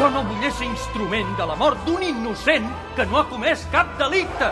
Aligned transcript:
Jo 0.00 0.06
no 0.08 0.22
vull 0.24 0.44
ser 0.56 0.64
instrument 0.64 1.34
de 1.36 1.44
la 1.44 1.58
mort 1.60 1.82
d'un 1.84 2.00
innocent 2.00 2.70
que 2.96 3.04
no 3.10 3.18
ha 3.20 3.26
comès 3.28 3.66
cap 3.74 3.92
delicte. 4.00 4.48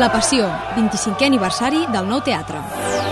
La 0.00 0.08
Passió, 0.14 0.48
25è 0.80 1.28
aniversari 1.28 1.84
del 1.92 2.08
Nou 2.08 2.24
Teatre. 2.24 3.03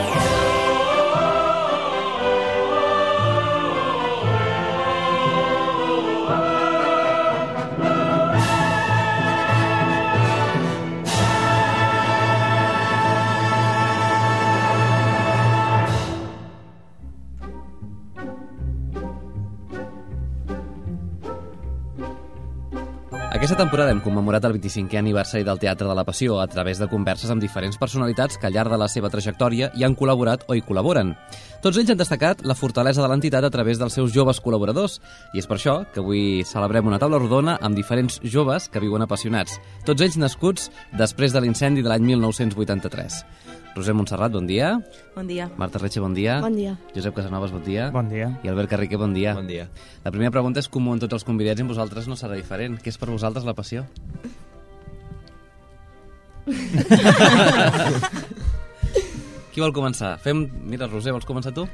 Aquesta 23.52 23.66
temporada 23.66 23.92
hem 23.92 23.98
commemorat 24.00 24.46
el 24.48 24.54
25è 24.56 24.96
aniversari 24.96 25.44
del 25.44 25.58
Teatre 25.60 25.84
de 25.84 25.92
la 25.92 26.06
Passió 26.08 26.38
a 26.40 26.46
través 26.48 26.78
de 26.80 26.86
converses 26.88 27.28
amb 27.28 27.42
diferents 27.44 27.76
personalitats 27.76 28.38
que 28.40 28.46
al 28.48 28.54
llarg 28.54 28.72
de 28.72 28.78
la 28.80 28.86
seva 28.88 29.10
trajectòria 29.12 29.68
hi 29.76 29.84
han 29.84 29.92
col·laborat 29.92 30.46
o 30.48 30.56
hi 30.56 30.62
col·laboren. 30.64 31.10
Tots 31.60 31.76
ells 31.76 31.92
han 31.92 32.00
destacat 32.00 32.40
la 32.48 32.56
fortalesa 32.56 33.04
de 33.04 33.10
l'entitat 33.12 33.44
a 33.44 33.50
través 33.52 33.76
dels 33.76 33.92
seus 33.92 34.14
joves 34.14 34.40
col·laboradors 34.40 35.02
i 35.36 35.42
és 35.44 35.50
per 35.50 35.58
això 35.58 35.82
que 35.92 36.00
avui 36.00 36.46
celebrem 36.48 36.88
una 36.88 37.00
taula 37.02 37.20
rodona 37.20 37.58
amb 37.60 37.76
diferents 37.76 38.22
joves 38.24 38.70
que 38.72 38.80
viuen 38.80 39.04
apassionats, 39.04 39.60
tots 39.84 40.00
ells 40.00 40.16
nascuts 40.16 40.70
després 40.96 41.36
de 41.36 41.44
l'incendi 41.44 41.84
de 41.84 41.92
l'any 41.92 42.08
1983. 42.08 43.20
Roser 43.74 43.94
Montserrat, 43.96 44.32
bon 44.32 44.46
dia. 44.46 44.82
Bon 45.16 45.26
dia. 45.26 45.48
Marta 45.56 45.80
Retxe, 45.80 46.00
bon 46.00 46.12
dia. 46.12 46.40
Bon 46.44 46.52
dia. 46.52 46.76
Josep 46.92 47.14
Casanovas, 47.16 47.52
bon 47.54 47.62
dia. 47.64 47.88
Bon 47.90 48.08
dia. 48.08 48.38
I 48.44 48.48
Albert 48.52 48.68
Carriquer, 48.68 48.98
bon 49.00 49.14
dia. 49.16 49.32
Bon 49.34 49.48
dia. 49.48 49.68
La 50.04 50.12
primera 50.12 50.30
pregunta 50.30 50.60
és 50.60 50.68
comú 50.68 50.92
en 50.92 51.00
tots 51.00 51.16
els 51.16 51.24
convidats 51.24 51.60
i 51.60 51.64
en 51.64 51.70
vosaltres 51.72 52.04
no 52.08 52.16
serà 52.20 52.36
diferent. 52.36 52.76
Què 52.76 52.92
és 52.92 53.00
per 53.00 53.08
vosaltres 53.08 53.48
la 53.48 53.54
passió? 53.56 53.86
Qui 59.52 59.60
vol 59.64 59.72
començar? 59.72 60.18
Fem... 60.20 60.44
Mira, 60.68 60.88
Roser, 60.90 61.12
vols 61.16 61.28
començar 61.28 61.52
tu? 61.56 61.64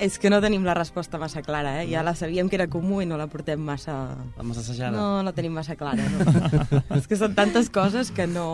És 0.00 0.18
que 0.20 0.30
no 0.32 0.40
tenim 0.44 0.64
la 0.64 0.74
resposta 0.76 1.18
massa 1.20 1.40
clara, 1.44 1.82
eh? 1.82 1.86
Ja 1.88 2.02
la 2.04 2.14
sabíem 2.16 2.48
que 2.48 2.56
era 2.56 2.68
comú 2.72 3.00
i 3.04 3.08
no 3.08 3.16
la 3.20 3.28
portem 3.32 3.60
massa... 3.60 4.16
La 4.36 4.44
massa 4.44 4.60
assajada? 4.64 4.96
No, 4.96 5.22
no 5.24 5.32
tenim 5.36 5.52
massa 5.56 5.76
clara, 5.76 6.04
no. 6.08 6.20
és 6.98 7.08
que 7.08 7.16
són 7.20 7.36
tantes 7.36 7.68
coses 7.72 8.12
que 8.12 8.28
no... 8.28 8.46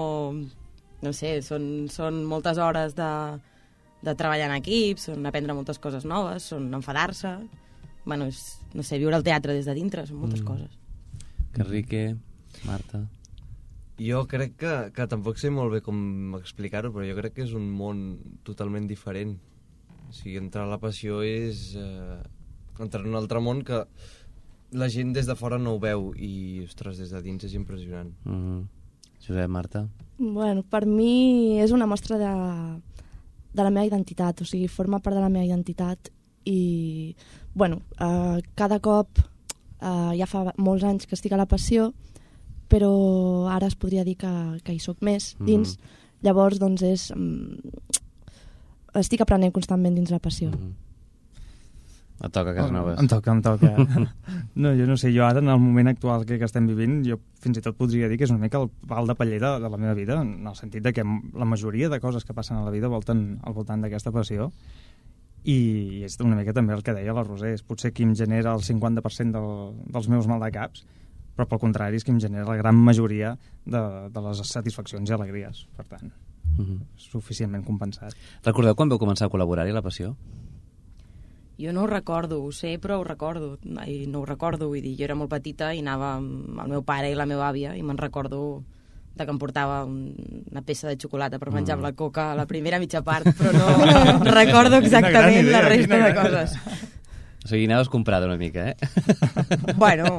No 1.05 1.13
sé, 1.13 1.41
són, 1.45 1.89
són 1.93 2.23
moltes 2.29 2.59
hores 2.63 2.95
de, 2.97 3.11
de 4.07 4.15
treballar 4.17 4.49
en 4.51 4.57
equip, 4.61 5.01
són 5.03 5.27
aprendre 5.29 5.57
moltes 5.57 5.81
coses 5.83 6.09
noves, 6.09 6.51
són 6.53 6.73
enfadar-se... 6.77 7.37
Bueno, 8.07 8.29
és, 8.31 8.39
no 8.71 8.85
sé, 8.87 9.01
viure 9.03 9.19
el 9.19 9.25
teatre 9.27 9.55
des 9.57 9.67
de 9.67 9.75
dintre, 9.75 10.05
són 10.07 10.21
moltes 10.23 10.43
mm. 10.43 10.47
coses. 10.47 10.79
Carrique, 11.57 12.09
Marta... 12.69 13.07
Jo 13.97 14.27
crec 14.29 14.59
que, 14.61 14.73
que 14.93 15.07
tampoc 15.09 15.39
sé 15.41 15.49
molt 15.49 15.73
bé 15.73 15.79
com 15.81 16.35
explicar-ho, 16.37 16.91
però 16.93 17.07
jo 17.09 17.15
crec 17.17 17.33
que 17.39 17.47
és 17.47 17.55
un 17.57 17.65
món 17.73 18.03
totalment 18.45 18.85
diferent. 18.91 19.39
O 20.05 20.13
sigui, 20.13 20.37
entrar 20.37 20.67
a 20.67 20.69
la 20.69 20.77
passió 20.83 21.23
és 21.25 21.71
eh, 21.81 22.19
entrar 22.77 23.01
en 23.01 23.15
un 23.15 23.17
altre 23.17 23.41
món 23.41 23.63
que 23.65 23.81
la 24.77 24.91
gent 24.93 25.15
des 25.17 25.25
de 25.25 25.37
fora 25.41 25.57
no 25.57 25.73
ho 25.75 25.81
veu 25.81 26.11
i, 26.13 26.61
ostres, 26.67 27.01
des 27.01 27.15
de 27.15 27.23
dins 27.25 27.49
és 27.49 27.57
impressionant. 27.57 28.13
Mm 28.29 28.43
-hmm. 28.43 28.67
Josep, 29.27 29.49
Marta... 29.49 29.89
Bueno, 30.19 30.63
per 30.63 30.87
mi 30.87 31.59
és 31.61 31.73
una 31.73 31.87
mostra 31.87 32.17
de, 32.19 32.33
de 33.53 33.63
la 33.63 33.71
meva 33.71 33.87
identitat, 33.87 34.41
o 34.41 34.49
sigui, 34.49 34.69
forma 34.69 35.01
part 35.05 35.17
de 35.17 35.23
la 35.23 35.33
meva 35.33 35.45
identitat 35.45 36.11
i, 36.49 37.15
bueno, 37.55 37.83
eh, 38.01 38.41
cada 38.55 38.81
cop, 38.81 39.21
eh, 39.81 40.13
ja 40.17 40.29
fa 40.31 40.53
molts 40.57 40.87
anys 40.89 41.07
que 41.07 41.17
estic 41.19 41.35
a 41.37 41.41
la 41.41 41.49
passió, 41.51 41.91
però 42.69 43.47
ara 43.53 43.69
es 43.69 43.77
podria 43.77 44.05
dir 44.05 44.17
que, 44.21 44.33
que 44.65 44.75
hi 44.75 44.81
sóc 44.83 45.03
més 45.03 45.35
dins. 45.39 45.77
Mm 45.77 45.83
-hmm. 45.83 46.03
Llavors, 46.23 46.59
doncs, 46.59 46.83
és... 46.83 47.11
Um, 47.11 47.59
estic 48.95 49.21
aprenent 49.21 49.53
constantment 49.53 49.95
dins 49.95 50.11
la 50.11 50.19
passió. 50.19 50.49
Mm 50.49 50.55
-hmm. 50.55 50.86
Et 52.17 52.33
toca, 52.33 52.55
Casanovas. 52.57 52.99
Em 53.03 53.09
toca, 53.13 53.33
em 53.33 53.43
toca. 53.45 53.71
no, 54.63 54.73
jo 54.73 54.87
no 54.89 54.97
sé, 54.97 55.11
jo 55.13 55.27
ara, 55.27 55.43
en 55.43 55.51
el 55.53 55.61
moment 55.61 55.91
actual 55.91 56.25
que, 56.25 56.39
que 56.41 56.49
estem 56.49 56.65
vivint, 56.69 57.03
jo 57.05 57.19
fins 57.45 57.61
i 57.61 57.63
tot 57.65 57.77
podria 57.77 58.09
dir 58.09 58.17
que 58.17 58.25
és 58.25 58.33
una 58.33 58.41
mica 58.41 58.63
el 58.63 58.71
pal 58.89 59.11
de 59.11 59.17
paller 59.19 59.41
de, 59.43 59.51
de 59.61 59.71
la 59.73 59.81
meva 59.81 59.93
vida, 59.99 60.17
en 60.25 60.49
el 60.49 60.57
sentit 60.57 60.85
de 60.87 60.95
que 60.97 61.05
la 61.05 61.49
majoria 61.49 61.91
de 61.93 62.01
coses 62.01 62.25
que 62.25 62.35
passen 62.35 62.57
a 62.57 62.65
la 62.65 62.73
vida 62.73 62.89
volten 62.89 63.37
al 63.45 63.57
voltant 63.57 63.85
d'aquesta 63.85 64.15
passió, 64.17 64.49
i 65.47 66.03
és 66.09 66.17
una 66.25 66.39
mica 66.39 66.57
també 66.57 66.75
el 66.75 66.83
que 66.83 66.95
deia 66.97 67.15
la 67.15 67.23
Roser, 67.27 67.53
és 67.55 67.63
potser 67.63 67.93
qui 67.95 68.07
em 68.07 68.17
genera 68.19 68.57
el 68.57 68.65
50% 68.65 69.37
del, 69.37 69.77
dels 69.93 70.09
meus 70.11 70.27
maldecaps, 70.27 70.87
però 71.37 71.47
pel 71.51 71.61
contrari 71.63 72.01
és 72.01 72.07
qui 72.07 72.15
em 72.15 72.23
genera 72.23 72.49
la 72.49 72.57
gran 72.57 72.81
majoria 72.81 73.37
de, 73.65 73.83
de 74.11 74.25
les 74.25 74.41
satisfaccions 74.49 75.13
i 75.13 75.15
alegries, 75.15 75.67
per 75.77 75.85
tant, 75.85 76.09
mm 76.57 76.65
-hmm. 76.65 76.81
suficientment 76.97 77.65
compensat. 77.65 78.17
Recordeu 78.43 78.75
quan 78.75 78.89
vau 78.89 78.99
començar 78.99 79.27
a 79.27 79.31
col·laborar-hi 79.31 79.71
a 79.71 79.75
la 79.75 79.83
Passió? 79.83 80.17
Jo 81.57 81.73
no 81.73 81.85
ho 81.85 81.89
recordo, 81.89 82.43
ho 82.45 82.53
sé, 82.53 82.77
però 82.79 82.99
ho 83.01 83.05
recordo. 83.05 83.57
I 83.87 84.05
no 84.07 84.21
ho 84.21 84.27
recordo, 84.29 84.69
vull 84.69 84.83
dir, 84.85 84.97
jo 84.99 85.07
era 85.09 85.17
molt 85.17 85.33
petita 85.33 85.73
i 85.73 85.81
anava 85.81 86.17
amb 86.19 86.61
el 86.65 86.73
meu 86.75 86.83
pare 86.85 87.11
i 87.11 87.17
la 87.17 87.27
meva 87.29 87.49
àvia 87.49 87.77
i 87.77 87.83
me'n 87.83 88.01
recordo 88.01 88.63
de 89.17 89.25
que 89.25 89.33
em 89.33 89.39
portava 89.41 89.79
un, 89.89 90.13
una 90.51 90.61
peça 90.61 90.91
de 90.91 90.99
xocolata 91.01 91.39
per 91.41 91.49
menjar 91.49 91.79
mm. 91.79 91.87
la 91.87 91.93
coca 91.97 92.31
a 92.33 92.37
la 92.37 92.45
primera 92.47 92.79
mitja 92.79 93.01
part, 93.01 93.31
però 93.39 93.53
no 93.57 94.35
recordo 94.41 94.83
exactament 94.83 95.47
idea, 95.47 95.63
la 95.63 95.69
resta 95.71 96.01
de 96.03 96.13
coses. 96.19 96.59
O 97.47 97.49
sigui, 97.49 97.69
anaves 97.69 97.87
comprada 97.89 98.27
una 98.27 98.37
mica, 98.37 98.71
eh? 98.71 98.77
Bueno, 99.79 100.19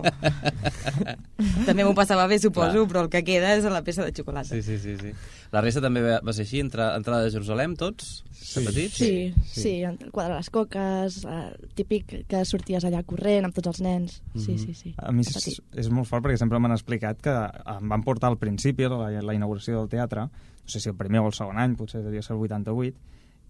també 1.68 1.84
m'ho 1.84 1.92
passava 1.98 2.24
bé, 2.32 2.38
suposo, 2.40 2.72
Clar. 2.72 2.86
però 2.88 3.02
el 3.04 3.10
que 3.12 3.20
queda 3.28 3.50
és 3.58 3.66
la 3.68 3.82
peça 3.84 4.06
de 4.06 4.14
xocolata. 4.16 4.48
Sí, 4.48 4.62
sí, 4.64 4.78
sí. 4.80 4.94
sí. 5.02 5.12
La 5.52 5.60
resta 5.60 5.84
també 5.84 6.06
va, 6.06 6.22
va 6.24 6.32
ser 6.32 6.46
així, 6.46 6.62
entra, 6.64 6.94
entrada 6.96 7.26
de 7.26 7.34
Jerusalem, 7.34 7.76
tots? 7.76 8.22
Sí, 8.32 8.64
petits? 8.64 8.96
Sí, 8.96 9.12
sí, 9.44 9.66
sí, 9.66 10.08
quadrar 10.16 10.38
les 10.38 10.48
coques, 10.56 11.20
eh, 11.28 11.50
típic 11.76 12.16
que 12.32 12.46
sorties 12.48 12.88
allà 12.88 13.04
corrent 13.04 13.50
amb 13.50 13.59
tots 13.59 13.74
els 13.74 13.84
nens. 13.84 14.22
Mm 14.32 14.40
-hmm. 14.40 14.46
Sí, 14.46 14.58
sí, 14.58 14.74
sí. 14.74 14.96
A 14.96 15.12
mi 15.12 15.28
és, 15.28 15.62
és 15.76 15.90
molt 15.90 16.08
fort 16.08 16.24
perquè 16.24 16.40
sempre 16.40 16.59
m'han 16.59 16.78
explicat 16.80 17.20
que 17.20 17.36
em 17.76 17.90
van 17.90 18.08
portar 18.08 18.30
al 18.30 18.40
principi, 18.40 18.88
la, 18.88 19.12
la 19.20 19.34
inauguració 19.34 19.80
del 19.80 19.90
teatre, 19.90 20.22
no 20.22 20.32
sé 20.72 20.80
si 20.80 20.88
el 20.88 20.96
primer 20.96 21.20
o 21.20 21.28
el 21.28 21.34
segon 21.34 21.59
any, 21.59 21.76
potser 21.76 22.04
devia 22.04 22.22
ser 22.22 22.38
el 22.38 22.42
88, 22.42 22.96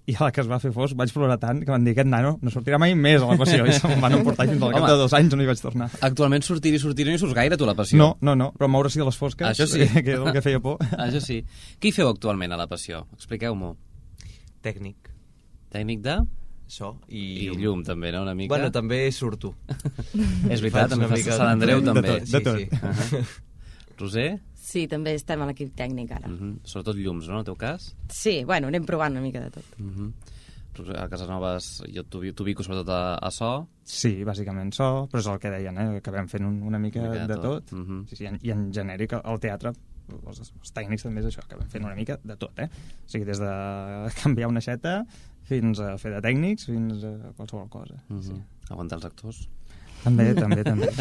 i 0.08 0.16
a 0.16 0.24
la 0.24 0.32
que 0.32 0.40
es 0.40 0.48
va 0.48 0.58
fer 0.64 0.72
fos 0.72 0.94
vaig 0.96 1.12
plorar 1.12 1.36
tant 1.42 1.60
que 1.66 1.72
van 1.72 1.84
dir 1.84 1.92
aquest 1.92 2.08
nano 2.08 2.38
no 2.42 2.52
sortirà 2.54 2.80
mai 2.80 2.94
més 2.96 3.22
a 3.22 3.28
la 3.28 3.36
passió 3.40 3.66
i 3.68 3.74
se'm 3.76 4.00
van 4.04 4.16
emportar 4.16 4.48
fins 4.48 4.64
al 4.64 4.72
cap 4.78 4.86
de 4.88 4.96
dos 5.02 5.16
anys 5.18 5.36
on 5.36 5.42
hi 5.44 5.48
vaig 5.50 5.60
tornar 5.60 5.90
actualment 6.08 6.46
sortir 6.48 6.72
i 6.78 6.80
sortir 6.80 7.06
no 7.08 7.12
hi 7.12 7.20
surts 7.20 7.36
gaire 7.36 7.58
tu 7.60 7.68
a 7.68 7.72
la 7.72 7.76
passió 7.76 8.00
no, 8.00 8.14
no, 8.22 8.36
no, 8.40 8.54
però 8.56 8.70
moure-s'hi 8.72 9.04
a 9.04 9.08
les 9.10 9.20
fosques 9.20 9.48
Això 9.52 9.68
sí. 9.68 9.84
que 9.92 10.16
és 10.16 10.20
el 10.24 10.32
que 10.32 10.42
feia 10.46 10.62
por 10.64 10.80
Això 11.08 11.20
sí. 11.24 11.42
Què 11.80 11.92
hi 11.92 11.96
feu 11.96 12.08
actualment 12.10 12.56
a 12.56 12.60
la 12.60 12.68
passió? 12.72 13.04
Expliqueu-m'ho 13.20 13.76
Tècnic 14.64 15.12
Tècnic 15.76 16.02
de? 16.08 16.18
So 16.68 16.94
i, 17.08 17.20
I 17.20 17.50
llum. 17.50 17.60
llum 17.62 17.84
també, 17.88 18.12
no? 18.16 18.24
Una 18.24 18.36
mica 18.36 18.56
Bueno, 18.56 18.72
també 18.76 19.02
surto 19.16 19.54
És 20.54 20.64
veritat, 20.64 20.92
també 20.96 21.12
fas 21.12 21.28
Sant 21.36 21.52
Andreu 21.52 21.84
de 21.84 21.92
també 21.92 22.08
tot, 22.08 22.32
de 22.32 22.42
tot. 22.48 22.58
Sí, 22.58 22.68
sí. 22.68 22.80
Uh 22.80 22.96
-huh. 23.12 23.44
Roser? 24.00 24.30
Sí, 24.68 24.88
també 24.92 25.14
estem 25.16 25.42
a 25.42 25.48
l'equip 25.48 25.76
tècnic 25.78 26.12
ara. 26.12 26.28
Uh 26.28 26.40
-huh. 26.40 26.56
Sobretot 26.64 26.96
llums, 26.96 27.28
no, 27.28 27.34
en 27.34 27.40
el 27.40 27.46
teu 27.46 27.56
cas? 27.56 27.96
Sí, 28.10 28.44
bueno, 28.44 28.68
anem 28.68 28.86
provant 28.86 29.12
una 29.12 29.22
mica 29.22 29.40
de 29.40 29.50
tot. 29.50 29.66
Uh 29.80 29.86
-huh 29.86 30.12
a 30.96 31.08
Casanovas 31.10 31.84
jo 31.94 32.04
t'ubico 32.04 32.64
sobretot 32.64 32.90
a, 32.90 33.16
a 33.16 33.32
so 33.32 33.68
Sí, 33.84 34.24
bàsicament 34.28 34.74
so, 34.76 35.08
però 35.12 35.20
és 35.20 35.28
el 35.32 35.40
que 35.40 35.50
deien, 35.50 35.78
eh? 35.78 36.02
que 36.04 36.12
vam 36.12 36.28
fent 36.28 36.46
un, 36.46 36.62
una 36.68 36.80
mica, 36.80 37.00
una 37.00 37.10
mica 37.10 37.28
de, 37.28 37.28
de 37.34 37.36
tot, 37.42 37.66
tot. 37.66 37.72
Uh 37.74 37.86
-huh. 37.86 38.08
sí, 38.10 38.16
sí, 38.16 38.24
i, 38.24 38.28
en, 38.28 38.40
i 38.42 38.52
en 38.52 38.74
genèric 38.74 39.14
el 39.14 39.40
teatre 39.40 39.74
els, 40.28 40.40
els 40.40 40.74
tècnics 40.74 41.04
també 41.04 41.22
és 41.22 41.28
això, 41.28 41.48
que 41.48 41.56
vam 41.56 41.70
fent 41.70 41.86
una 41.86 41.96
mica 41.96 42.20
de 42.24 42.36
tot, 42.36 42.60
eh? 42.60 42.68
O 43.06 43.10
sigui, 43.10 43.26
des 43.26 43.40
de 43.40 43.52
canviar 44.24 44.50
una 44.50 44.62
xeta 44.62 45.06
fins 45.44 45.80
a 45.80 45.98
fer 45.98 46.12
de 46.12 46.22
tècnics, 46.22 46.66
fins 46.66 47.04
a 47.04 47.32
qualsevol 47.38 47.70
cosa. 47.70 47.96
Uh 48.10 48.18
-huh. 48.18 48.22
sí. 48.22 48.34
Aguantar 48.70 48.98
els 48.98 49.06
actors. 49.06 49.50
També, 50.04 50.34
també, 50.36 50.64
també. 50.64 50.88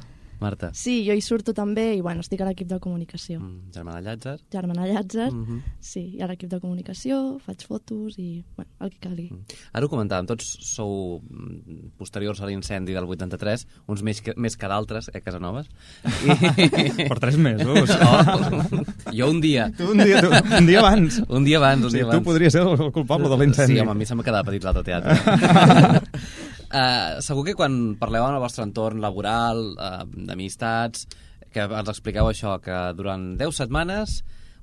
Marta. 0.40 0.70
Sí, 0.76 1.00
jo 1.06 1.14
hi 1.16 1.22
surto 1.24 1.54
també 1.56 1.90
i 1.96 2.00
bueno, 2.04 2.24
estic 2.24 2.40
a 2.40 2.48
l'equip 2.48 2.68
de 2.70 2.78
comunicació. 2.82 3.38
Mm, 3.40 3.70
germana 3.74 4.00
Llàtzer. 4.04 4.36
Germana 4.52 4.86
Llàtzer, 4.88 5.28
mm. 5.30 5.44
-hmm. 5.44 5.76
sí, 5.80 6.02
i 6.16 6.22
a 6.22 6.26
l'equip 6.26 6.50
de 6.50 6.60
comunicació, 6.60 7.38
faig 7.44 7.66
fotos 7.66 8.18
i 8.18 8.42
bueno, 8.56 8.70
el 8.80 8.90
que 8.90 8.98
calgui. 9.00 9.28
Mm. 9.30 9.58
Ara 9.72 9.86
ho 9.86 9.88
comentàvem, 9.88 10.26
tots 10.26 10.56
sou 10.60 11.20
mm, 11.20 11.92
posteriors 11.98 12.40
a 12.40 12.46
l'incendi 12.46 12.92
del 12.92 13.04
83, 13.04 13.66
uns 13.86 14.02
més 14.02 14.20
que, 14.20 14.34
més 14.36 14.56
que 14.56 14.68
d'altres, 14.68 15.10
eh, 15.12 15.20
Casanovas? 15.20 15.68
I... 16.26 17.08
per 17.08 17.18
tres 17.18 17.36
mesos. 17.36 17.90
Oh, 17.90 19.12
jo 19.12 19.30
un 19.30 19.40
dia. 19.40 19.70
Tu 19.76 19.84
un 19.84 19.98
dia, 19.98 20.20
tu, 20.20 20.30
un 20.30 20.66
dia 20.66 20.80
abans. 20.80 21.22
Un 21.28 21.44
dia 21.44 21.58
abans, 21.58 21.84
un 21.84 21.90
sí, 21.90 21.96
dia 21.96 22.04
abans. 22.04 22.18
Tu 22.18 22.24
podries 22.24 22.52
ser 22.52 22.62
el 22.62 22.92
culpable 22.92 23.28
de 23.28 23.36
l'incendi. 23.36 23.74
Sí, 23.74 23.80
home, 23.80 23.90
a 23.90 23.94
mi 23.94 24.06
se 24.06 24.14
m'ha 24.14 24.24
quedat 24.24 24.46
petit 24.46 24.64
l'altre 24.64 24.82
teatre. 24.82 25.14
Uh, 26.70 27.18
segur 27.18 27.42
que 27.48 27.56
quan 27.58 27.96
parleu 27.98 28.22
amb 28.22 28.36
el 28.38 28.44
vostre 28.44 28.62
entorn 28.62 29.02
laboral, 29.02 29.72
uh, 29.74 30.04
d'amistats, 30.06 31.08
que 31.50 31.64
ens 31.66 31.90
expliqueu 31.90 32.30
això, 32.30 32.60
que 32.62 32.76
durant 32.94 33.32
10 33.40 33.58
setmanes 33.64 34.20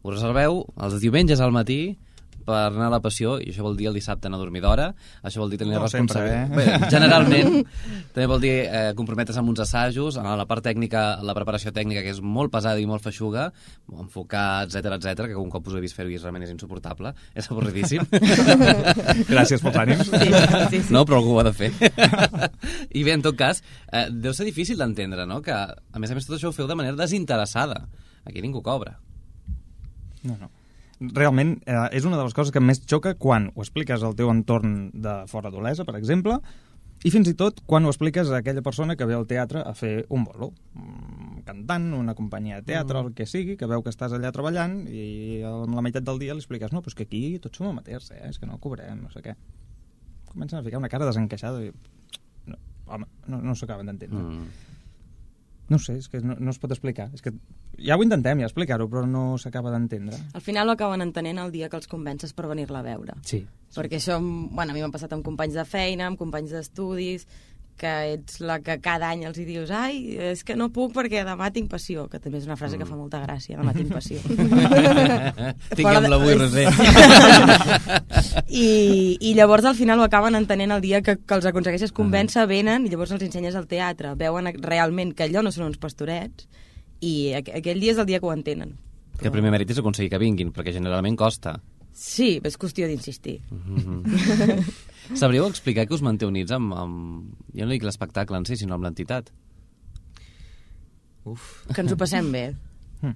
us 0.08 0.14
reserveu 0.14 0.62
els 0.80 1.02
diumenges 1.04 1.44
al 1.44 1.52
matí 1.52 1.98
per 2.48 2.56
anar 2.70 2.88
a 2.88 2.94
la 2.96 3.02
passió, 3.04 3.36
i 3.44 3.52
això 3.52 3.66
vol 3.66 3.76
dir 3.78 3.90
el 3.92 3.98
dissabte 3.98 4.30
anar 4.30 4.40
a 4.40 4.44
dormir 4.46 4.64
d'hora, 4.64 4.88
això 5.28 5.44
vol 5.44 5.52
dir 5.52 5.60
tenir 5.62 5.76
No 5.76 5.84
responsabilitat... 5.84 6.54
eh? 6.54 6.56
Bé, 6.56 6.90
generalment, 6.96 7.60
també 8.16 8.28
vol 8.32 8.42
dir 8.44 8.54
eh, 8.66 8.84
comprometre's 8.98 9.38
amb 9.42 9.52
uns 9.52 9.62
assajos, 9.66 10.18
a 10.22 10.36
la 10.40 10.48
part 10.50 10.66
tècnica, 10.66 11.06
la 11.28 11.36
preparació 11.38 11.74
tècnica, 11.76 12.04
que 12.06 12.16
és 12.16 12.22
molt 12.24 12.54
pesada 12.54 12.80
i 12.82 12.88
molt 12.90 13.04
feixuga, 13.06 13.50
enfocar, 13.92 14.66
etc 14.68 14.98
etc 14.98 15.28
que 15.28 15.38
un 15.40 15.52
cop 15.54 15.68
us 15.68 15.78
he 15.78 15.84
vist 15.84 15.98
fer-ho 15.98 16.12
i 16.14 16.20
realment 16.20 16.48
és 16.48 16.54
insuportable, 16.54 17.14
és 17.36 17.52
avorridíssim. 17.52 18.06
Gràcies 19.34 19.64
pels 19.64 19.82
ànims. 19.84 20.12
Sí, 20.12 20.32
sí, 20.32 20.82
sí. 20.88 20.94
No, 20.96 21.04
però 21.08 21.20
algú 21.22 21.36
ho 21.36 21.42
ha 21.42 21.48
de 21.50 21.56
fer. 21.56 21.72
I 22.98 23.04
bé, 23.04 23.16
en 23.18 23.26
tot 23.26 23.38
cas, 23.40 23.62
eh, 23.92 24.08
deu 24.12 24.36
ser 24.38 24.48
difícil 24.48 24.80
d'entendre, 24.80 25.28
no?, 25.30 25.42
que, 25.44 25.54
a 25.54 26.02
més 26.02 26.14
a 26.14 26.18
més, 26.18 26.28
tot 26.28 26.38
això 26.38 26.52
ho 26.52 26.56
feu 26.56 26.70
de 26.70 26.78
manera 26.80 27.00
desinteressada. 27.00 27.84
Aquí 28.28 28.44
ningú 28.44 28.64
cobra. 28.64 28.98
No, 30.24 30.36
no. 30.40 30.57
Realment, 31.00 31.60
eh, 31.70 31.82
és 31.94 32.06
una 32.10 32.18
de 32.18 32.24
les 32.26 32.34
coses 32.34 32.52
que 32.54 32.62
més 32.64 32.80
xoca 32.90 33.14
quan 33.22 33.52
ho 33.54 33.62
expliques 33.62 34.02
al 34.04 34.16
teu 34.18 34.32
entorn 34.34 34.90
de 34.94 35.20
fora 35.30 35.52
d'Olesa, 35.54 35.86
per 35.86 35.96
exemple, 36.00 36.40
i 37.06 37.12
fins 37.14 37.30
i 37.30 37.36
tot 37.38 37.60
quan 37.70 37.86
ho 37.86 37.92
expliques 37.92 38.32
a 38.32 38.40
aquella 38.42 38.64
persona 38.66 38.96
que 38.98 39.06
ve 39.06 39.14
al 39.14 39.28
teatre 39.30 39.62
a 39.62 39.74
fer 39.78 40.08
un 40.10 40.24
bolo. 40.26 40.50
Un 40.74 41.44
cantant, 41.46 41.92
una 41.94 42.16
companyia 42.18 42.58
de 42.58 42.66
teatre, 42.72 43.04
el 43.06 43.14
que 43.14 43.28
sigui, 43.30 43.56
que 43.60 43.70
veu 43.70 43.84
que 43.86 43.94
estàs 43.94 44.16
allà 44.18 44.32
treballant 44.34 44.80
i 44.90 45.44
a 45.46 45.54
la 45.70 45.84
meitat 45.86 46.08
del 46.08 46.18
dia 46.24 46.34
li 46.34 46.42
expliques 46.42 46.74
no, 46.74 46.82
però 46.82 46.94
és 46.94 46.98
que 46.98 47.06
aquí 47.06 47.22
tots 47.44 47.62
som 47.62 47.70
amateurs, 47.70 48.10
eh? 48.16 48.24
és 48.32 48.42
que 48.42 48.50
no 48.50 48.58
cobrem, 48.64 49.04
no 49.04 49.14
sé 49.14 49.22
què. 49.22 49.38
Comencen 50.32 50.60
a 50.60 50.66
ficar 50.66 50.82
una 50.82 50.90
cara 50.90 51.06
desencaixada 51.06 51.62
i... 51.68 51.70
No, 52.50 52.58
home, 52.90 53.06
no, 53.30 53.44
no 53.46 53.56
s'acaben 53.56 53.94
d'entendre. 53.94 54.24
Mm. 54.24 54.74
No 55.68 55.80
sé, 55.84 55.98
és 56.00 56.08
que 56.08 56.22
no, 56.24 56.38
no 56.40 56.54
es 56.54 56.60
pot 56.62 56.72
explicar. 56.72 57.10
És 57.16 57.24
que 57.24 57.34
ja 57.84 57.98
ho 57.98 58.04
intentem, 58.04 58.40
ja 58.40 58.48
explicar-ho, 58.48 58.88
però 58.92 59.04
no 59.10 59.24
s'acaba 59.42 59.74
d'entendre. 59.74 60.20
Al 60.38 60.44
final 60.44 60.70
ho 60.70 60.76
acaben 60.78 61.04
entenent 61.04 61.42
el 61.44 61.52
dia 61.52 61.68
que 61.70 61.80
els 61.80 61.90
convences 61.92 62.34
per 62.34 62.48
venir-la 62.48 62.80
a 62.80 62.88
veure. 62.88 63.18
Sí. 63.28 63.44
Perquè 63.76 64.00
això, 64.00 64.16
bueno, 64.22 64.72
a 64.72 64.76
mi 64.76 64.82
m'ha 64.82 64.94
passat 64.94 65.12
amb 65.14 65.26
companys 65.28 65.58
de 65.60 65.66
feina, 65.68 66.08
amb 66.08 66.20
companys 66.20 66.56
d'estudis, 66.56 67.28
que 67.78 67.92
ets 68.16 68.40
la 68.42 68.58
que 68.66 68.80
cada 68.82 69.12
any 69.14 69.24
els 69.30 69.38
hi 69.38 69.46
dius 69.46 69.70
ai, 69.74 70.00
és 70.32 70.42
que 70.44 70.56
no 70.58 70.70
puc 70.74 70.96
perquè 70.96 71.22
demà 71.28 71.52
tinc 71.54 71.70
passió, 71.72 72.08
que 72.10 72.20
també 72.20 72.42
és 72.42 72.48
una 72.50 72.58
frase 72.60 72.80
que 72.80 72.88
fa 72.90 72.98
molta 72.98 73.22
gràcia, 73.22 73.60
demà 73.60 73.74
tinc 73.76 73.94
passió. 73.94 74.18
Tinguem 75.78 76.10
la 76.10 76.20
vull 76.22 76.42
roser. 76.42 76.66
I, 78.66 78.68
I 79.22 79.36
llavors 79.38 79.70
al 79.70 79.78
final 79.78 80.02
ho 80.02 80.08
acaben 80.08 80.36
entenent 80.40 80.74
el 80.74 80.82
dia 80.82 81.04
que, 81.06 81.20
que 81.22 81.38
els 81.38 81.46
aconsegueixes 81.50 81.94
convèncer, 81.96 82.48
venen 82.50 82.88
i 82.88 82.92
llavors 82.94 83.14
els 83.16 83.28
ensenyes 83.30 83.56
al 83.56 83.70
teatre, 83.70 84.16
veuen 84.18 84.52
realment 84.58 85.14
que 85.14 85.30
allò 85.30 85.46
no 85.46 85.54
són 85.54 85.70
uns 85.70 85.80
pastorets 85.82 86.50
i 87.00 87.34
aqu 87.38 87.54
aquell 87.62 87.82
dia 87.84 87.94
és 87.94 88.02
el 88.02 88.10
dia 88.10 88.20
que 88.20 88.26
ho 88.26 88.34
entenen. 88.34 88.74
Que 89.18 89.30
el 89.30 89.34
primer 89.34 89.54
mèrit 89.54 89.70
és 89.74 89.80
aconseguir 89.82 90.12
que 90.14 90.22
vinguin, 90.22 90.54
perquè 90.54 90.74
generalment 90.74 91.18
costa. 91.18 91.60
Sí, 91.98 92.36
és 92.46 92.58
qüestió 92.62 92.86
d'insistir. 92.90 93.40
Mm 93.50 93.78
-hmm. 93.78 94.74
Sabríeu 95.16 95.48
explicar 95.48 95.88
que 95.88 95.94
us 95.94 96.02
manté 96.02 96.26
units 96.26 96.52
amb, 96.52 96.74
amb... 96.74 97.34
Jo 97.56 97.66
no 97.66 97.72
dic 97.72 97.84
l'espectacle 97.84 98.38
en 98.38 98.46
si, 98.46 98.58
sinó 98.58 98.76
amb 98.76 98.84
l'entitat. 98.84 99.32
Uf, 101.28 101.66
Que 101.74 101.82
ens 101.84 101.92
ho 101.92 101.98
passem 102.00 102.32
bé. 102.32 102.56
Mm. 103.02 103.16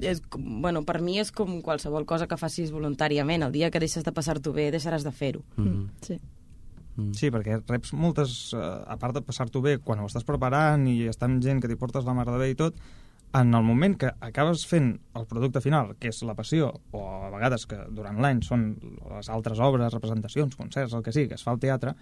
És, 0.00 0.20
com- 0.30 0.60
bueno, 0.62 0.84
per 0.86 1.00
mi 1.02 1.18
és 1.18 1.32
com 1.34 1.60
qualsevol 1.64 2.06
cosa 2.06 2.28
que 2.30 2.38
facis 2.38 2.70
voluntàriament. 2.74 3.42
El 3.46 3.52
dia 3.54 3.70
que 3.70 3.80
deixes 3.82 4.04
de 4.06 4.12
passar-t'ho 4.14 4.52
bé, 4.54 4.68
deixaràs 4.74 5.02
de 5.06 5.12
fer-ho. 5.12 5.42
Mm 5.56 5.64
-hmm. 5.66 5.88
Sí. 6.02 6.20
Sí, 7.14 7.30
perquè 7.30 7.60
reps 7.66 7.92
moltes... 7.94 8.52
Eh, 8.54 8.58
a 8.86 8.96
part 8.98 9.14
de 9.14 9.22
passar-t'ho 9.22 9.60
bé, 9.60 9.78
quan 9.78 10.00
ho 10.00 10.06
estàs 10.06 10.24
preparant 10.24 10.86
i 10.88 11.08
està 11.08 11.26
amb 11.26 11.42
gent 11.42 11.60
que 11.60 11.68
t'hi 11.68 11.76
portes 11.76 12.04
la 12.04 12.14
mar 12.14 12.26
de 12.26 12.38
bé 12.38 12.50
i 12.50 12.54
tot, 12.54 12.74
en 13.34 13.54
el 13.54 13.62
moment 13.62 13.96
que 14.00 14.10
acabes 14.24 14.64
fent 14.66 14.94
el 15.18 15.26
producte 15.28 15.60
final, 15.60 15.92
que 16.00 16.08
és 16.12 16.22
la 16.24 16.36
passió, 16.38 16.70
o 16.96 17.02
a 17.26 17.28
vegades 17.34 17.66
que 17.68 17.78
durant 17.94 18.20
l'any 18.22 18.40
són 18.46 18.70
les 19.10 19.28
altres 19.28 19.60
obres, 19.60 19.92
representacions, 19.92 20.56
concerts, 20.56 20.96
el 20.96 21.04
que 21.04 21.12
sigui, 21.12 21.28
que 21.28 21.36
es 21.36 21.44
fa 21.44 21.52
al 21.52 21.60
teatre, 21.62 21.94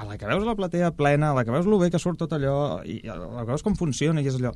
a 0.00 0.06
la 0.08 0.16
que 0.16 0.28
veus 0.28 0.46
la 0.46 0.56
platea 0.56 0.94
plena, 0.96 1.30
a 1.30 1.36
la 1.36 1.44
que 1.44 1.52
veus 1.52 1.68
lo 1.68 1.78
bé 1.78 1.90
que 1.92 2.00
surt 2.00 2.22
tot 2.22 2.32
allò, 2.32 2.80
i 2.88 3.02
a 3.04 3.18
la 3.20 3.44
que 3.44 3.52
veus 3.52 3.66
com 3.66 3.76
funciona, 3.76 4.22
i 4.24 4.30
és 4.30 4.38
allò, 4.40 4.54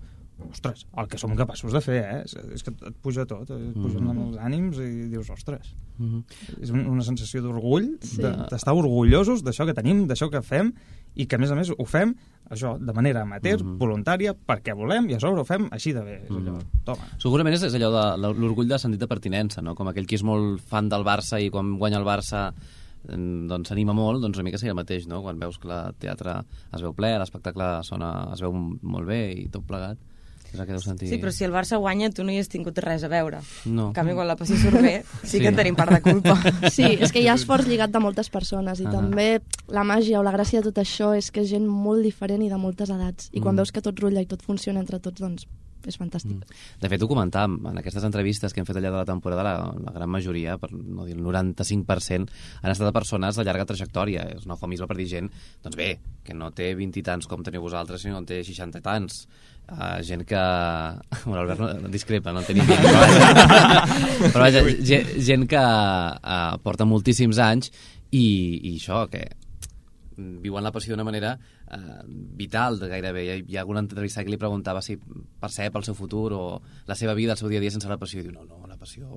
ostres, 0.48 0.86
el 0.96 1.08
que 1.10 1.20
som 1.20 1.36
capaços 1.36 1.74
de 1.76 1.82
fer, 1.84 2.00
eh? 2.00 2.20
És, 2.24 2.36
és 2.56 2.64
que 2.64 2.72
et 2.74 2.96
puja 3.04 3.26
tot, 3.28 3.50
et 3.52 3.76
pugen 3.76 4.08
mm. 4.08 4.22
els 4.24 4.40
ànims 4.48 4.80
i 4.82 5.08
dius, 5.12 5.30
ostres, 5.30 5.74
Mm 5.94 6.06
-hmm. 6.10 6.62
és 6.62 6.70
un, 6.70 6.86
una 6.90 7.02
sensació 7.02 7.40
d'orgull, 7.40 7.98
sí. 8.02 8.20
d'estar 8.20 8.74
orgullosos 8.74 9.44
d'això 9.44 9.64
que 9.64 9.74
tenim, 9.74 10.08
d'això 10.08 10.28
que 10.28 10.42
fem, 10.42 10.72
i 11.14 11.26
que 11.26 11.36
a 11.36 11.38
més 11.38 11.50
a 11.50 11.54
més 11.54 11.70
ho 11.70 11.84
fem 11.86 12.14
això 12.50 12.78
de 12.78 12.92
manera 12.92 13.22
amateur, 13.22 13.62
Mhm. 13.62 13.78
voluntària, 13.78 14.34
perquè 14.34 14.74
volem, 14.76 15.08
i 15.10 15.14
a 15.14 15.20
sobre 15.20 15.40
ho 15.40 15.44
fem 15.44 15.68
així 15.72 15.92
de 15.92 16.02
bé. 16.02 16.16
És 16.24 16.30
allò, 16.30 16.52
Mhm. 16.58 16.82
toma. 16.84 17.04
Segurament 17.18 17.54
és, 17.54 17.62
és 17.62 17.74
allò 17.74 17.90
de 17.90 18.18
la- 18.20 18.32
l'orgull 18.32 18.68
de 18.68 18.78
sentit 18.78 19.00
de 19.00 19.06
pertinença, 19.08 19.62
no? 19.62 19.74
Com 19.74 19.88
aquell 19.88 20.06
que 20.06 20.16
és 20.16 20.22
molt 20.22 20.60
fan 20.60 20.88
del 20.88 21.04
Barça 21.04 21.40
i 21.40 21.50
quan 21.50 21.78
guanya 21.78 21.98
el 21.98 22.04
Barça 22.04 22.52
eh, 23.06 23.16
doncs 23.16 23.68
s'anima 23.68 23.92
molt, 23.92 24.22
doncs 24.22 24.38
una 24.38 24.44
mica 24.44 24.56
seria 24.56 24.72
el 24.72 24.76
mateix, 24.76 25.06
no? 25.06 25.22
Quan 25.22 25.38
veus 25.38 25.58
que 25.58 25.68
el 25.68 25.94
teatre 25.98 26.42
es 26.72 26.80
veu 26.80 26.94
ple, 26.94 27.18
l'espectacle 27.18 27.82
sona, 27.82 28.30
es 28.32 28.40
veu 28.40 28.50
molt 28.52 29.06
bé 29.06 29.32
i 29.32 29.48
tot 29.48 29.62
plegat. 29.66 29.98
És 30.54 30.60
el 30.60 30.66
que 30.68 30.72
deu 30.76 30.80
sentir... 30.80 31.08
Sí, 31.10 31.18
però 31.18 31.32
si 31.34 31.42
el 31.44 31.50
Barça 31.52 31.76
guanya, 31.82 32.08
tu 32.14 32.22
no 32.24 32.30
hi 32.30 32.38
has 32.38 32.48
tingut 32.48 32.78
res 32.78 33.02
a 33.02 33.08
veure. 33.10 33.40
No. 33.66 33.88
En 33.88 33.92
canvi, 33.96 34.14
quan 34.14 34.28
la 34.30 34.36
passió 34.38 34.54
surt 34.56 34.78
bé, 34.80 35.02
sí, 35.24 35.32
Sí. 35.34 35.40
que 35.40 35.48
en 35.50 35.56
tenim 35.58 35.74
part 35.74 35.90
de 35.90 36.00
culpa. 36.00 36.36
Sí, 36.70 36.84
és 37.00 37.10
que 37.12 37.20
hi 37.20 37.26
ha 37.28 37.34
esforç 37.34 37.66
lligat 37.66 37.90
de 37.90 37.98
moltes 38.00 38.30
persones 38.30 38.78
i 38.80 38.86
Ah. 38.86 38.92
també 38.94 39.40
la 39.68 39.82
màgia 39.82 40.20
o 40.20 40.22
la 40.22 40.30
gràcia 40.32 40.62
de 40.62 40.70
tot 40.70 40.78
això 40.84 41.10
és 41.18 41.30
que 41.34 41.40
és 41.42 41.50
gent 41.50 41.66
molt 41.66 42.02
diferent 42.06 42.42
i 42.42 42.48
de 42.48 42.56
moltes 42.56 42.88
edats 42.90 43.28
i 43.32 43.40
quan 43.40 43.54
Mm. 43.54 43.58
veus 43.64 43.72
que 43.72 43.82
tot 43.82 43.98
rutlla 43.98 44.22
i 44.22 44.26
tot 44.30 44.42
funciona 44.42 44.78
entre 44.80 45.00
tots, 45.00 45.20
doncs 45.20 45.46
és 45.90 45.98
fantàstic. 46.00 46.42
De 46.80 46.90
fet, 46.90 47.02
ho 47.02 47.08
comentàvem, 47.10 47.56
en 47.70 47.80
aquestes 47.80 48.04
entrevistes 48.06 48.52
que 48.52 48.62
hem 48.62 48.68
fet 48.68 48.78
allà 48.80 48.90
de 48.90 49.00
la 49.00 49.08
temporada, 49.08 49.44
la, 49.46 49.54
la 49.86 49.94
gran 49.94 50.10
majoria, 50.10 50.56
per 50.60 50.70
no 50.72 51.06
dir 51.08 51.16
el 51.16 51.24
95%, 51.24 52.42
han 52.62 52.74
estat 52.74 52.88
de 52.88 52.94
persones 52.96 53.38
de 53.38 53.46
llarga 53.46 53.68
trajectòria. 53.70 54.28
És 54.34 54.46
un 54.48 54.54
eufemisme 54.56 54.88
per 54.90 54.98
dir 54.98 55.08
gent, 55.10 55.30
doncs 55.64 55.78
bé, 55.80 55.90
que 56.24 56.36
no 56.36 56.52
té 56.56 56.72
20 56.78 57.00
i 57.00 57.04
tants 57.06 57.30
com 57.30 57.44
teniu 57.44 57.64
vosaltres, 57.64 58.04
sinó 58.04 58.22
que 58.22 58.32
té 58.34 58.40
60 58.46 58.80
i 58.80 58.84
tants. 58.84 59.24
Uh, 59.64 60.02
gent 60.04 60.26
que... 60.28 60.40
Bueno, 61.24 61.40
Albert 61.40 61.60
no, 61.62 61.70
no 61.86 61.92
discrepa, 61.92 62.34
no 62.34 62.42
en 62.42 62.48
té 62.48 62.56
ni 62.56 62.66
20, 62.68 62.82
però 62.84 62.98
vaja, 63.00 64.28
però 64.34 64.42
vaja 64.42 64.64
gent, 64.84 65.14
gent 65.24 65.46
que 65.48 65.62
uh, 65.64 66.58
porta 66.64 66.84
moltíssims 66.84 67.40
anys 67.40 67.72
i, 68.12 68.26
i 68.60 68.74
això, 68.76 69.06
que 69.08 69.24
viuen 70.16 70.64
la 70.64 70.72
passió 70.72 70.94
d'una 70.94 71.06
manera 71.06 71.34
eh, 71.70 72.02
vital 72.06 72.78
de 72.78 72.88
gairebé. 72.92 73.24
Hi 73.24 73.32
ha, 73.32 73.40
hi 73.42 73.56
ha 73.56 73.64
alguna 73.64 73.82
entrevista 73.84 74.24
que 74.24 74.32
li 74.32 74.40
preguntava 74.40 74.82
si 74.82 74.96
percep 74.96 75.76
el 75.76 75.86
seu 75.86 75.96
futur 75.98 76.30
o 76.36 76.44
la 76.86 76.96
seva 76.98 77.14
vida, 77.14 77.34
el 77.34 77.40
seu 77.40 77.50
dia 77.52 77.62
a 77.62 77.64
dia 77.64 77.74
sense 77.74 77.90
la 77.90 77.98
passió. 77.98 78.20
I 78.20 78.28
diu, 78.28 78.36
no, 78.36 78.46
no, 78.48 78.64
la 78.70 78.78
passió... 78.80 79.08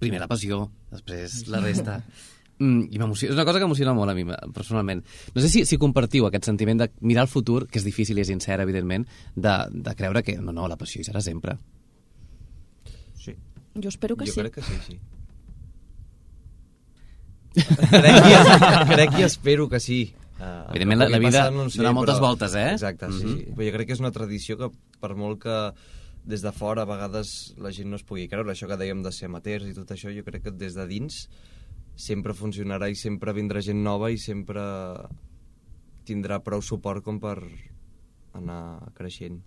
Primer 0.00 0.16
la 0.16 0.30
passió, 0.30 0.62
després 0.88 1.42
la 1.52 1.60
resta. 1.60 2.00
Mm, 2.60 2.90
I 2.92 2.98
m'emociona. 3.00 3.32
És 3.32 3.38
una 3.38 3.46
cosa 3.48 3.56
que 3.56 3.64
emociona 3.64 3.94
molt 3.96 4.12
a 4.12 4.14
mi, 4.14 4.26
personalment. 4.52 5.00
No 5.32 5.40
sé 5.40 5.48
si, 5.48 5.62
si 5.64 5.78
compartiu 5.80 6.26
aquest 6.28 6.44
sentiment 6.44 6.82
de 6.82 6.90
mirar 7.00 7.22
el 7.24 7.30
futur, 7.32 7.62
que 7.64 7.80
és 7.80 7.86
difícil 7.88 8.20
i 8.20 8.20
és 8.20 8.28
sincera, 8.28 8.66
evidentment, 8.68 9.06
de, 9.32 9.54
de 9.72 9.94
creure 9.96 10.20
que 10.26 10.34
no, 10.36 10.52
no, 10.52 10.66
la 10.68 10.76
passió 10.76 11.00
hi 11.00 11.06
serà 11.08 11.22
sempre. 11.24 11.56
Sí. 13.16 13.32
Jo 13.80 13.88
espero 13.88 14.18
que 14.20 14.28
jo 14.28 14.34
sí. 14.34 14.42
crec 14.42 14.58
que 14.58 14.66
sí, 14.66 14.76
sí. 14.90 14.98
Crec, 17.54 18.18
i, 18.24 18.92
crec 18.94 19.18
i 19.18 19.22
espero 19.26 19.68
que 19.68 19.80
sí. 19.80 20.02
Uh, 20.40 20.70
Evidentment, 20.70 21.00
la- 21.02 21.08
la 21.12 21.18
vida 21.20 21.42
dona 21.50 21.92
moltes 21.92 22.20
voltes, 22.22 22.54
eh? 22.56 22.70
Exacte, 22.72 23.10
sí, 23.12 23.24
Mhm. 23.24 23.36
sí. 23.38 23.46
Però 23.56 23.66
jo 23.66 23.72
crec 23.76 23.86
que 23.88 23.92
és 23.92 24.00
una 24.00 24.12
tradició 24.12 24.56
que, 24.56 24.70
per 25.00 25.14
molt 25.16 25.42
que 25.42 25.56
des 26.24 26.42
de 26.42 26.52
fora 26.52 26.82
a 26.82 26.88
vegades 26.88 27.54
la 27.58 27.72
gent 27.72 27.88
no 27.90 27.96
es 27.96 28.02
pugui 28.04 28.28
creure, 28.28 28.50
això 28.52 28.68
que 28.68 28.76
dèiem 28.76 29.02
de 29.02 29.12
ser 29.12 29.26
amateurs 29.26 29.66
i 29.66 29.74
tot 29.74 29.90
això, 29.90 30.12
jo 30.14 30.22
crec 30.24 30.42
que 30.44 30.50
des 30.52 30.74
de 30.74 30.86
dins 30.86 31.28
sempre 31.96 32.32
funcionarà 32.32 32.88
i 32.90 32.94
sempre 32.96 33.32
vindrà 33.36 33.60
gent 33.60 33.82
nova 33.82 34.10
i 34.10 34.16
sempre 34.18 34.62
tindrà 36.08 36.40
prou 36.42 36.62
suport 36.62 37.04
com 37.04 37.18
per 37.20 37.36
anar 38.32 38.92
creixent. 38.96 39.40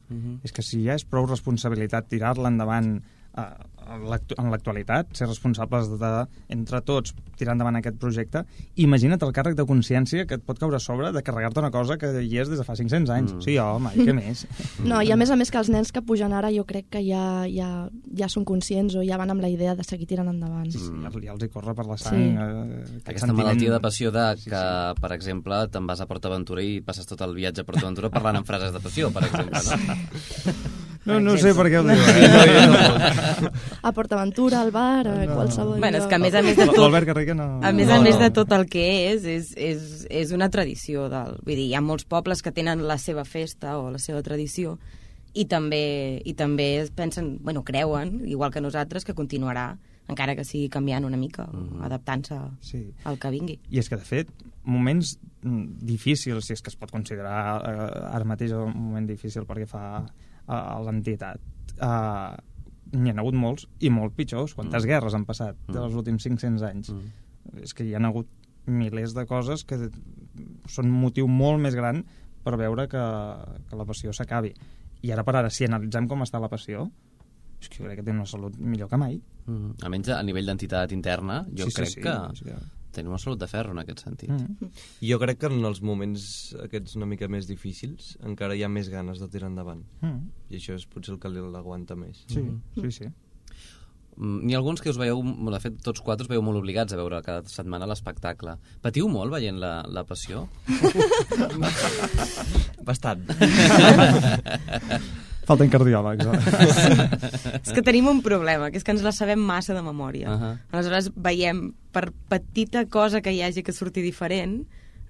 És 0.43 0.51
que 0.51 0.61
si 0.61 0.83
ja 0.83 0.93
és 0.95 1.05
prou 1.07 1.25
responsabilitat 1.25 2.09
tirar-la 2.11 2.49
endavant 2.51 2.97
en 3.35 4.03
l'actu- 4.07 4.35
en 4.39 4.47
l'actualitat, 4.51 5.09
ser 5.17 5.25
responsables 5.27 5.89
de, 5.99 6.11
entre 6.53 6.79
tots, 6.85 7.11
tirar 7.35 7.55
endavant 7.57 7.75
aquest 7.75 7.97
projecte, 7.99 8.43
imagina't 8.79 9.19
el 9.25 9.33
càrrec 9.35 9.57
de 9.57 9.65
consciència 9.67 10.23
que 10.29 10.37
et 10.37 10.43
pot 10.45 10.59
caure 10.61 10.77
a 10.77 10.79
sobre 10.79 11.09
de 11.11 11.23
carregar-te 11.25 11.59
una 11.59 11.71
cosa 11.73 11.97
que 11.99 12.11
hi 12.23 12.37
és 12.39 12.47
des 12.51 12.61
de 12.61 12.63
fa 12.63 12.75
500 12.77 13.09
anys. 13.11 13.33
Mm. 13.33 13.41
Sí, 13.43 13.57
home, 13.59 13.91
i 13.97 14.05
què 14.07 14.13
més? 14.15 14.45
No, 14.87 15.01
i 15.01 15.11
a 15.11 15.17
més 15.19 15.31
a 15.33 15.35
més 15.39 15.51
que 15.51 15.57
els 15.59 15.69
nens 15.73 15.91
que 15.91 16.01
pugen 16.05 16.31
ara 16.33 16.51
jo 16.53 16.63
crec 16.69 16.87
que 16.93 17.01
ja, 17.03 17.43
ja, 17.49 17.89
ja 18.15 18.29
són 18.31 18.45
conscients 18.45 18.95
o 18.95 19.03
ja 19.03 19.17
van 19.19 19.33
amb 19.33 19.41
la 19.43 19.49
idea 19.51 19.75
de 19.75 19.83
seguir 19.83 20.07
tirant 20.07 20.29
endavant. 20.31 20.69
Sí, 20.71 20.79
sí, 20.79 20.93
ja, 21.03 21.11
ja 21.25 21.33
els 21.35 21.43
hi 21.43 21.49
corre 21.51 21.75
per 21.75 21.85
la 21.89 21.97
sang. 21.97 22.15
Sí. 22.15 22.29
Eh, 22.29 22.39
aquest 22.39 23.09
Aquesta 23.09 23.27
sentiment. 23.27 23.43
malaltia 23.43 23.73
de 23.75 23.81
passió 23.83 24.11
de 24.15 24.25
Sí, 24.37 24.49
que, 24.53 24.63
per 25.01 25.11
exemple, 25.17 25.59
te'n 25.73 25.87
vas 25.89 25.99
a 25.99 26.07
PortAventura 26.07 26.63
i 26.63 26.79
passes 26.85 27.05
tot 27.09 27.21
el 27.25 27.35
viatge 27.35 27.61
a 27.65 27.67
PortAventura 27.67 28.09
parlant 28.13 28.39
amb 28.39 28.47
frases 28.47 28.71
de 28.73 28.79
passió, 28.79 29.11
per 29.11 29.25
exemple, 29.27 29.59
no? 29.67 30.71
No, 31.05 31.19
no 31.19 31.35
sé 31.37 31.51
per 31.53 31.65
què 31.67 31.79
ho 31.81 31.83
diu, 31.83 31.99
eh? 31.99 32.67
No. 33.43 33.49
A 33.83 33.91
PortAventura, 33.91 34.61
al 34.61 34.71
bar, 34.71 35.07
a 35.07 35.25
No. 35.25 35.35
qualsevol 35.35 35.79
Bueno, 35.79 35.97
és 35.99 36.07
que 36.07 36.15
a 36.15 36.19
més 36.19 36.33
a 36.33 36.41
més 36.41 36.55
de 36.55 36.65
tot... 36.65 36.77
L'Albert 36.79 37.07
Garriga 37.09 37.35
no... 37.35 37.59
A 37.61 37.71
més 37.75 37.89
a 37.91 37.99
més 38.01 38.17
de 38.19 38.29
tot 38.31 38.51
el 38.55 38.67
que 38.71 38.85
és, 39.11 39.25
és, 39.25 39.53
és, 39.57 40.05
és 40.09 40.31
una 40.31 40.49
tradició. 40.49 41.09
Del, 41.11 41.39
vull 41.43 41.55
dir, 41.59 41.67
hi 41.71 41.75
ha 41.75 41.81
molts 41.83 42.05
pobles 42.05 42.41
que 42.41 42.51
tenen 42.55 42.85
la 42.87 42.97
seva 42.97 43.25
festa 43.25 43.77
o 43.79 43.89
la 43.91 43.99
seva 43.99 44.21
tradició 44.23 44.77
i 45.33 45.45
també, 45.49 46.21
i 46.23 46.33
també 46.37 46.77
es 46.83 46.91
pensen, 46.91 47.39
bueno, 47.41 47.63
creuen, 47.63 48.21
igual 48.29 48.51
que 48.53 48.61
nosaltres, 48.61 49.03
que 49.03 49.15
continuarà 49.17 49.73
encara 50.07 50.35
que 50.35 50.43
sigui 50.43 50.67
canviant 50.69 51.05
una 51.07 51.17
mica, 51.17 51.45
mm 51.47 51.67
-hmm. 51.69 51.85
adaptant-se 51.85 52.35
Sí. 52.59 52.93
al 53.03 53.17
que 53.17 53.29
vingui. 53.29 53.59
I 53.71 53.79
és 53.79 53.89
que, 53.89 53.95
de 53.95 54.03
fet, 54.03 54.27
moments 54.63 55.17
difícils, 55.81 56.45
si 56.45 56.53
és 56.53 56.61
que 56.61 56.69
es 56.69 56.75
pot 56.75 56.91
considerar 56.91 57.61
eh, 57.63 58.15
ara 58.15 58.23
mateix 58.25 58.51
un 58.51 58.73
moment 58.75 59.07
difícil 59.07 59.43
perquè 59.43 59.65
fa 59.65 60.05
a, 60.47 60.57
a 60.75 60.79
l'entitat, 60.83 61.39
eh, 61.79 62.35
n'hi 62.93 63.09
ha 63.09 63.19
hagut 63.19 63.33
molts 63.35 63.67
i 63.79 63.89
molt 63.89 64.13
pitjors. 64.15 64.53
Quantes 64.53 64.83
Mm. 64.83 64.87
guerres 64.87 65.13
han 65.15 65.25
passat 65.25 65.55
Mm. 65.67 65.73
dels 65.73 65.93
últims 65.95 66.23
500 66.23 66.61
anys? 66.63 66.89
Mm. 66.91 67.59
És 67.63 67.73
que 67.73 67.83
hi 67.85 67.95
han 67.95 68.05
hagut 68.05 68.27
milers 68.65 69.13
de 69.13 69.25
coses 69.25 69.63
que 69.65 69.75
són 70.71 70.85
un 70.85 71.01
motiu 71.01 71.27
molt 71.27 71.59
més 71.59 71.75
gran 71.75 72.05
per 72.43 72.55
veure 72.57 72.87
que, 72.87 73.01
que 73.69 73.75
la 73.75 73.85
passió 73.85 74.13
s'acabi. 74.13 74.53
I 75.03 75.11
ara 75.11 75.23
per 75.23 75.35
ara, 75.35 75.49
si 75.49 75.65
analitzem 75.65 76.07
com 76.07 76.21
està 76.23 76.39
la 76.39 76.49
passió, 76.49 76.89
és 77.59 77.67
que 77.69 77.77
jo 77.79 77.85
crec 77.85 77.99
que 77.99 78.03
té 78.03 78.11
una 78.11 78.25
salut 78.25 78.55
millor 78.57 78.89
que 78.89 78.97
mai. 78.97 79.21
Mm. 79.47 79.73
Almenys 79.83 80.09
a 80.09 80.21
nivell 80.23 80.45
d'entitat 80.45 80.91
interna, 80.91 81.45
jo 81.49 81.65
Sí, 81.65 81.71
sí, 81.71 81.75
crec 81.81 81.89
sí, 81.89 82.01
que 82.01 82.09
és 82.33 82.41
que- 82.43 82.55
tenim 82.95 83.11
una 83.13 83.21
salut 83.21 83.41
de 83.41 83.49
ferro 83.51 83.73
en 83.75 83.81
aquest 83.83 84.05
sentit. 84.05 84.31
Mm. 84.31 84.69
Jo 85.09 85.19
crec 85.21 85.41
que 85.41 85.51
en 85.51 85.65
els 85.67 85.83
moments 85.85 86.23
aquests 86.63 86.95
una 86.99 87.09
mica 87.09 87.27
més 87.31 87.49
difícils 87.49 88.13
encara 88.23 88.55
hi 88.55 88.63
ha 88.63 88.71
més 88.71 88.89
ganes 88.93 89.19
de 89.21 89.27
tirar 89.33 89.51
endavant. 89.51 89.83
Mm. 90.01 90.31
I 90.53 90.61
això 90.61 90.77
és 90.77 90.87
potser 90.89 91.15
el 91.15 91.19
que 91.21 91.33
l'aguanta 91.33 91.97
més. 91.99 92.23
Sí, 92.31 92.45
sí, 92.79 92.89
sí. 93.01 93.11
Mm, 94.17 94.45
N'hi 94.45 94.53
ha 94.53 94.57
alguns 94.61 94.81
que 94.81 94.91
us 94.93 94.99
veieu, 95.01 95.19
de 95.23 95.59
fet, 95.63 95.73
tots 95.85 96.01
quatre 96.05 96.27
us 96.27 96.29
veieu 96.29 96.43
molt 96.45 96.59
obligats 96.61 96.93
a 96.93 96.99
veure 96.99 97.21
cada 97.25 97.49
setmana 97.49 97.87
l'espectacle. 97.89 98.51
Patiu 98.85 99.09
molt 99.09 99.33
veient 99.33 99.57
la, 99.61 99.73
la 99.89 100.03
passió? 100.05 100.45
Bastant. 102.89 103.25
Falten 105.47 105.71
cardiòlegs. 105.71 106.25
Eh? 106.25 107.59
És 107.65 107.73
que 107.75 107.83
tenim 107.83 108.07
un 108.07 108.21
problema, 108.23 108.69
que 108.71 108.79
és 108.79 108.85
que 108.85 108.93
ens 108.95 109.03
la 109.03 109.11
sabem 109.15 109.39
massa 109.39 109.75
de 109.75 109.81
memòria. 109.83 110.29
Uh. 110.29 110.39
-huh. 110.39 110.53
Aleshores 110.71 111.11
veiem, 111.15 111.73
per 111.91 112.11
petita 112.29 112.85
cosa 112.85 113.21
que 113.21 113.31
hi 113.31 113.41
hagi 113.41 113.63
que 113.63 113.73
surti 113.73 114.01
diferent, 114.01 114.65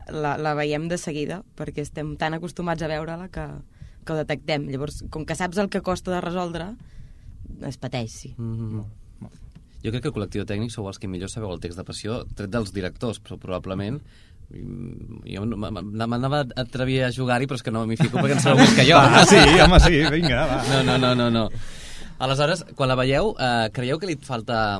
la, 0.09 0.37
la 0.37 0.53
veiem 0.53 0.87
de 0.87 0.97
seguida, 0.97 1.43
perquè 1.55 1.81
estem 1.81 2.17
tan 2.17 2.33
acostumats 2.33 2.81
a 2.81 2.87
veure-la 2.87 3.29
que, 3.29 3.45
que 4.05 4.13
ho 4.13 4.15
detectem. 4.15 4.67
Llavors, 4.69 5.03
com 5.09 5.25
que 5.25 5.35
saps 5.35 5.57
el 5.57 5.69
que 5.69 5.81
costa 5.81 6.11
de 6.11 6.21
resoldre, 6.21 6.75
es 7.61 7.77
pateix, 7.77 8.11
sí. 8.11 8.35
Mm 8.37 8.57
-hmm. 8.57 8.83
Jo 9.83 9.91
crec 9.91 10.01
que 10.01 10.07
el 10.07 10.15
col·lectiu 10.15 10.45
tècnic 10.47 10.71
sou 10.71 10.87
els 10.87 10.97
que 10.97 11.07
millor 11.07 11.29
sabeu 11.29 11.51
el 11.51 11.59
text 11.59 11.77
de 11.77 11.83
passió, 11.83 12.25
tret 12.35 12.49
dels 12.49 12.71
directors, 12.71 13.19
però 13.19 13.37
probablement 13.37 13.99
mm, 13.99 14.32
jo 14.51 15.43
a 15.43 16.43
atrevir 16.61 17.03
a 17.03 17.11
jugar-hi, 17.11 17.47
però 17.47 17.57
és 17.57 17.63
que 17.63 17.71
no 17.71 17.85
m'hi 17.87 17.97
fico 17.97 18.19
perquè 18.19 18.37
en 18.37 18.43
sabeu 18.43 18.59
més 18.63 18.75
que 18.77 18.85
jo. 18.87 18.99
Va, 18.99 19.23
sí, 19.29 19.39
home, 19.39 19.79
sí, 19.83 20.03
vinga, 20.13 20.43
va. 20.49 20.59
No, 20.69 20.83
no, 20.83 20.97
no, 20.97 21.13
no, 21.15 21.29
no. 21.31 21.45
Aleshores, 22.23 22.65
quan 22.77 22.91
la 22.91 22.97
veieu, 22.99 23.33
eh, 23.39 23.69
creieu 23.73 23.99
que 23.99 24.07
li 24.07 24.17
falta 24.21 24.79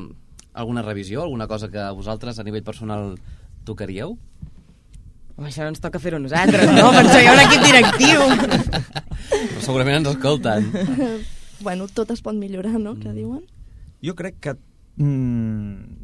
alguna 0.53 0.84
revisió, 0.86 1.24
alguna 1.24 1.48
cosa 1.48 1.70
que 1.70 1.89
vosaltres 1.98 2.39
a 2.39 2.46
nivell 2.46 2.63
personal 2.63 3.15
tocaríeu? 3.65 4.17
Home, 5.36 5.50
això 5.50 5.65
no 5.65 5.72
ens 5.74 5.82
toca 5.82 6.00
fer-ho 6.00 6.20
nosaltres, 6.22 6.70
no? 6.70 6.91
Per 6.93 7.01
això 7.01 7.17
hi 7.17 7.27
ha 7.27 7.34
un 7.34 7.41
equip 7.41 7.63
directiu. 7.65 8.27
Però 9.34 9.63
segurament 9.65 10.03
ens 10.03 10.12
escolten. 10.13 10.70
bueno, 11.65 11.89
tot 11.89 12.13
es 12.13 12.22
pot 12.22 12.38
millorar, 12.38 12.77
no?, 12.77 12.93
que 13.01 13.15
diuen. 13.15 13.41
Jo 14.05 14.13
crec 14.20 14.38
que 14.43 14.53
mm, 15.01 16.03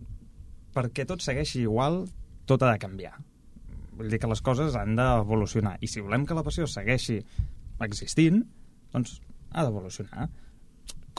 perquè 0.74 1.06
tot 1.06 1.22
segueixi 1.22 1.62
igual, 1.62 2.08
tot 2.50 2.64
ha 2.66 2.74
de 2.74 2.82
canviar. 2.82 3.20
Vull 4.00 4.12
dir 4.12 4.20
que 4.22 4.30
les 4.32 4.42
coses 4.42 4.76
han 4.80 4.96
d'evolucionar. 4.96 5.78
I 5.84 5.90
si 5.92 6.04
volem 6.04 6.26
que 6.26 6.38
la 6.38 6.44
passió 6.46 6.68
segueixi 6.68 7.20
existint, 7.84 8.44
doncs 8.94 9.18
ha 9.52 9.66
d'evolucionar. 9.66 10.30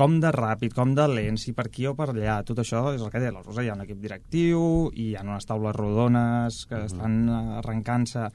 Com 0.01 0.17
de 0.23 0.31
ràpid, 0.33 0.73
com 0.73 0.95
de 0.97 1.05
lent, 1.11 1.37
si 1.41 1.53
per 1.53 1.67
aquí 1.69 1.85
o 1.91 1.93
per 1.99 2.09
allà, 2.13 2.39
tot 2.49 2.63
això 2.63 2.87
és 2.95 3.03
el 3.05 3.11
que 3.13 3.21
deia 3.21 3.35
la 3.35 3.43
Rosa, 3.45 3.61
hi 3.61 3.69
ha 3.69 3.75
un 3.77 3.85
equip 3.85 4.01
directiu, 4.01 4.63
i 4.95 5.11
hi 5.11 5.17
ha 5.19 5.25
unes 5.27 5.49
taules 5.49 5.77
rodones 5.77 6.65
que 6.71 6.79
uh 6.79 6.81
-huh. 6.81 6.87
estan 6.87 7.29
arrencant-se 7.61 8.31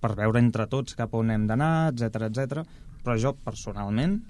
per 0.00 0.14
veure 0.16 0.38
entre 0.38 0.66
tots 0.66 0.94
cap 0.94 1.12
on 1.14 1.30
hem 1.30 1.46
d'anar, 1.46 1.92
etc 1.92 2.30
etc. 2.30 2.64
però 3.04 3.18
jo 3.18 3.34
personalment 3.34 4.22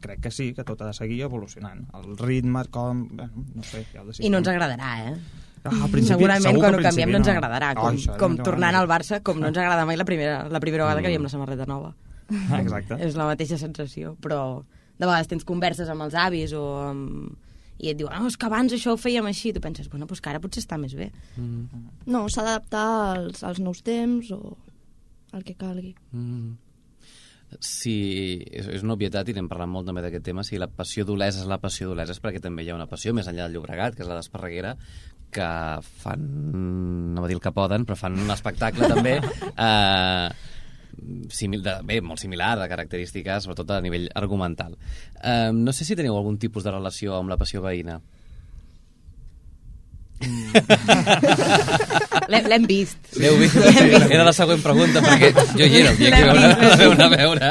crec 0.00 0.20
que 0.20 0.30
sí, 0.30 0.52
que 0.54 0.64
tot 0.64 0.80
ha 0.82 0.86
de 0.86 0.92
seguir 0.92 1.22
evolucionant. 1.22 1.86
El 1.94 2.16
ritme, 2.18 2.64
com... 2.70 3.08
Bueno, 3.08 3.44
no 3.54 3.62
sé, 3.62 3.84
ja 3.92 4.02
ho. 4.02 4.10
I 4.18 4.30
no 4.30 4.38
ens 4.38 4.48
agradarà, 4.48 5.10
eh? 5.10 5.14
Ah, 5.64 5.72
al 5.86 5.90
principi, 5.90 6.14
Segurament 6.18 6.58
quan 6.60 6.74
ho 6.74 6.80
canviem 6.82 7.08
principi 7.08 7.12
no 7.12 7.20
ens 7.22 7.28
agradarà, 7.32 7.70
Ah, 7.72 7.78
com, 7.78 7.94
això, 7.96 8.16
com 8.20 8.34
no, 8.36 8.44
tornant 8.44 8.74
no. 8.76 8.82
al 8.82 8.88
Barça, 8.90 9.22
com 9.24 9.40
no 9.40 9.48
ens 9.48 9.56
agrada 9.58 9.86
mai 9.88 9.96
la 9.96 10.04
primera, 10.04 10.42
la 10.52 10.60
primera 10.60 10.84
vegada 10.84 11.00
que 11.00 11.08
veiem 11.12 11.24
la 11.24 11.32
samarreta 11.32 11.64
nova. 11.66 11.94
Ah, 12.50 12.60
Exacte. 12.60 12.98
És 13.04 13.16
la 13.16 13.26
mateixa 13.28 13.56
sensació, 13.60 14.14
però 14.20 14.62
de 14.98 15.06
vegades 15.06 15.28
tens 15.28 15.44
converses 15.44 15.88
amb 15.88 16.06
els 16.06 16.14
avis 16.14 16.52
o 16.56 16.64
amb... 16.84 17.32
i 17.78 17.88
et 17.90 17.96
diuen, 17.98 18.14
oh, 18.22 18.28
és 18.30 18.36
que 18.36 18.46
abans 18.46 18.72
això 18.72 18.92
ho 18.94 19.00
fèiem 19.00 19.26
així, 19.26 19.52
tu 19.52 19.60
penses, 19.60 19.88
bueno, 19.90 20.06
doncs 20.06 20.20
que 20.22 20.30
ara 20.30 20.40
potser 20.40 20.62
està 20.62 20.78
més 20.78 20.94
bé. 20.94 21.10
No, 22.06 22.26
s'ha 22.28 22.44
d'adaptar 22.46 22.84
als, 23.16 23.42
als 23.42 23.58
nous 23.60 23.80
temps 23.82 24.30
o 24.36 24.56
al 25.34 25.42
que 25.42 25.56
calgui. 25.58 25.94
Mm. 26.12 26.52
Si 27.62 27.92
és, 28.50 28.66
és 28.78 28.82
una 28.82 28.94
obvietat, 28.96 29.28
i 29.30 29.34
n'hem 29.36 29.46
parlat 29.50 29.68
molt 29.70 29.86
també 29.86 30.02
d'aquest 30.02 30.24
tema, 30.26 30.42
si 30.46 30.58
la 30.58 30.66
passió 30.66 31.04
d'Olesa 31.06 31.44
és 31.44 31.50
la 31.50 31.58
passió 31.62 31.86
d'Olesa 31.86 32.14
és 32.16 32.22
perquè 32.22 32.40
també 32.42 32.64
hi 32.64 32.70
ha 32.72 32.74
una 32.74 32.88
passió 32.90 33.12
més 33.14 33.28
enllà 33.30 33.46
del 33.46 33.54
Llobregat, 33.58 33.94
que 33.94 34.02
és 34.02 34.08
la 34.10 34.16
d'Esparreguera, 34.18 34.72
que 35.34 35.48
fan, 36.04 36.20
no 37.14 37.22
va 37.24 37.28
dir 37.30 37.36
el 37.36 37.42
que 37.44 37.52
poden, 37.56 37.84
però 37.88 37.96
fan 37.98 38.14
un 38.22 38.30
espectacle 38.34 38.84
també 38.90 39.14
eh, 39.68 40.28
simil, 41.34 41.60
de, 41.66 41.72
bé, 41.84 41.96
molt 42.06 42.20
similar, 42.22 42.54
de 42.62 42.68
característiques, 42.70 43.42
sobretot 43.44 43.70
a 43.76 43.80
nivell 43.84 44.06
argumental. 44.14 44.72
Eh, 45.20 45.50
no 45.52 45.72
sé 45.74 45.82
si 45.84 45.96
teniu 45.98 46.14
algun 46.16 46.38
tipus 46.38 46.62
de 46.64 46.70
relació 46.76 47.08
amb 47.18 47.28
la 47.34 47.40
passió 47.40 47.58
veïna. 47.64 47.96
L'he- 52.30 52.44
L'hem 52.48 52.64
vist. 52.70 52.98
L'heu 53.20 53.34
vist? 53.40 53.56
Era 54.08 54.24
la 54.24 54.32
següent 54.32 54.62
pregunta, 54.64 55.02
perquè 55.04 55.28
jo 55.58 55.66
hi 55.66 55.76
era 55.82 55.90
el 55.90 55.98
dia 55.98 56.10
que 56.14 56.24
vam 56.30 56.38
vist, 56.38 56.80
anar 56.86 57.06
a 57.08 57.10
veure. 57.12 57.48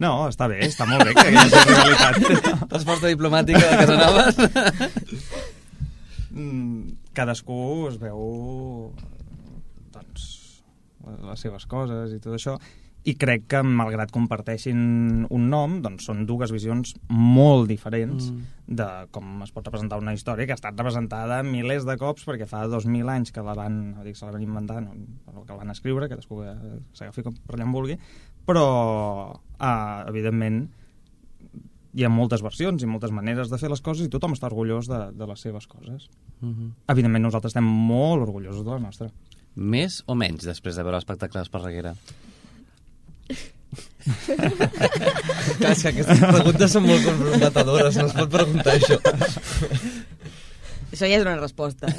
No, 0.00 0.10
està 0.30 0.48
bé, 0.48 0.62
està 0.64 0.86
molt 0.88 1.04
bé 1.04 1.12
que 1.16 1.26
hagi 1.28 1.62
rivalitat. 1.68 2.18
Resposta 2.76 3.10
diplomàtica 3.10 3.60
de 3.60 3.78
Casanovas. 3.82 4.38
Mm, 6.30 6.96
cadascú 7.16 7.88
es 7.90 7.98
veu 8.00 8.20
doncs, 9.92 10.28
les 11.26 11.42
seves 11.42 11.66
coses 11.68 12.14
i 12.14 12.20
tot 12.22 12.36
això 12.38 12.56
i 13.08 13.14
crec 13.16 13.46
que 13.48 13.60
malgrat 13.64 14.10
comparteixin 14.12 14.80
un 15.32 15.46
nom, 15.52 15.78
doncs 15.84 16.04
són 16.10 16.26
dues 16.28 16.52
visions 16.52 16.92
molt 17.08 17.70
diferents 17.70 18.28
mm. 18.28 18.58
de 18.76 18.88
com 19.14 19.40
es 19.46 19.52
pot 19.54 19.64
representar 19.64 19.98
una 20.02 20.12
història 20.16 20.44
que 20.44 20.52
ha 20.52 20.58
estat 20.58 20.76
representada 20.76 21.40
milers 21.46 21.86
de 21.88 21.96
cops 22.00 22.26
perquè 22.28 22.48
fa 22.50 22.66
2.000 22.68 23.12
anys 23.14 23.32
que 23.32 23.44
la 23.46 23.56
van, 23.56 23.80
no 23.94 24.04
dic, 24.04 24.18
se 24.18 24.28
la 24.28 24.34
van 24.36 24.44
inventar, 24.44 24.82
no, 24.84 24.92
que 25.46 25.52
la 25.52 25.60
van 25.62 25.72
escriure, 25.72 26.10
que 26.10 26.18
cadascú 26.18 26.42
s'agafi 26.98 27.24
per 27.24 27.56
allà 27.56 27.68
en 27.68 27.72
vulgui, 27.76 27.96
però 28.50 28.66
eh, 29.30 30.08
evidentment 30.10 30.64
hi 31.90 32.04
ha 32.06 32.10
moltes 32.12 32.42
versions 32.42 32.82
i 32.82 32.88
moltes 32.90 33.10
maneres 33.14 33.50
de 33.50 33.58
fer 33.58 33.70
les 33.70 33.82
coses 33.82 34.06
i 34.06 34.10
tothom 34.12 34.34
està 34.36 34.46
orgullós 34.50 34.88
de, 34.90 34.98
de 35.14 35.26
les 35.26 35.40
seves 35.42 35.66
coses. 35.70 36.08
Mm 36.40 36.52
-hmm. 36.52 36.70
Evidentment 36.94 37.24
nosaltres 37.24 37.50
estem 37.50 37.64
molt 37.66 38.22
orgullosos 38.22 38.64
de 38.64 38.70
la 38.70 38.78
nostra. 38.78 39.10
Més 39.54 40.02
o 40.06 40.14
menys 40.14 40.44
després 40.44 40.76
de 40.76 40.82
veure 40.82 40.96
l'espectacle 40.96 41.40
d'Esparreguera? 41.40 41.94
Clar, 45.58 45.72
és 45.72 45.82
que 45.82 45.88
aquestes 45.88 46.18
preguntes 46.18 46.72
són 46.72 46.86
molt 46.86 47.04
confrontadores, 47.04 47.96
no 47.96 48.06
es 48.06 48.12
pot 48.12 48.30
preguntar 48.30 48.72
això. 48.74 48.98
Això 50.92 51.06
ja 51.06 51.16
és 51.18 51.22
una 51.22 51.36
resposta. 51.36 51.86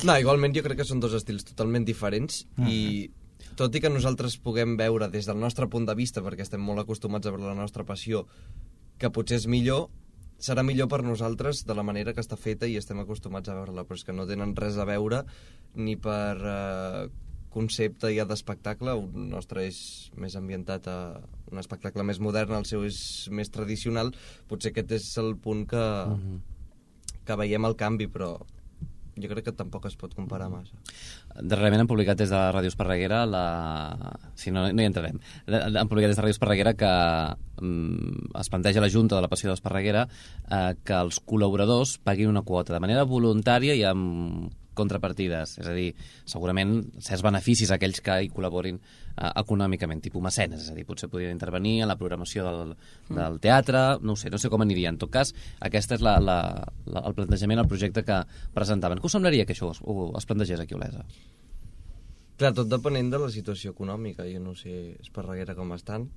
No, 0.00 0.14
igualment 0.16 0.54
jo 0.56 0.62
crec 0.64 0.78
que 0.80 0.84
són 0.88 1.00
dos 1.00 1.12
estils 1.16 1.44
totalment 1.44 1.84
diferents 1.84 2.46
i 2.64 3.10
tot 3.60 3.74
i 3.76 3.80
que 3.84 3.92
nosaltres 3.92 4.38
puguem 4.40 4.78
veure 4.80 5.10
des 5.12 5.26
del 5.28 5.40
nostre 5.40 5.66
punt 5.68 5.84
de 5.84 5.94
vista, 5.98 6.22
perquè 6.24 6.46
estem 6.46 6.62
molt 6.64 6.80
acostumats 6.80 7.28
a 7.28 7.32
veure 7.34 7.50
la 7.50 7.58
nostra 7.58 7.84
passió, 7.84 8.24
que 9.00 9.10
potser 9.12 9.36
és 9.36 9.48
millor, 9.52 9.90
serà 10.40 10.64
millor 10.64 10.88
per 10.88 11.02
nosaltres 11.04 11.66
de 11.68 11.76
la 11.76 11.84
manera 11.84 12.14
que 12.16 12.24
està 12.24 12.38
feta 12.40 12.68
i 12.68 12.78
estem 12.80 13.02
acostumats 13.02 13.52
a 13.52 13.56
veure-la, 13.58 13.84
però 13.84 13.98
és 14.00 14.06
que 14.08 14.16
no 14.16 14.24
tenen 14.28 14.54
res 14.56 14.78
a 14.80 14.86
veure 14.88 15.26
ni 15.76 15.98
per 16.00 16.38
eh, 16.40 17.10
concepte 17.52 18.14
ja 18.14 18.24
d'espectacle, 18.24 18.94
el 18.96 19.28
nostre 19.28 19.66
és 19.68 19.80
més 20.16 20.38
ambientat 20.40 20.88
a 20.88 20.96
un 21.52 21.60
espectacle 21.60 22.06
més 22.06 22.22
modern, 22.22 22.56
el 22.56 22.68
seu 22.70 22.86
és 22.88 23.28
més 23.28 23.52
tradicional, 23.52 24.14
potser 24.48 24.72
aquest 24.72 24.96
és 24.96 25.10
el 25.20 25.34
punt 25.36 25.66
que, 25.68 25.84
que 27.28 27.38
veiem 27.44 27.68
el 27.68 27.76
canvi, 27.76 28.08
però 28.08 28.38
jo 29.22 29.30
crec 29.32 29.48
que 29.48 29.56
tampoc 29.56 29.86
es 29.88 29.96
pot 30.00 30.14
comparar 30.16 30.48
massa. 30.52 30.76
Darrerament 31.40 31.84
han 31.84 31.90
publicat 31.90 32.18
des 32.20 32.32
de 32.32 32.40
Ràdio 32.54 32.72
Esparreguera 32.72 33.24
la... 33.28 33.44
Sí, 34.34 34.52
no, 34.54 34.66
no 34.72 34.82
hi 34.82 34.88
entrarem. 34.88 35.20
Han 35.48 35.90
publicat 35.90 36.12
des 36.12 36.18
de 36.18 36.24
Ràdio 36.24 36.36
Esparreguera 36.36 36.74
que 36.78 36.92
mm, 37.60 38.30
es 38.40 38.52
planteja 38.52 38.84
la 38.84 38.92
Junta 38.92 39.18
de 39.18 39.24
la 39.24 39.32
Passió 39.32 39.50
d'Esparreguera 39.50 40.06
eh, 40.06 40.72
que 40.84 40.96
els 40.96 41.20
col·laboradors 41.26 41.98
paguin 42.04 42.32
una 42.32 42.46
quota 42.46 42.74
de 42.76 42.82
manera 42.82 43.06
voluntària 43.08 43.76
i 43.78 43.84
amb 43.88 44.50
contrapartides, 44.78 45.56
és 45.60 45.66
a 45.68 45.74
dir, 45.76 45.90
segurament 46.28 46.76
certs 47.02 47.24
beneficis 47.26 47.70
a 47.70 47.76
aquells 47.78 48.00
que 48.04 48.16
hi 48.22 48.30
col·laborin 48.32 48.78
eh, 48.78 49.30
econòmicament, 49.42 50.00
tipus 50.04 50.22
mecenes, 50.24 50.62
és 50.64 50.70
a 50.70 50.76
dir, 50.76 50.86
potser 50.88 51.10
podrien 51.12 51.34
intervenir 51.34 51.80
en 51.82 51.90
la 51.90 51.98
programació 52.00 52.46
del, 52.46 52.72
del 53.10 53.40
teatre, 53.42 53.82
no 54.00 54.14
ho 54.14 54.20
sé, 54.20 54.30
no 54.30 54.38
sé 54.38 54.52
com 54.52 54.62
aniria. 54.64 54.92
En 54.94 55.00
tot 55.02 55.12
cas, 55.12 55.34
aquest 55.60 55.96
és 55.98 56.06
la, 56.06 56.16
la, 56.22 56.38
la, 56.86 57.04
el 57.04 57.18
plantejament, 57.18 57.64
el 57.64 57.68
projecte 57.68 58.04
que 58.06 58.22
presentaven. 58.56 59.02
Què 59.02 59.10
us 59.10 59.18
semblaria 59.18 59.46
que 59.46 59.56
això 59.56 59.72
es, 59.74 59.82
ho, 59.82 60.10
es 60.16 60.26
plantegés 60.30 60.62
aquí 60.62 60.78
a 60.78 60.80
Olesa? 60.80 61.04
Clar, 62.40 62.54
tot 62.56 62.70
depenent 62.72 63.10
de 63.12 63.18
la 63.20 63.28
situació 63.28 63.74
econòmica. 63.74 64.24
Jo 64.24 64.40
no 64.40 64.54
sé 64.56 64.96
Esparreguera 65.02 65.54
com 65.58 65.74
estan, 65.76 66.08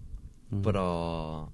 Mm. 0.53 0.61
però... 0.61 1.49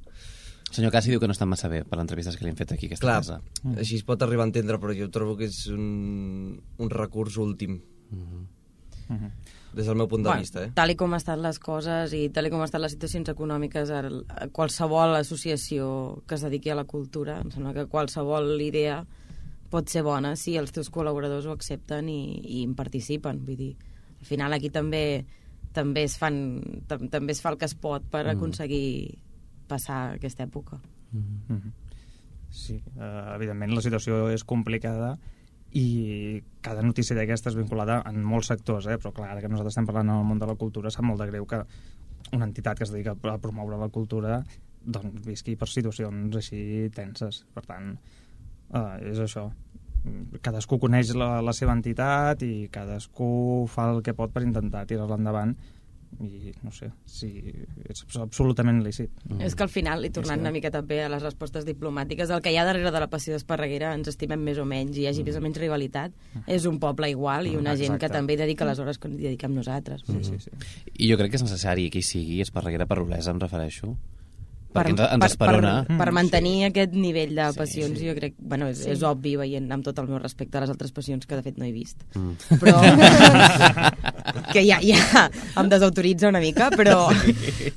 El 0.69 0.75
senyor 0.75 0.91
Cassi 0.93 1.09
diu 1.09 1.19
que 1.19 1.27
no 1.27 1.33
estan 1.33 1.49
massa 1.49 1.67
bé 1.67 1.83
per 1.83 1.97
les 1.97 2.03
entrevistes 2.05 2.37
que 2.37 2.45
li 2.45 2.51
han 2.51 2.57
fet 2.59 2.71
aquí 2.75 2.85
aquesta 2.87 3.05
Clar, 3.07 3.17
casa. 3.23 3.39
així 3.81 3.95
es 3.97 4.03
pot 4.05 4.21
arribar 4.21 4.43
a 4.45 4.49
entendre, 4.51 4.77
però 4.79 4.93
jo 4.95 5.09
trobo 5.09 5.35
que 5.35 5.45
és 5.49 5.65
un, 5.67 6.61
un 6.77 6.89
recurs 6.89 7.37
últim, 7.37 7.79
Mhm. 8.11 9.31
des 9.73 9.85
del 9.87 9.95
meu 9.95 10.07
punt 10.07 10.23
de 10.23 10.29
Bueno, 10.29 10.41
vista, 10.41 10.63
eh? 10.63 10.71
Tal 10.75 10.91
i 10.91 10.95
com 10.95 11.13
estan 11.15 11.41
les 11.41 11.57
coses 11.59 12.13
i 12.13 12.29
tal 12.29 12.45
i 12.45 12.49
com 12.49 12.61
estan 12.63 12.81
les 12.81 12.91
situacions 12.91 13.29
econòmiques, 13.29 13.89
el- 13.89 14.25
a 14.29 14.47
qualsevol 14.47 15.15
associació 15.15 16.21
que 16.27 16.35
es 16.35 16.41
dediqui 16.41 16.69
a 16.69 16.75
la 16.75 16.85
cultura, 16.85 17.39
em 17.41 17.49
sembla 17.51 17.73
que 17.73 17.85
qualsevol 17.87 18.59
idea 18.61 19.05
pot 19.69 19.87
ser 19.89 20.01
bona 20.03 20.35
si 20.35 20.57
els 20.57 20.71
teus 20.71 20.91
col·laboradors 20.91 21.45
ho 21.45 21.51
accepten 21.51 22.09
i, 22.09 22.39
i 22.61 22.63
en 22.63 22.75
participen. 22.75 23.43
Vull 23.45 23.57
dir, 23.57 23.75
al 24.19 24.25
final 24.25 24.53
aquí 24.53 24.69
també 24.69 25.25
també 25.71 26.03
es, 26.03 26.17
fan, 26.17 26.83
tam, 26.87 27.09
també 27.09 27.31
es 27.31 27.41
fa 27.41 27.49
el 27.51 27.57
que 27.57 27.65
es 27.65 27.75
pot 27.75 28.01
per 28.09 28.25
Mm. 28.25 28.29
aconseguir 28.37 29.17
passar 29.69 29.99
aquesta 30.17 30.45
època. 30.45 30.81
Mhm. 31.13 31.71
Sí, 32.49 32.79
eh, 32.97 33.25
evidentment 33.35 33.75
la 33.75 33.81
situació 33.85 34.29
és 34.33 34.43
complicada 34.43 35.17
i 35.71 36.41
cada 36.65 36.81
notícia 36.81 37.15
d'aquesta 37.15 37.51
és 37.51 37.57
vinculada 37.57 38.01
en 38.09 38.23
molts 38.25 38.49
sectors, 38.49 38.87
eh? 38.89 38.97
però 38.97 39.13
clar, 39.13 39.29
ara 39.29 39.41
que 39.43 39.51
nosaltres 39.51 39.75
estem 39.75 39.85
parlant 39.85 40.09
en 40.09 40.17
el 40.17 40.25
món 40.25 40.41
de 40.41 40.49
la 40.49 40.57
cultura, 40.57 40.89
sap 40.89 41.05
molt 41.05 41.21
de 41.21 41.29
greu 41.29 41.45
que 41.45 41.61
una 42.33 42.45
entitat 42.45 42.77
que 42.77 42.87
es 42.87 42.91
dedica 42.93 43.13
a 43.13 43.37
promoure 43.37 43.77
la 43.77 43.89
cultura 43.93 44.41
doncs 44.81 45.25
visqui 45.25 45.55
per 45.59 45.67
situacions 45.69 46.35
així 46.39 46.89
tenses. 46.95 47.43
Per 47.53 47.65
tant, 47.67 47.91
eh, 48.73 49.11
és 49.11 49.19
això. 49.19 49.49
Cadascú 50.41 50.79
coneix 50.79 51.11
la, 51.13 51.41
la 51.43 51.53
seva 51.53 51.75
entitat 51.75 52.41
i 52.47 52.69
cadascú 52.71 53.67
fa 53.67 53.89
el 53.93 54.01
que 54.01 54.15
pot 54.15 54.31
per 54.33 54.45
intentar 54.45 54.85
tirar-la 54.87 55.19
endavant 55.19 55.57
i 56.19 56.51
no 56.63 56.71
sé, 56.71 56.89
sí, 57.05 57.29
és 57.87 58.03
absolutament 58.19 58.81
lícit. 58.83 59.11
Mm. 59.29 59.41
És 59.45 59.55
que 59.55 59.63
al 59.63 59.69
final, 59.69 60.03
i 60.05 60.09
tornant 60.09 60.39
Sí. 60.39 60.41
una 60.41 60.51
mica 60.51 60.71
també 60.71 61.03
a 61.03 61.09
les 61.09 61.21
respostes 61.23 61.65
diplomàtiques, 61.65 62.29
el 62.29 62.41
que 62.41 62.51
hi 62.51 62.57
ha 62.57 62.65
darrere 62.65 62.91
de 62.91 62.99
la 62.99 63.07
passió 63.07 63.33
d'Esparreguera 63.33 63.93
ens 63.93 64.07
estimem 64.07 64.41
més 64.41 64.57
o 64.57 64.65
menys, 64.65 64.97
i 64.97 65.01
hi 65.01 65.07
hagi 65.07 65.23
més 65.23 65.37
o 65.37 65.41
menys 65.41 65.57
rivalitat, 65.57 66.11
és 66.47 66.65
un 66.65 66.79
poble 66.79 67.09
igual 67.09 67.47
i 67.47 67.55
una 67.55 67.75
gent 67.77 67.97
que 67.99 68.05
Exacte. 68.07 68.17
també 68.17 68.35
dedica 68.37 68.65
les 68.65 68.79
hores 68.79 68.97
que 68.97 69.07
hi 69.07 69.17
dediquem 69.29 69.53
nosaltres. 69.53 70.01
Sí, 70.05 70.23
sí, 70.23 70.39
sí. 70.39 70.51
I 70.97 71.11
jo 71.11 71.17
crec 71.17 71.31
que 71.31 71.37
és 71.37 71.43
necessari 71.43 71.89
que 71.89 71.99
hi 71.99 72.03
sigui 72.03 72.41
Esparreguera 72.41 72.85
per 72.87 72.99
Olesa, 72.99 73.31
em 73.31 73.39
refereixo. 73.39 73.95
Perquè 74.73 74.91
ens, 74.93 74.99
ens 75.01 75.19
per, 75.23 75.29
esperona. 75.31 75.71
per, 75.87 75.97
per 75.97 76.09
Mm, 76.11 76.13
mantenir 76.13 76.55
aquest 76.67 76.93
nivell 76.93 77.33
de 77.35 77.47
Sí, 77.51 77.57
passions, 77.57 77.97
sí. 77.99 78.07
jo 78.07 78.13
crec, 78.15 78.35
bueno, 78.37 78.67
és, 78.69 78.77
Sí. 78.83 78.89
és 78.91 79.01
obvi 79.03 79.35
veient 79.35 79.71
amb 79.71 79.83
tot 79.83 79.97
el 79.99 80.07
meu 80.07 80.19
respecte 80.19 80.57
a 80.57 80.61
les 80.61 80.69
altres 80.69 80.91
passions 80.91 81.25
que 81.25 81.35
de 81.35 81.41
fet 81.43 81.57
no 81.57 81.65
he 81.65 81.71
vist. 81.71 82.03
Mm. 82.15 82.35
Però 82.59 82.75
que 84.53 84.63
ja, 84.67 84.79
ja 84.81 85.29
em 85.57 85.69
desautoritza 85.69 86.29
una 86.29 86.39
mica, 86.43 86.69
però, 86.75 87.07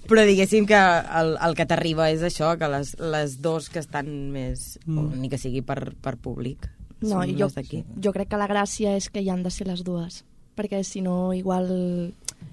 però 0.09 0.25
diguéssim 0.29 0.67
que 0.69 0.79
el, 0.79 1.35
el 1.41 1.55
que 1.59 1.67
t'arriba 1.69 2.11
és 2.13 2.23
això, 2.27 2.53
que 2.61 2.69
les, 2.73 2.95
les 3.01 3.39
dos 3.43 3.69
que 3.73 3.81
estan 3.83 4.31
més, 4.35 4.79
o 4.87 5.09
ni 5.17 5.29
que 5.33 5.39
sigui 5.41 5.63
per, 5.63 5.95
per 6.01 6.17
públic, 6.21 6.69
No, 7.03 7.17
són 7.19 7.33
jo, 7.35 7.49
les 7.49 7.55
d'aquí. 7.57 7.81
jo 7.99 8.13
crec 8.15 8.29
que 8.31 8.39
la 8.39 8.47
gràcia 8.47 8.93
és 8.95 9.09
que 9.11 9.19
hi 9.25 9.31
han 9.33 9.43
de 9.43 9.51
ser 9.51 9.67
les 9.67 9.81
dues, 9.83 10.21
perquè 10.55 10.85
si 10.87 11.01
no 11.03 11.33
igual 11.35 12.13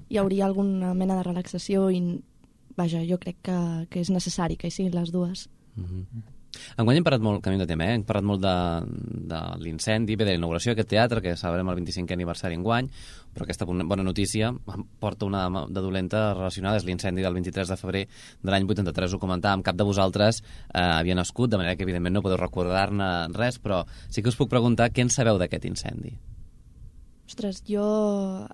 hi 0.10 0.17
hauria 0.17 0.48
alguna 0.48 0.96
mena 0.98 1.19
de 1.19 1.24
relaxació 1.27 1.89
i 1.93 2.00
vaja, 2.79 3.03
jo 3.05 3.19
crec 3.21 3.39
que, 3.45 3.59
que 3.91 4.03
és 4.03 4.12
necessari 4.13 4.57
que 4.57 4.71
hi 4.71 4.75
siguin 4.75 4.95
les 4.95 5.12
dues. 5.15 5.48
Mm 5.75 5.86
-hmm. 5.86 6.27
Enguany 6.81 7.00
hem 7.00 7.05
parlat 7.05 7.21
molt, 7.21 7.41
canvi 7.45 7.59
de 7.62 7.67
tema, 7.69 7.86
eh? 7.86 7.95
hem 7.98 8.03
parlat 8.07 8.25
molt 8.25 8.41
de, 8.41 8.53
de 9.29 9.39
l'incendi, 9.63 10.15
bé, 10.17 10.25
de 10.25 10.33
la 10.33 10.39
inauguració 10.39 10.74
d'aquest 10.74 10.89
teatre, 10.89 11.21
que 11.21 11.36
celebrem 11.38 11.69
el 11.69 11.77
25è 11.81 12.15
aniversari 12.15 12.57
enguany, 12.57 12.89
però 13.33 13.45
aquesta 13.45 13.67
bona 13.69 14.03
notícia 14.03 14.50
porta 14.99 15.27
una 15.30 15.43
de 15.49 15.84
dolenta 15.84 16.34
relacionada, 16.34 16.77
és 16.82 16.88
l'incendi 16.88 17.25
del 17.25 17.38
23 17.38 17.69
de 17.69 17.77
febrer 17.77 18.08
de 18.41 18.51
l'any 18.51 18.65
83, 18.65 19.13
ho 19.13 19.21
comentàvem, 19.21 19.63
cap 19.65 19.77
de 19.77 19.88
vosaltres 19.88 20.41
eh, 20.41 20.82
havia 20.82 21.15
nascut, 21.19 21.51
de 21.51 21.62
manera 21.62 21.75
que 21.75 21.86
evidentment 21.86 22.17
no 22.17 22.25
podeu 22.25 22.41
recordar-ne 22.41 23.30
res, 23.36 23.62
però 23.62 23.84
sí 24.10 24.23
que 24.23 24.34
us 24.34 24.39
puc 24.39 24.49
preguntar 24.49 24.89
què 24.89 25.06
en 25.06 25.13
sabeu 25.13 25.38
d'aquest 25.38 25.69
incendi. 25.69 26.17
Ostres, 27.30 27.62
jo 27.69 27.86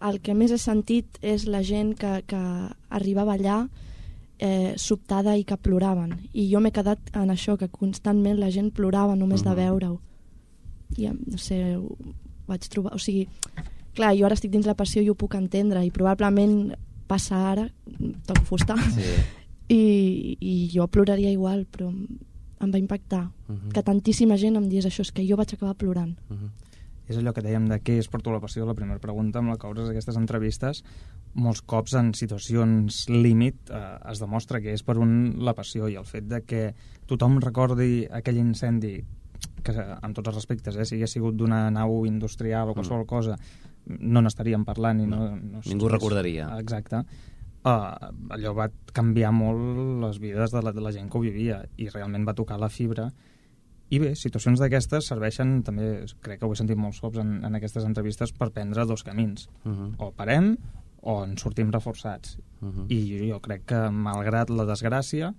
el 0.04 0.20
que 0.20 0.36
més 0.36 0.52
he 0.52 0.60
sentit 0.60 1.16
és 1.24 1.48
la 1.48 1.64
gent 1.64 1.94
que, 1.96 2.18
que 2.28 2.42
arribava 2.92 3.38
allà 3.40 3.62
eh, 4.40 4.74
sobtada 4.78 5.38
i 5.38 5.44
que 5.44 5.58
ploraven. 5.58 6.30
I 6.34 6.50
jo 6.52 6.60
m'he 6.60 6.72
quedat 6.72 7.00
en 7.16 7.30
això, 7.30 7.58
que 7.58 7.70
constantment 7.70 8.38
la 8.40 8.50
gent 8.52 8.72
plorava 8.74 9.16
només 9.16 9.44
de 9.44 9.50
Mhm. 9.50 9.56
veure-ho. 9.56 10.02
I, 10.98 11.08
no 11.10 11.38
sé, 11.38 11.76
ho 11.78 11.98
vaig 12.48 12.68
trobar... 12.70 12.94
O 12.94 13.00
sigui, 13.00 13.28
clar, 13.94 14.16
jo 14.18 14.26
ara 14.26 14.36
estic 14.36 14.52
dins 14.52 14.66
la 14.68 14.76
passió 14.76 15.02
i 15.02 15.10
ho 15.10 15.16
puc 15.16 15.36
entendre, 15.36 15.84
i 15.86 15.90
probablement 15.92 16.74
passa 17.08 17.52
ara, 17.52 17.70
toc 18.26 18.40
fusta, 18.44 18.76
Sí. 18.78 19.02
i, 19.70 20.38
i 20.40 20.70
jo 20.74 20.88
ploraria 20.88 21.32
igual, 21.32 21.66
però 21.66 21.90
em 21.90 22.72
va 22.72 22.78
impactar. 22.80 23.32
Mhm. 23.48 23.72
Que 23.74 23.84
tantíssima 23.84 24.38
gent 24.38 24.56
em 24.58 24.70
digués 24.70 24.86
això, 24.86 25.02
és 25.02 25.12
que 25.12 25.26
jo 25.28 25.36
vaig 25.38 25.54
acabar 25.54 25.76
plorant. 25.76 26.18
Uh 26.30 26.36
-huh. 26.36 26.50
És 27.08 27.18
allò 27.18 27.34
que 27.34 27.42
dèiem 27.42 27.68
de 27.70 27.78
què 27.84 28.00
és 28.00 28.08
per 28.08 28.22
tu 28.22 28.32
la 28.32 28.40
passió, 28.40 28.66
la 28.66 28.74
primera 28.74 29.00
pregunta 29.00 29.38
amb 29.40 29.50
la 29.50 29.58
que 29.58 29.68
obres 29.68 29.88
aquestes 29.90 30.16
entrevistes. 30.18 30.84
Molts 31.36 31.62
cops 31.68 31.96
en 32.00 32.14
situacions 32.16 33.06
límit 33.12 33.70
eh, 33.74 33.82
es 34.12 34.22
demostra 34.24 34.62
que 34.64 34.72
és 34.72 34.84
per 34.88 34.98
un 35.02 35.36
la 35.44 35.56
passió 35.58 35.90
i 35.92 35.98
el 36.00 36.08
fet 36.08 36.30
de 36.32 36.42
que 36.48 36.64
tothom 37.10 37.42
recordi 37.44 38.06
aquell 38.08 38.40
incendi 38.40 38.98
que 39.66 39.74
en 39.76 40.14
tots 40.14 40.30
els 40.30 40.38
respectes, 40.38 40.78
eh, 40.78 40.86
si 40.86 40.96
hagués 40.96 41.16
sigut 41.18 41.36
d'una 41.36 41.68
nau 41.74 42.06
industrial 42.08 42.72
o 42.72 42.76
qualsevol 42.78 43.04
mm. 43.04 43.10
cosa, 43.10 43.38
no 43.86 44.24
n'estaríem 44.24 44.64
parlant 44.66 45.02
i 45.04 45.08
no, 45.10 45.30
no, 45.36 45.62
Ningú 45.66 45.90
recordaria. 45.92 46.50
Exacte. 46.62 47.04
Uh, 47.66 48.12
allò 48.36 48.52
va 48.54 48.70
canviar 48.94 49.32
molt 49.34 50.04
les 50.04 50.20
vides 50.22 50.54
de 50.54 50.62
la, 50.62 50.72
de 50.72 50.84
la 50.86 50.92
gent 50.94 51.10
que 51.10 51.18
ho 51.18 51.24
vivia 51.24 51.64
i 51.82 51.90
realment 51.90 52.28
va 52.28 52.36
tocar 52.38 52.60
la 52.62 52.70
fibra 52.70 53.08
i 53.94 54.00
bé, 54.02 54.14
situacions 54.18 54.62
d'aquestes 54.62 55.06
serveixen 55.12 55.60
també, 55.66 55.90
crec 56.26 56.42
que 56.42 56.48
ho 56.48 56.54
he 56.54 56.58
sentit 56.58 56.80
molts 56.80 57.02
cops 57.04 57.20
en, 57.22 57.38
en 57.46 57.58
aquestes 57.58 57.86
entrevistes, 57.86 58.34
per 58.34 58.50
prendre 58.54 58.86
dos 58.90 59.04
camins. 59.06 59.48
Uh 59.64 59.72
-huh. 59.72 59.90
O 60.00 60.12
parem 60.12 60.56
o 61.06 61.20
en 61.24 61.38
sortim 61.38 61.72
reforçats. 61.72 62.38
Uh 62.62 62.70
-huh. 62.70 62.86
I 62.90 63.30
jo 63.30 63.40
crec 63.42 63.66
que, 63.66 63.90
malgrat 63.90 64.50
la 64.50 64.66
desgràcia, 64.66 65.34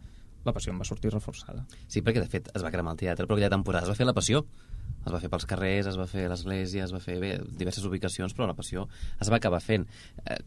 la 0.44 0.52
passió 0.52 0.72
em 0.72 0.78
va 0.80 0.84
sortir 0.84 1.10
reforçada. 1.10 1.66
Sí, 1.88 2.02
perquè 2.02 2.22
de 2.22 2.30
fet 2.30 2.50
es 2.54 2.62
va 2.62 2.70
cremar 2.70 2.92
el 2.94 2.98
teatre, 2.98 3.26
però 3.26 3.34
aquella 3.34 3.50
temporada 3.50 3.84
es 3.84 3.90
va 3.90 3.98
fer 3.98 4.06
la 4.06 4.14
passió. 4.14 4.46
Es 5.04 5.12
va 5.12 5.20
fer 5.20 5.30
pels 5.30 5.46
carrers, 5.46 5.86
es 5.86 5.98
va 5.98 6.06
fer 6.06 6.26
a 6.26 6.28
l'església, 6.28 6.84
es 6.84 6.92
va 6.92 7.00
fer 7.00 7.18
bé, 7.20 7.40
diverses 7.58 7.84
ubicacions, 7.84 8.34
però 8.34 8.46
la 8.46 8.54
passió 8.54 8.88
es 9.20 9.30
va 9.30 9.36
acabar 9.36 9.60
fent. 9.60 9.86
Eh, 10.24 10.38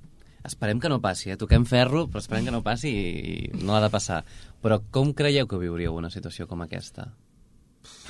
esperem 0.43 0.79
que 0.79 0.89
no 0.89 1.01
passi, 1.01 1.31
eh? 1.31 1.37
toquem 1.37 1.65
ferro, 1.65 2.07
però 2.07 2.19
esperem 2.19 2.45
que 2.45 2.51
no 2.51 2.63
passi 2.63 2.89
i, 2.89 3.07
i 3.35 3.63
no 3.63 3.75
ha 3.75 3.81
de 3.81 3.89
passar. 3.89 4.23
Però 4.61 4.81
com 4.91 5.13
creieu 5.13 5.47
que 5.47 5.57
viuríeu 5.57 5.95
una 5.95 6.09
situació 6.09 6.47
com 6.47 6.61
aquesta? 6.61 7.09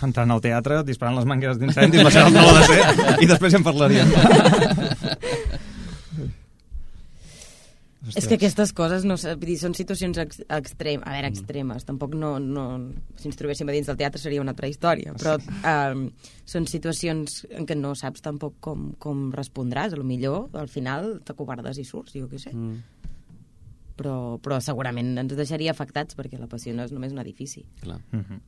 Entrant 0.02 0.32
al 0.32 0.42
teatre, 0.42 0.84
disparant 0.84 1.18
les 1.20 1.26
mangueres 1.30 1.60
d'incendis, 1.60 2.04
baixant 2.04 2.30
el 2.30 2.38
teló 2.38 2.54
de 2.56 2.64
ser, 2.66 3.18
i 3.24 3.28
després 3.30 3.54
ja 3.54 3.60
en 3.60 3.66
parlaríem. 3.66 4.14
És 8.16 8.28
que 8.28 8.36
aquestes 8.36 8.74
coses 8.74 9.06
no 9.06 9.16
vull 9.20 9.46
dir, 9.46 9.58
són 9.62 9.74
situacions 9.78 10.18
ex 10.18 10.42
extrem, 10.50 11.02
a 11.06 11.14
veure, 11.16 11.28
extremes. 11.28 11.86
Tampoc 11.86 12.16
no, 12.16 12.40
no, 12.40 12.66
si 13.20 13.28
ens 13.30 13.38
trobéssim 13.38 13.70
a 13.70 13.72
dins 13.76 13.88
del 13.88 13.98
teatre 13.98 14.22
seria 14.22 14.42
una 14.42 14.52
altra 14.52 14.68
història, 14.68 15.14
però 15.14 15.38
um, 15.38 16.06
són 16.46 16.66
situacions 16.68 17.46
en 17.50 17.66
què 17.70 17.76
no 17.76 17.96
saps 17.96 18.22
tampoc 18.22 18.56
com, 18.60 18.94
com 18.98 19.30
respondràs. 19.36 19.94
A 19.94 20.00
lo 20.00 20.04
millor, 20.08 20.50
al 20.54 20.68
final, 20.68 21.20
t'acobardes 21.26 21.78
i 21.78 21.84
surts, 21.84 22.14
jo 22.16 22.28
què 22.32 22.40
sé. 22.40 22.54
Mm, 22.56 22.80
Però, 24.00 24.40
però 24.40 24.62
segurament 24.64 25.18
ens 25.20 25.34
deixaria 25.36 25.74
afectats 25.74 26.16
perquè 26.16 26.38
la 26.40 26.48
passió 26.48 26.72
no 26.72 26.86
és 26.88 26.92
només 26.96 27.12
un 27.12 27.20
edifici. 27.20 27.66
clar. 27.82 28.00
Mm 28.14 28.22
-hmm. 28.22 28.40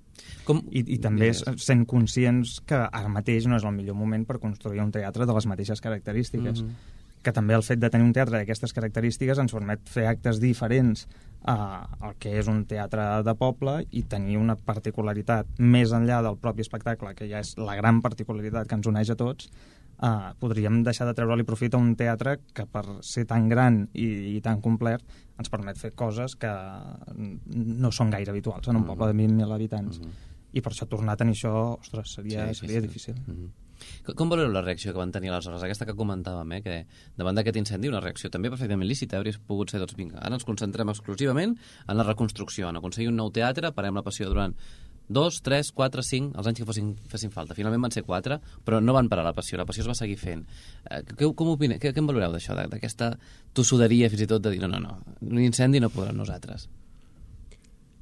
Com... 0.46 0.62
I, 0.72 0.84
I 0.96 0.98
també 0.98 1.28
és, 1.28 1.44
sent 1.58 1.86
conscients 1.86 2.62
que 2.66 2.76
ara 2.76 3.10
mateix 3.10 3.48
no 3.48 3.58
és 3.58 3.64
el 3.64 3.74
millor 3.74 3.96
moment 3.96 4.26
per 4.26 4.40
construir 4.40 4.80
un 4.80 4.92
teatre 4.92 5.26
de 5.26 5.34
les 5.34 5.46
mateixes 5.46 5.82
característiques. 5.82 6.62
Mhm. 6.64 6.70
Que 7.22 7.32
també 7.32 7.54
el 7.54 7.62
fet 7.64 7.80
de 7.80 7.90
tenir 7.90 8.06
un 8.06 8.14
teatre 8.14 8.38
d'aquestes 8.40 8.74
característiques 8.74 9.38
ens 9.38 9.52
permet 9.54 9.80
fer 9.90 10.08
actes 10.10 10.40
diferents 10.42 11.08
a, 11.44 11.88
al 12.00 12.16
que 12.18 12.38
és 12.40 12.48
un 12.48 12.66
teatre 12.66 13.24
de 13.24 13.36
poble 13.36 13.86
i 13.92 14.04
tenir 14.04 14.38
una 14.38 14.56
particularitat 14.56 15.46
més 15.60 15.92
enllà 15.92 16.22
del 16.26 16.38
propi 16.38 16.62
espectacle, 16.62 17.14
que 17.16 17.28
ja 17.30 17.40
és 17.40 17.56
la 17.58 17.76
gran 17.76 18.02
particularitat 18.02 18.68
que 18.68 18.76
ens 18.76 18.88
uneix 18.88 19.10
a 19.12 19.16
tots, 19.16 19.52
Uh, 20.02 20.34
podríem 20.42 20.80
deixar 20.82 21.06
de 21.06 21.14
treure-li 21.14 21.44
profit 21.46 21.76
a 21.76 21.78
un 21.78 21.92
teatre 21.96 22.40
que 22.58 22.64
per 22.66 22.82
ser 23.06 23.22
tan 23.30 23.48
gran 23.52 23.84
i, 23.94 24.08
i 24.34 24.40
tan 24.42 24.58
complet 24.60 25.04
ens 25.38 25.48
permet 25.54 25.78
fer 25.78 25.92
coses 25.94 26.34
que 26.42 26.50
no 27.14 27.92
són 27.94 28.10
gaire 28.10 28.32
habituals 28.34 28.68
en 28.68 28.78
un 28.78 28.82
Mhm. 28.82 28.88
poble 28.88 29.08
de 29.12 29.14
20.000 29.14 29.54
habitants 29.54 30.00
Mhm. 30.00 30.10
i 30.54 30.62
per 30.62 30.72
això 30.74 30.88
tornar 30.88 31.14
a 31.14 31.18
tenir 31.18 31.34
això, 31.36 31.78
ostres, 31.80 32.14
seria, 32.14 32.48
Sí, 32.48 32.62
seria 32.66 32.82
difícil. 32.82 33.14
difícil. 33.14 33.36
Mhm. 33.36 33.52
Com- 33.52 33.61
Com 34.18 34.32
valoreu 34.32 34.54
la 34.54 34.64
reacció 34.66 34.94
que 34.94 35.02
van 35.02 35.14
tenir 35.14 35.32
aleshores? 35.32 35.64
Aquesta 35.66 35.88
que 35.90 35.98
comentàvem, 35.98 36.58
eh? 36.58 36.62
que 36.66 36.78
davant 37.18 37.38
d'aquest 37.38 37.60
incendi, 37.62 37.92
una 37.92 38.04
reacció 38.04 38.32
també 38.34 38.52
perfectament 38.54 38.90
lícita, 38.90 39.20
hauria 39.20 39.38
pogut 39.48 39.74
ser, 39.74 39.82
doncs 39.82 39.98
vinga, 39.98 40.20
ara 40.22 40.38
ens 40.38 40.48
concentrem 40.48 40.94
exclusivament 40.94 41.58
en 41.88 41.98
la 41.98 42.08
reconstrucció, 42.08 42.70
en 42.70 42.82
aconseguir 42.82 43.12
un 43.12 43.20
nou 43.22 43.34
teatre, 43.34 43.74
parem 43.76 43.98
la 43.98 44.06
passió 44.06 44.30
durant 44.30 44.56
dos, 45.12 45.42
tres, 45.44 45.72
quatre, 45.76 46.04
cinc, 46.04 46.36
els 46.40 46.48
anys 46.48 46.62
que 46.62 46.68
fossin, 46.68 46.94
fessin 47.12 47.32
falta. 47.34 47.56
Finalment 47.58 47.84
van 47.84 47.94
ser 47.94 48.06
quatre, 48.08 48.40
però 48.66 48.80
no 48.82 48.96
van 48.96 49.10
parar 49.12 49.26
la 49.28 49.36
passió, 49.36 49.60
la 49.60 49.68
passió 49.68 49.84
es 49.84 49.90
va 49.90 49.98
seguir 49.98 50.18
fent. 50.18 50.46
Eh, 50.88 51.02
què, 51.12 51.28
com 51.36 51.52
opine, 51.52 51.78
què, 51.82 51.92
què 51.92 52.02
en 52.02 52.08
valoreu 52.08 52.32
d'això, 52.32 52.56
d'aquesta 52.56 53.12
tossuderia 53.54 54.10
fins 54.10 54.24
i 54.24 54.30
tot 54.32 54.46
de 54.46 54.54
dir 54.56 54.62
no, 54.64 54.72
no, 54.72 54.80
no, 54.80 55.18
un 55.28 55.42
incendi 55.44 55.84
no 55.84 55.92
podrà 55.92 56.16
nosaltres? 56.16 56.70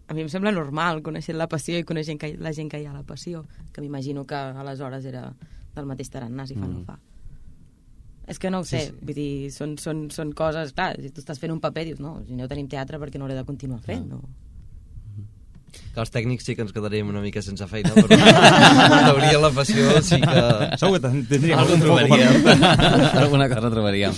A 0.09 0.15
mi 0.17 0.23
em 0.25 0.29
sembla 0.29 0.53
normal, 0.53 1.03
coneixent 1.05 1.37
la 1.37 1.49
passió 1.49 1.77
i 1.77 1.85
coneixent 1.85 2.21
que, 2.21 2.33
la 2.41 2.53
gent 2.53 2.69
que 2.69 2.79
hi 2.81 2.87
ha 2.87 2.93
a 2.93 2.99
la 3.01 3.05
passió, 3.05 3.43
que 3.73 3.81
m'imagino 3.81 4.25
que 4.29 4.37
aleshores 4.37 5.05
era 5.05 5.27
del 5.75 5.85
mateix 5.89 6.09
tarannà, 6.09 6.45
si 6.47 6.55
fa 6.55 6.65
Mm. 6.67 6.73
no 6.79 6.83
fa. 6.85 6.97
És 8.29 8.37
que 8.37 8.51
no 8.51 8.59
ho 8.59 8.63
sé, 8.63 8.79
sí, 8.79 8.91
sí. 8.91 9.05
vull 9.05 9.15
dir, 9.17 9.51
són, 9.51 9.77
són, 9.81 10.03
són 10.13 10.33
coses... 10.37 10.73
Clar, 10.77 10.91
si 11.01 11.09
tu 11.09 11.21
estàs 11.23 11.39
fent 11.41 11.51
un 11.51 11.59
paper, 11.59 11.85
dius, 11.87 11.99
no, 11.99 12.19
si 12.27 12.35
no 12.37 12.47
tenim 12.47 12.67
teatre, 12.69 12.99
perquè 13.01 13.17
no 13.17 13.25
l'he 13.27 13.33
de 13.37 13.45
continuar 13.47 13.81
fent? 13.81 14.05
No. 14.11 14.21
Que 15.93 15.99
els 16.01 16.09
tècnics 16.13 16.45
sí 16.45 16.55
que 16.57 16.61
ens 16.65 16.71
quedaríem 16.73 17.09
una 17.09 17.21
mica 17.21 17.41
sense 17.45 17.65
feina, 17.69 17.89
però 17.93 18.07
teoria 19.09 19.39
la 19.41 19.49
passió 19.53 19.99
sí 20.05 20.17
que... 20.21 20.43
Segur 20.81 20.99
que 21.01 21.11
tindríem 21.29 21.57
algun 21.61 21.81
trobaríem. 21.81 22.47
Alguna 23.23 23.49
cosa 23.49 23.69
trobaríem. 23.73 24.13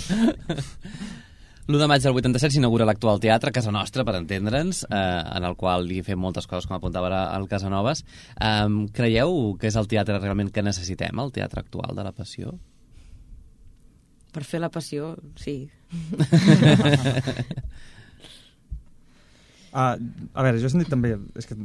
L'1 1.67 1.77
de 1.77 1.87
maig 1.87 2.01
del 2.03 2.15
87 2.17 2.55
s'inaugura 2.55 2.85
l'actual 2.89 3.19
teatre, 3.21 3.51
Casa 3.53 3.71
Nostra, 3.71 4.03
per 4.03 4.15
entendre'ns, 4.17 4.81
eh, 4.89 4.97
en 5.37 5.45
el 5.47 5.55
qual 5.55 5.85
hi 5.93 6.01
fem 6.03 6.19
moltes 6.19 6.47
coses, 6.49 6.65
com 6.67 6.75
apuntava 6.75 7.07
ara 7.11 7.21
el 7.37 7.45
Casanovas. 7.47 8.01
Eh, 8.39 8.87
creieu 8.97 9.55
que 9.61 9.67
és 9.69 9.77
el 9.79 9.87
teatre 9.87 10.17
realment 10.19 10.49
que 10.51 10.63
necessitem, 10.65 11.19
el 11.21 11.31
teatre 11.31 11.61
actual 11.61 11.95
de 11.95 12.03
la 12.03 12.11
passió? 12.17 12.55
Per 14.31 14.43
fer 14.47 14.59
la 14.63 14.69
passió, 14.71 15.13
sí. 15.35 15.69
Uh, 19.71 19.95
a 20.33 20.43
veure, 20.43 20.57
jo 20.59 20.67
he 20.67 20.71
sentit 20.73 20.89
també... 20.91 21.13
És 21.39 21.47
que 21.47 21.55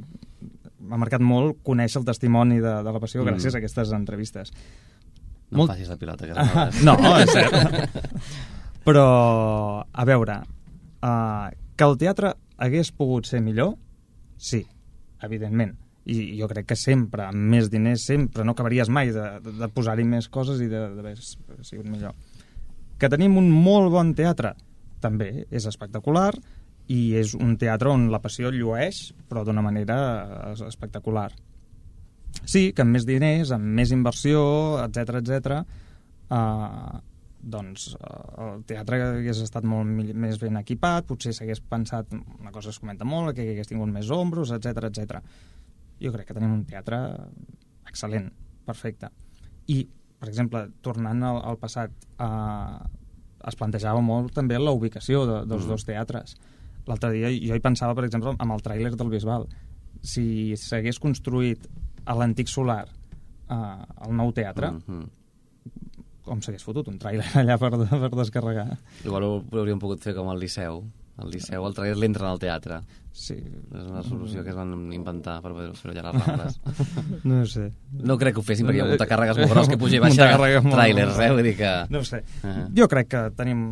m'ha 0.86 0.98
marcat 1.00 1.22
molt 1.24 1.56
conèixer 1.66 1.98
el 2.02 2.06
testimoni 2.06 2.60
de, 2.62 2.74
de 2.86 2.92
la 2.94 3.00
passió 3.02 3.22
Mm. 3.24 3.30
gràcies 3.32 3.54
a 3.56 3.58
aquestes 3.62 3.90
entrevistes. 3.96 4.52
No 5.50 5.62
Molt- 5.62 5.72
facis 5.72 5.88
la 5.90 5.96
pilota, 5.96 6.26
Casanovas. 6.30 6.82
no, 6.84 6.94
és 7.22 7.32
cert. 7.32 7.54
Però, 8.86 9.06
a 9.82 10.04
veure, 10.06 10.36
uh, 11.02 11.48
que 11.74 11.86
el 11.88 11.96
teatre 11.98 12.36
hagués 12.62 12.92
pogut 12.94 13.26
ser 13.26 13.40
millor, 13.42 13.74
sí, 14.38 14.62
evidentment. 15.26 15.74
I 16.06 16.36
jo 16.38 16.46
crec 16.46 16.68
que 16.70 16.76
sempre, 16.78 17.24
amb 17.26 17.48
més 17.50 17.66
diners, 17.66 18.04
sempre, 18.06 18.44
no 18.46 18.54
acabaries 18.54 18.92
mai 18.94 19.10
de, 19.10 19.24
de, 19.42 19.56
de 19.58 19.68
posar-hi 19.74 20.04
més 20.06 20.28
coses 20.30 20.60
i 20.62 20.68
d'haver 20.70 21.16
sigut 21.18 21.88
millor. 21.88 22.14
Que 22.96 23.10
tenim 23.10 23.34
un 23.40 23.50
molt 23.50 23.90
bon 23.90 24.14
teatre, 24.14 24.54
també, 25.02 25.48
és 25.50 25.66
espectacular, 25.66 26.30
i 26.86 27.00
és 27.18 27.34
un 27.34 27.56
teatre 27.58 27.90
on 27.90 28.06
la 28.12 28.22
passió 28.22 28.52
llueix, 28.54 29.10
però 29.26 29.42
d'una 29.44 29.64
manera 29.66 29.98
eh, 30.52 30.54
espectacular. 30.68 31.32
Sí, 32.44 32.70
que 32.70 32.84
amb 32.84 32.94
més 32.94 33.06
diners, 33.08 33.50
amb 33.50 33.66
més 33.74 33.90
inversió, 33.90 34.46
etc 34.84 35.18
etc, 35.24 35.58
eh, 36.30 37.02
doncs 37.46 37.92
eh, 37.94 38.44
el 38.44 38.64
teatre 38.68 38.98
hagués 39.04 39.40
estat 39.44 39.64
molt 39.68 39.86
més 40.14 40.40
ben 40.42 40.56
equipat, 40.58 41.06
potser 41.06 41.32
s'hagués 41.36 41.60
pensat, 41.70 42.10
una 42.40 42.50
cosa 42.54 42.72
es 42.72 42.80
comenta 42.82 43.06
molt, 43.06 43.34
que 43.36 43.46
hagués 43.52 43.70
tingut 43.70 43.92
més 43.94 44.10
ombros, 44.10 44.50
etc 44.56 44.88
etc. 44.90 45.20
Jo 46.02 46.12
crec 46.12 46.26
que 46.28 46.34
tenim 46.36 46.52
un 46.58 46.64
teatre 46.68 46.98
excel·lent, 47.86 48.28
perfecte. 48.66 49.10
I, 49.72 49.84
per 50.18 50.28
exemple, 50.28 50.64
tornant 50.82 51.22
al, 51.22 51.38
al 51.52 51.58
passat, 51.62 51.92
eh, 52.18 52.78
es 53.46 53.54
plantejava 53.56 54.00
molt 54.02 54.34
també 54.34 54.58
la 54.58 54.72
ubicació 54.74 55.24
de, 55.28 55.38
dels 55.46 55.64
Mm. 55.64 55.68
dos 55.70 55.84
teatres. 55.86 56.36
L'altre 56.86 57.12
dia 57.12 57.30
jo 57.30 57.54
hi 57.54 57.60
pensava, 57.62 57.94
per 57.94 58.04
exemple, 58.06 58.34
amb 58.38 58.52
el 58.52 58.62
tràiler 58.62 58.94
del 58.96 59.10
Bisbal. 59.10 59.46
Si 60.02 60.54
s'hagués 60.56 60.98
construït 61.02 61.66
a 62.06 62.14
l'antic 62.14 62.48
solar 62.48 62.86
eh, 62.86 63.54
el 64.06 64.14
nou 64.16 64.32
teatre, 64.32 64.70
Mm 64.72 64.82
-hmm. 64.86 65.08
Com 66.26 66.42
s'hagués 66.42 66.64
fotut 66.66 66.88
un 66.90 66.98
tràiler 67.00 67.24
allà 67.40 67.56
per, 67.62 67.70
per 68.02 68.12
descarregar. 68.18 68.68
Igual 69.06 69.24
ho, 69.24 69.32
ho 69.40 69.58
hauríem 69.62 69.78
pogut 69.82 70.02
fer 70.04 70.14
com 70.18 70.28
al 70.32 70.40
Liceu. 70.42 70.82
Al 71.16 71.30
Liceu 71.32 71.64
el 71.64 71.72
trailer 71.72 71.96
l'entra 71.96 72.28
al 72.28 72.38
teatre. 72.42 72.82
Sí, 73.16 73.32
És 73.38 73.86
una 73.88 74.02
solució 74.04 74.42
que 74.44 74.50
es 74.52 74.56
van 74.58 74.74
inventar 74.92 75.38
per 75.40 75.54
poder 75.54 75.70
fer 75.78 75.94
allà 75.94 76.10
les 76.12 76.26
Rambles. 76.26 76.58
no 77.30 77.38
sé. 77.48 77.70
No 78.04 78.18
crec 78.20 78.34
que 78.36 78.42
ho 78.42 78.44
fessin, 78.44 78.68
perquè 78.68 78.82
hi 78.82 78.84
ha 78.84 78.88
muntacàrregues 78.90 79.40
molt 79.40 79.54
gros 79.54 79.70
que 79.72 79.78
puja 79.80 79.96
i 79.96 80.02
baixa 80.04 80.26
trailers, 80.68 81.16
eh? 81.24 81.30
Vull 81.32 81.42
dir 81.48 81.54
que... 81.56 81.70
No 81.94 82.02
sé. 82.04 82.20
Ah. 82.44 82.66
Jo 82.76 82.84
crec 82.92 83.08
que 83.14 83.22
tenim, 83.38 83.62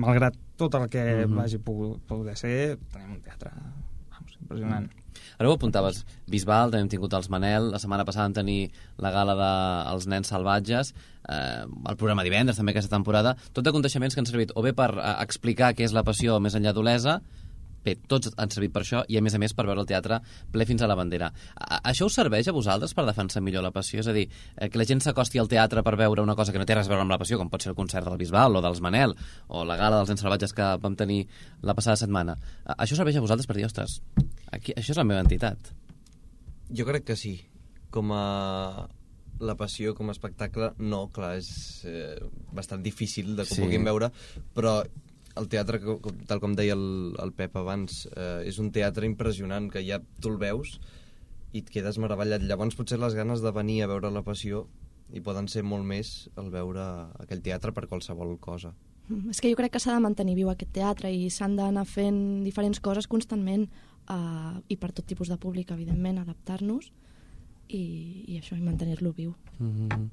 malgrat 0.00 0.38
tot 0.56 0.78
el 0.80 0.88
que 0.88 1.04
Mhm. 1.26 1.36
vagi 1.42 1.58
pogut, 1.60 2.00
poder 2.08 2.38
ser, 2.40 2.78
tenim 2.94 3.18
un 3.18 3.20
teatre 3.20 3.52
vamos, 3.52 4.38
impressionant. 4.40 4.88
Ara 5.42 5.50
ho 5.50 5.56
apuntaves, 5.58 6.04
Bisbal, 6.30 6.70
també 6.70 6.84
hem 6.84 6.88
tingut 6.92 7.14
els 7.18 7.26
Manel, 7.32 7.72
la 7.72 7.78
setmana 7.82 8.04
passada 8.06 8.28
vam 8.28 8.34
tenir 8.36 8.68
la 9.02 9.10
gala 9.10 9.34
dels 9.34 10.04
nens 10.06 10.28
salvatges, 10.30 10.92
eh, 11.26 11.64
el 11.66 11.96
programa 11.98 12.22
divendres 12.22 12.60
també 12.60 12.70
aquesta 12.70 12.94
temporada, 12.94 13.32
tot 13.50 13.66
aconteixements 13.66 14.14
que 14.14 14.22
han 14.22 14.28
servit 14.30 14.52
o 14.54 14.62
bé 14.62 14.70
per 14.70 14.92
eh, 14.94 15.08
explicar 15.24 15.72
què 15.74 15.82
és 15.88 15.96
la 15.96 16.04
passió 16.06 16.36
més 16.38 16.54
enllà 16.54 16.70
d'Olesa, 16.76 17.16
bé, 17.82 17.96
tots 18.06 18.30
han 18.38 18.54
servit 18.54 18.70
per 18.70 18.84
això 18.84 19.00
i 19.10 19.18
a 19.18 19.24
més 19.26 19.34
a 19.34 19.40
més 19.42 19.50
per 19.50 19.64
veure 19.66 19.82
el 19.82 19.88
teatre 19.90 20.20
ple 20.54 20.68
fins 20.68 20.86
a 20.86 20.90
la 20.92 20.94
bandera. 20.94 21.32
A 21.58 21.80
això 21.90 22.06
us 22.06 22.20
serveix 22.20 22.46
a 22.46 22.54
vosaltres 22.54 22.94
per 22.94 23.02
defensar 23.08 23.42
millor 23.42 23.66
la 23.66 23.74
passió? 23.74 23.98
És 23.98 24.12
a 24.12 24.14
dir, 24.14 24.28
eh, 24.54 24.68
que 24.70 24.78
la 24.78 24.86
gent 24.86 25.02
s'acosti 25.02 25.42
al 25.42 25.50
teatre 25.50 25.82
per 25.82 25.96
veure 25.98 26.22
una 26.22 26.38
cosa 26.38 26.54
que 26.54 26.62
no 26.62 26.68
té 26.70 26.78
res 26.78 26.86
a 26.86 26.94
veure 26.94 27.02
amb 27.02 27.16
la 27.16 27.18
passió, 27.18 27.40
com 27.42 27.50
pot 27.50 27.66
ser 27.66 27.74
el 27.74 27.80
concert 27.82 28.06
del 28.06 28.22
Bisbal 28.22 28.54
o 28.54 28.62
dels 28.62 28.78
Manel 28.78 29.18
o 29.48 29.66
la 29.66 29.80
gala 29.80 29.98
dels 29.98 30.14
nens 30.14 30.22
salvatges 30.22 30.54
que 30.54 30.70
vam 30.78 30.94
tenir 30.94 31.24
la 31.66 31.74
passada 31.74 31.98
setmana. 31.98 32.38
A 32.62 32.84
això 32.86 32.94
serveix 32.94 33.18
a 33.18 33.26
vosaltres 33.26 33.50
per 33.50 33.58
dir, 33.58 33.66
ostres, 33.66 33.98
aquí, 34.52 34.74
això 34.76 34.92
és 34.94 35.00
la 35.00 35.04
meva 35.08 35.22
entitat. 35.24 35.72
Jo 36.72 36.86
crec 36.88 37.04
que 37.10 37.16
sí. 37.16 37.36
Com 37.92 38.12
a 38.16 38.88
la 39.42 39.56
passió 39.58 39.94
com 39.98 40.08
a 40.08 40.14
espectacle, 40.14 40.72
no, 40.78 41.08
clar, 41.12 41.34
és 41.40 41.82
eh, 41.88 42.20
bastant 42.54 42.82
difícil 42.84 43.34
de 43.36 43.42
que 43.44 43.54
Sí. 43.54 43.60
ho 43.60 43.64
puguin 43.66 43.84
veure, 43.84 44.12
però 44.54 44.82
el 45.34 45.48
teatre, 45.48 45.80
tal 46.28 46.40
com 46.40 46.54
deia 46.54 46.74
el, 46.76 47.14
el 47.18 47.32
Pep 47.32 47.56
abans, 47.56 48.06
eh, 48.14 48.44
és 48.46 48.58
un 48.60 48.70
teatre 48.70 49.06
impressionant, 49.08 49.70
que 49.72 49.82
ja 49.84 49.98
tu 50.20 50.30
el 50.30 50.38
veus 50.38 50.78
i 51.52 51.58
et 51.64 51.68
quedes 51.72 51.98
meravellat. 51.98 52.44
Llavors 52.46 52.76
potser 52.78 52.98
les 53.00 53.14
ganes 53.18 53.42
de 53.42 53.50
venir 53.52 53.82
a 53.82 53.88
veure 53.90 54.10
la 54.12 54.22
passió 54.22 54.66
i 55.12 55.20
poden 55.20 55.48
ser 55.48 55.62
molt 55.64 55.84
més 55.84 56.30
el 56.40 56.48
veure 56.52 56.84
aquell 57.20 57.42
teatre 57.42 57.72
per 57.72 57.86
qualsevol 57.88 58.38
cosa. 58.40 58.72
Mm, 59.08 59.30
És 59.34 59.40
que 59.42 59.50
jo 59.50 59.56
crec 59.58 59.72
que 59.72 59.80
s'ha 59.82 59.92
de 59.96 60.00
mantenir 60.00 60.36
viu 60.38 60.48
aquest 60.52 60.72
teatre 60.72 61.10
i 61.12 61.28
s'han 61.28 61.56
d'anar 61.58 61.84
fent 61.84 62.44
diferents 62.44 62.78
coses 62.80 63.08
constantment 63.10 63.66
uh, 64.12 64.60
i 64.68 64.76
per 64.76 64.92
tot 64.92 65.06
tipus 65.08 65.28
de 65.32 65.38
públic, 65.40 65.70
evidentment, 65.74 66.18
adaptar-nos 66.22 66.90
i, 67.72 67.82
i 68.28 68.38
això, 68.40 68.56
i 68.58 68.62
mantenir-lo 68.62 69.12
viu. 69.16 69.34
Mm 69.58 69.88
-hmm. 69.88 70.08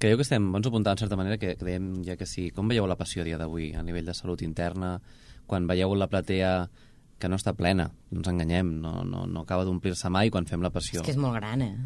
Creieu 0.00 0.16
que 0.16 0.22
estem, 0.24 0.46
ens 0.56 0.66
apuntant 0.66 0.96
en 0.96 0.98
certa 0.98 1.16
manera, 1.16 1.36
que, 1.36 1.56
que 1.56 1.64
dèiem 1.64 2.02
ja 2.04 2.16
que 2.16 2.24
sí. 2.26 2.50
Com 2.50 2.68
veieu 2.68 2.86
la 2.86 2.96
passió 2.96 3.20
a 3.22 3.24
dia 3.24 3.36
d'avui 3.36 3.74
a 3.74 3.82
nivell 3.82 4.06
de 4.06 4.14
salut 4.14 4.40
interna? 4.42 5.00
Quan 5.46 5.66
veieu 5.66 5.94
la 5.94 6.06
platea 6.08 6.70
que 7.18 7.28
no 7.28 7.36
està 7.36 7.52
plena, 7.52 7.90
no 8.10 8.18
ens 8.22 8.28
enganyem, 8.28 8.80
no, 8.80 9.04
no, 9.04 9.26
no 9.26 9.40
acaba 9.42 9.64
d'omplir-se 9.64 10.08
mai 10.08 10.30
quan 10.30 10.46
fem 10.46 10.62
la 10.62 10.70
passió. 10.70 11.00
És 11.00 11.04
que 11.04 11.10
és 11.10 11.18
molt 11.18 11.34
gran, 11.34 11.60
eh? 11.60 11.76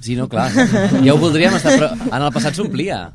Sí, 0.00 0.16
no, 0.16 0.26
clar, 0.26 0.48
ja 1.04 1.12
ho 1.12 1.18
voldríem 1.18 1.52
estar, 1.54 1.72
però 1.76 1.92
en 2.16 2.22
el 2.22 2.32
passat 2.32 2.54
s'omplia. 2.54 3.14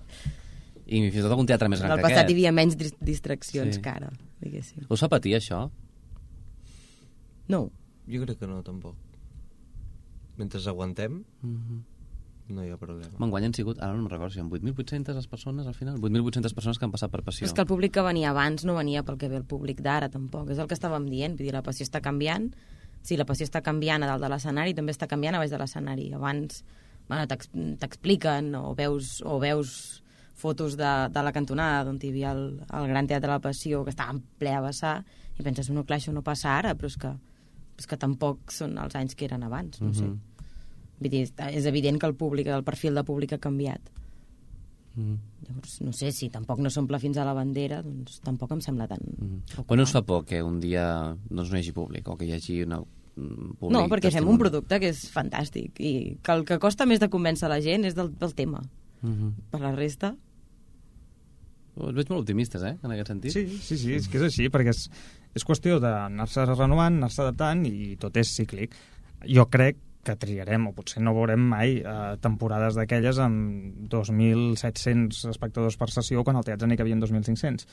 I 0.86 1.00
fins 1.10 1.16
i 1.16 1.22
tot 1.22 1.32
algun 1.32 1.48
teatre 1.48 1.68
més 1.68 1.80
En 1.82 1.88
gran 1.88 1.98
el 1.98 2.04
que 2.04 2.04
passat 2.04 2.18
aquest. 2.20 2.30
hi 2.30 2.34
havia 2.34 2.52
menys 2.52 2.78
dis- 2.78 2.94
distraccions 3.02 3.76
Sí. 3.76 3.82
que 3.82 3.90
ara, 3.90 4.12
diguéssim. 4.42 4.86
Us 4.90 5.00
fa 5.00 5.10
patir, 5.10 5.34
això? 5.34 5.72
No, 7.48 7.72
Jo 8.08 8.22
crec 8.22 8.38
que 8.40 8.48
no, 8.48 8.62
tampoc. 8.64 8.96
Mentre 10.38 10.60
aguantem, 10.70 11.24
Mm 11.42 11.56
-hmm. 11.58 11.82
no 12.54 12.64
hi 12.64 12.70
ha 12.70 12.78
problema. 12.78 13.18
M'enguany 13.18 13.46
han 13.46 13.54
sigut, 13.54 13.80
ara 13.82 13.94
no 13.94 14.02
me'n 14.04 14.10
recordo, 14.10 14.30
si 14.32 14.40
eren 14.40 14.50
8.800 14.52 15.16
les 15.16 15.28
persones 15.28 15.66
al 15.66 15.74
final, 15.74 15.98
8.800 16.00 16.54
persones 16.54 16.78
que 16.78 16.86
han 16.86 16.92
passat 16.92 17.10
per 17.12 17.24
passió. 17.24 17.46
És 17.46 17.54
que 17.54 17.62
el 17.62 17.68
públic 17.68 17.92
que 17.94 18.02
venia 18.02 18.30
abans 18.30 18.64
no 18.66 18.76
venia 18.76 19.02
pel 19.04 19.18
que 19.18 19.28
ve 19.30 19.38
el 19.38 19.46
públic 19.46 19.82
d'ara, 19.82 20.10
tampoc. 20.10 20.50
És 20.50 20.60
el 20.60 20.68
que 20.68 20.76
estàvem 20.76 21.10
dient. 21.10 21.36
Vull 21.38 21.46
dir, 21.48 21.54
la 21.54 21.64
passió 21.64 21.84
està 21.84 22.02
canviant. 22.02 22.54
Sí, 23.02 23.18
la 23.18 23.26
passió 23.26 23.44
està 23.46 23.62
canviant 23.62 24.04
a 24.04 24.08
dalt 24.08 24.22
de 24.22 24.30
l'escenari, 24.30 24.74
també 24.74 24.92
està 24.92 25.08
canviant 25.08 25.36
a 25.36 25.40
baix 25.40 25.50
de 25.52 25.58
l'escenari. 25.58 26.12
Abans 26.14 26.64
bueno, 27.08 27.26
t'ex- 27.28 27.50
t'expliquen 27.80 28.56
o 28.56 28.74
veus, 28.76 29.22
o 29.26 29.40
veus 29.40 30.02
fotos 30.34 30.76
de, 30.76 31.10
de 31.10 31.24
la 31.24 31.32
cantonada 31.32 31.90
on 31.90 31.98
hi 32.02 32.10
havia 32.10 32.32
el, 32.32 32.60
el 32.74 32.88
Gran 32.88 33.08
Teatre 33.08 33.28
de 33.28 33.34
la 33.34 33.40
Passió 33.40 33.84
que 33.84 33.90
estava 33.92 34.12
en 34.12 34.22
ple 34.40 34.50
a 34.54 34.60
vessar 34.62 35.06
i 35.40 35.44
penses, 35.44 35.70
no, 35.70 35.84
clar, 35.86 36.00
això 36.00 36.12
no 36.12 36.22
passa 36.24 36.58
ara, 36.58 36.74
però 36.76 36.88
és 36.88 36.98
que, 36.98 37.16
és 37.78 37.88
que 37.88 37.98
tampoc 37.98 38.52
són 38.52 38.78
els 38.82 38.96
anys 38.96 39.16
que 39.16 39.26
eren 39.26 39.44
abans, 39.44 39.82
no 39.82 39.94
sé. 39.94 40.06
Mhm. 40.06 40.20
Vull 41.00 41.12
dir, 41.12 41.28
és 41.52 41.66
evident 41.66 42.00
que 42.00 42.08
el 42.08 42.16
públic, 42.16 42.48
el 42.48 42.64
perfil 42.64 42.96
de 42.96 43.04
públic 43.04 43.34
ha 43.34 43.38
canviat. 43.40 43.92
Mm 44.96 45.16
Llavors, 45.46 45.76
no 45.86 45.92
sé, 45.94 46.12
si 46.12 46.32
tampoc 46.34 46.58
no 46.58 46.72
s'omple 46.74 46.98
fins 46.98 47.20
a 47.22 47.26
la 47.28 47.34
bandera, 47.38 47.84
doncs 47.86 48.16
tampoc 48.26 48.50
em 48.56 48.62
sembla 48.62 48.88
tan... 48.88 48.98
-hmm. 48.98 49.66
Quan 49.68 49.80
us 49.80 49.92
fa 49.92 50.02
por 50.02 50.26
que 50.26 50.42
un 50.42 50.60
dia 50.60 51.16
doncs, 51.30 51.52
no 51.52 51.58
hi 51.58 51.60
hagi 51.60 51.72
públic 51.72 52.08
o 52.08 52.18
que 52.18 52.26
hi 52.26 52.32
hagi 52.34 52.64
una, 52.64 52.80
un 52.80 53.54
públic 53.60 53.78
No, 53.78 53.88
perquè 53.88 54.12
fem 54.12 54.28
un 54.28 54.40
producte 54.40 54.80
que 54.80 54.90
és 54.90 55.06
fantàstic 55.12 55.80
i 55.80 56.18
que 56.24 56.32
el 56.32 56.46
que 56.46 56.58
costa 56.58 56.86
més 56.86 57.00
de 57.00 57.10
convèncer 57.10 57.48
la 57.48 57.62
gent 57.62 57.86
és 57.86 57.94
del, 57.94 58.18
del 58.18 58.34
tema. 58.34 58.64
Mm 59.02 59.10
Mhm. 59.10 59.34
Per 59.52 59.62
la 59.62 59.76
resta... 59.76 60.16
Els 61.76 61.94
veig 61.94 62.10
molt 62.10 62.22
optimistes, 62.22 62.64
eh, 62.64 62.78
en 62.82 62.92
aquest 62.92 63.08
sentit. 63.08 63.32
Sí, 63.32 63.48
sí, 63.60 63.78
sí, 63.78 63.94
és 63.94 64.08
que 64.08 64.18
és 64.18 64.24
així, 64.24 64.50
perquè 64.50 64.70
és, 64.70 64.90
és 65.36 65.44
qüestió 65.44 65.82
d'anar-se 65.84 66.46
renovant, 66.48 67.02
anar-se 67.02 67.24
adaptant 67.26 67.66
i 67.68 67.96
tot 68.00 68.16
és 68.18 68.32
cíclic. 68.38 68.76
Jo 69.28 69.48
crec 69.52 69.82
que 70.06 70.16
triarem, 70.22 70.68
o 70.70 70.74
potser 70.78 71.02
no 71.04 71.16
veurem 71.18 71.42
mai, 71.50 71.80
eh, 71.82 72.16
temporades 72.22 72.78
d'aquelles 72.78 73.20
amb 73.20 73.90
2.700 73.90 75.26
espectadors 75.32 75.78
per 75.82 75.90
sessió 75.90 76.24
quan 76.24 76.38
al 76.38 76.46
teatre 76.46 76.70
n'hi 76.70 76.78
cabien 76.78 77.02
2.500. 77.02 77.66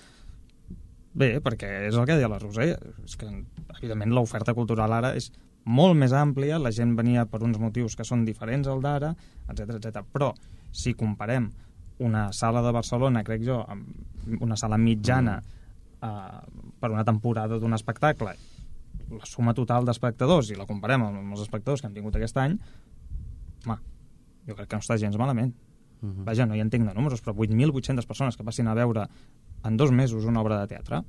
Bé, 1.12 1.34
perquè 1.44 1.68
és 1.90 1.94
el 1.94 2.06
que 2.08 2.16
deia 2.16 2.30
la 2.32 2.40
Roser, 2.40 2.70
és 3.04 3.16
que 3.20 3.28
evidentment 3.28 4.14
l'oferta 4.16 4.54
cultural 4.56 4.94
ara 4.96 5.12
és 5.14 5.28
molt 5.64 5.94
més 5.94 6.14
àmplia, 6.16 6.58
la 6.58 6.72
gent 6.72 6.96
venia 6.96 7.26
per 7.28 7.42
uns 7.44 7.60
motius 7.60 7.94
que 7.94 8.06
són 8.08 8.24
diferents 8.24 8.66
al 8.66 8.80
d'ara, 8.82 9.12
etc 9.52 9.76
etc. 9.76 10.00
Però 10.08 10.32
si 10.72 10.96
comparem 10.96 11.50
una 12.02 12.30
sala 12.32 12.62
de 12.64 12.72
Barcelona, 12.72 13.22
crec 13.22 13.44
jo, 13.44 13.60
amb 13.68 14.40
una 14.40 14.56
sala 14.56 14.78
mitjana 14.80 15.36
eh, 16.02 16.40
per 16.80 16.90
una 16.90 17.04
temporada 17.04 17.58
d'un 17.58 17.72
espectacle, 17.76 18.34
la 19.12 19.26
suma 19.28 19.54
total 19.54 19.84
d'espectadors 19.84 20.50
i 20.50 20.56
la 20.56 20.66
comparem 20.66 21.02
amb 21.04 21.32
els 21.36 21.42
espectadors 21.44 21.80
que 21.82 21.88
hem 21.90 21.94
tingut 21.94 22.16
aquest 22.16 22.36
any, 22.40 22.58
home, 23.66 23.78
jo 24.48 24.56
crec 24.56 24.68
que 24.68 24.76
no 24.78 24.84
està 24.84 24.98
gens 24.98 25.16
malament. 25.20 25.54
Mhm. 26.02 26.24
Vaja, 26.26 26.46
no 26.46 26.56
hi 26.56 26.60
entenc 26.64 26.86
de 26.88 26.94
números, 26.94 27.22
però 27.22 27.34
8.800 27.36 28.06
persones 28.06 28.36
que 28.36 28.42
passin 28.44 28.66
a 28.68 28.74
veure 28.74 29.06
en 29.64 29.76
dos 29.76 29.92
mesos 29.92 30.24
una 30.26 30.40
obra 30.40 30.60
de 30.60 30.66
teatre, 30.74 31.02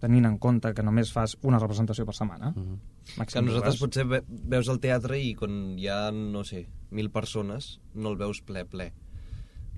tenint 0.00 0.24
en 0.26 0.38
compte 0.38 0.72
que 0.74 0.82
només 0.82 1.12
fas 1.12 1.36
una 1.42 1.58
representació 1.58 2.04
per 2.06 2.14
setmana. 2.14 2.52
Mhm. 2.56 2.78
Que 3.04 3.20
Màxim 3.20 3.44
nosaltres 3.44 3.78
potser 3.80 4.04
ve- 4.08 4.22
veus 4.28 4.68
el 4.68 4.80
teatre 4.80 5.18
i 5.20 5.34
quan 5.34 5.78
hi 5.78 5.88
ha, 5.88 6.10
no 6.12 6.42
sé, 6.44 6.66
mil 6.90 7.10
persones, 7.10 7.80
no 7.94 8.08
el 8.10 8.16
veus 8.16 8.40
ple, 8.40 8.64
ple. 8.64 8.92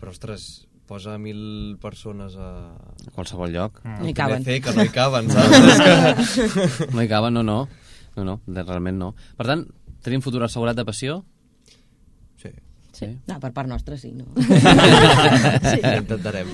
Però, 0.01 0.11
ostres, 0.11 0.69
posa 0.87 1.17
mil 1.19 1.77
persones 1.83 2.37
a... 2.39 2.51
A 3.07 3.11
qualsevol 3.15 3.51
lloc. 3.55 3.81
Mm. 3.85 3.97
No 4.03 4.09
hi 4.11 4.15
caben. 4.17 4.45
Fer 4.47 4.61
que 4.65 4.75
no 4.77 4.85
hi 4.87 4.93
caben, 4.95 5.31
saps? 5.35 6.37
Que... 6.37 6.89
No 6.95 7.03
hi 7.03 7.09
caben, 7.11 7.35
no, 7.35 7.43
no. 7.47 7.59
No, 8.17 8.25
no, 8.25 8.39
de- 8.47 8.63
realment 8.65 8.97
no. 9.01 9.11
Per 9.37 9.47
tant, 9.49 9.67
tenim 10.07 10.23
futur 10.25 10.45
assegurat 10.47 10.79
de 10.79 10.87
passió? 10.89 11.19
Sí, 12.41 12.53
Sí. 12.97 13.11
No, 13.29 13.37
per 13.43 13.51
part 13.53 13.69
nostra 13.69 13.99
sí, 14.01 14.15
no? 14.17 14.25
sí. 14.41 15.81
intentarem. 15.85 16.49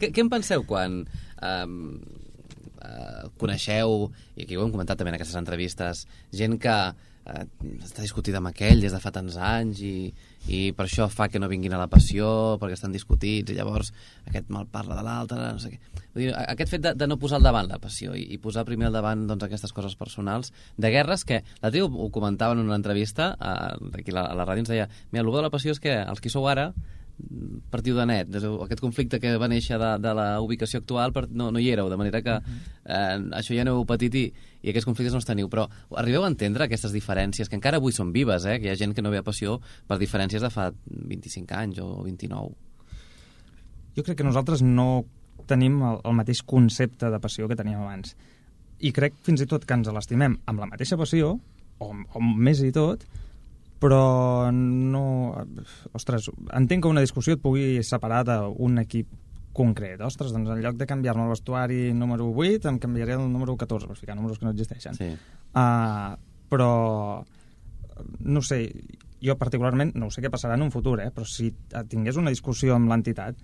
Què, 0.00 0.08
què 0.10 0.24
en 0.24 0.30
penseu 0.32 0.64
quan 0.66 1.04
um, 1.06 1.76
uh, 2.82 3.28
coneixeu, 3.38 4.08
i 4.34 4.48
aquí 4.48 4.58
ho 4.58 4.64
hem 4.64 4.72
comentat 4.74 4.98
també 4.98 5.12
en 5.14 5.18
aquestes 5.20 5.38
entrevistes, 5.38 6.08
gent 6.34 6.58
que 6.58 6.74
uh, 7.26 7.44
està 7.84 8.04
discutida 8.04 8.40
amb 8.40 8.50
aquell 8.50 8.82
des 8.84 8.94
de 8.94 9.00
fa 9.02 9.12
tants 9.14 9.36
anys 9.40 9.82
i, 9.84 10.12
i 10.48 10.60
per 10.76 10.86
això 10.86 11.08
fa 11.12 11.28
que 11.32 11.40
no 11.40 11.50
vinguin 11.50 11.74
a 11.76 11.80
la 11.80 11.88
passió, 11.90 12.56
perquè 12.60 12.78
estan 12.78 12.94
discutits 12.94 13.52
i 13.52 13.58
llavors 13.58 13.92
aquest 14.28 14.50
mal 14.54 14.66
parla 14.70 14.98
de 14.98 15.04
l'altre, 15.06 15.40
no 15.40 15.62
sé 15.62 15.74
què. 15.74 15.80
Vull 16.14 16.26
dir, 16.26 16.32
aquest 16.44 16.74
fet 16.76 16.84
de, 16.84 16.94
de 16.98 17.08
no 17.10 17.18
posar 17.20 17.40
al 17.40 17.48
davant 17.48 17.70
la 17.70 17.80
passió 17.82 18.16
i, 18.18 18.26
i 18.34 18.40
posar 18.42 18.66
primer 18.68 18.90
al 18.90 18.98
davant 18.98 19.26
doncs, 19.28 19.46
aquestes 19.46 19.72
coses 19.76 19.96
personals, 20.00 20.52
de 20.76 20.92
guerres 20.94 21.24
que, 21.28 21.42
l'altre 21.60 21.78
dia 21.78 21.86
ho, 21.86 22.10
comentava 22.14 22.56
en 22.56 22.64
una 22.66 22.80
entrevista, 22.80 23.32
uh, 23.38 23.94
aquí 23.94 24.14
a 24.14 24.20
la, 24.20 24.28
a 24.32 24.36
la 24.40 24.48
ràdio 24.48 24.66
ens 24.66 24.74
deia, 24.74 24.90
mira, 25.12 25.24
el 25.24 25.32
de 25.32 25.48
la 25.48 25.54
passió 25.54 25.74
és 25.74 25.82
que 25.82 25.96
els 26.02 26.22
qui 26.22 26.32
sou 26.32 26.48
ara 26.50 26.72
partiu 27.70 27.94
de 27.94 28.04
net, 28.08 28.32
aquest 28.34 28.80
conflicte 28.82 29.20
que 29.22 29.36
va 29.38 29.48
néixer 29.50 29.78
de, 29.78 29.90
de 30.02 30.14
la 30.18 30.26
ubicació 30.42 30.80
actual 30.82 31.12
per, 31.14 31.28
no, 31.30 31.50
no 31.54 31.62
hi 31.62 31.68
éreu, 31.70 31.88
de 31.90 31.98
manera 31.98 32.20
que 32.26 32.34
eh, 32.34 33.18
això 33.38 33.54
ja 33.54 33.64
n'heu 33.66 33.84
patit 33.86 34.16
i, 34.18 34.24
i 34.62 34.72
aquests 34.72 34.88
conflictes 34.88 35.14
no 35.14 35.20
els 35.22 35.28
teniu, 35.28 35.48
però 35.52 35.68
arribeu 36.00 36.26
a 36.26 36.30
entendre 36.32 36.66
aquestes 36.66 36.94
diferències, 36.94 37.48
que 37.48 37.58
encara 37.58 37.78
avui 37.78 37.94
són 37.94 38.10
vives, 38.14 38.48
eh? 38.50 38.58
que 38.58 38.68
hi 38.68 38.72
ha 38.72 38.78
gent 38.80 38.96
que 38.96 39.04
no 39.04 39.14
ve 39.14 39.22
a 39.22 39.26
passió 39.26 39.60
per 39.86 40.00
diferències 40.02 40.42
de 40.42 40.50
fa 40.50 40.70
25 40.90 41.58
anys 41.60 41.80
o 41.84 41.88
29. 42.02 42.54
Jo 43.94 44.02
crec 44.02 44.18
que 44.18 44.26
nosaltres 44.26 44.64
no 44.66 45.04
tenim 45.46 45.80
el, 45.86 46.00
el 46.02 46.16
mateix 46.18 46.42
concepte 46.42 47.10
de 47.10 47.20
passió 47.22 47.46
que 47.46 47.58
teníem 47.58 47.84
abans. 47.84 48.16
I 48.82 48.90
crec 48.96 49.20
fins 49.22 49.44
i 49.44 49.48
tot 49.50 49.64
que 49.68 49.76
ens 49.78 49.90
l'estimem 49.94 50.40
amb 50.50 50.64
la 50.64 50.70
mateixa 50.70 50.98
passió, 50.98 51.36
o, 51.78 51.90
o 51.90 52.22
més 52.22 52.62
i 52.66 52.72
tot, 52.74 53.06
però 53.84 54.48
no... 54.54 55.04
Ostres, 55.92 56.30
entenc 56.56 56.86
que 56.86 56.92
una 56.92 57.04
discussió 57.04 57.36
et 57.36 57.42
pugui 57.42 57.82
separar 57.84 58.22
d'un 58.24 58.80
equip 58.80 59.10
concret. 59.54 60.00
Ostres, 60.02 60.32
doncs 60.32 60.48
en 60.54 60.62
lloc 60.64 60.78
de 60.80 60.88
canviar-me 60.88 61.26
el 61.26 61.34
vestuari 61.34 61.80
número 61.92 62.30
8, 62.32 62.70
em 62.72 62.80
canviaré 62.80 63.18
el 63.18 63.28
número 63.28 63.58
14, 63.60 63.90
per 63.90 63.98
ficar 64.00 64.16
números 64.16 64.40
que 64.40 64.48
no 64.48 64.54
existeixen. 64.54 64.96
Sí. 64.96 65.10
Uh, 65.52 66.16
però 66.50 66.70
no 68.24 68.42
sé, 68.42 68.62
jo 69.22 69.36
particularment 69.38 69.92
no 70.00 70.08
sé 70.10 70.24
què 70.24 70.32
passarà 70.32 70.56
en 70.56 70.64
un 70.64 70.72
futur, 70.72 70.96
eh? 71.04 71.10
però 71.14 71.28
si 71.28 71.52
tingués 71.92 72.16
una 72.20 72.32
discussió 72.32 72.74
amb 72.78 72.88
l'entitat 72.90 73.38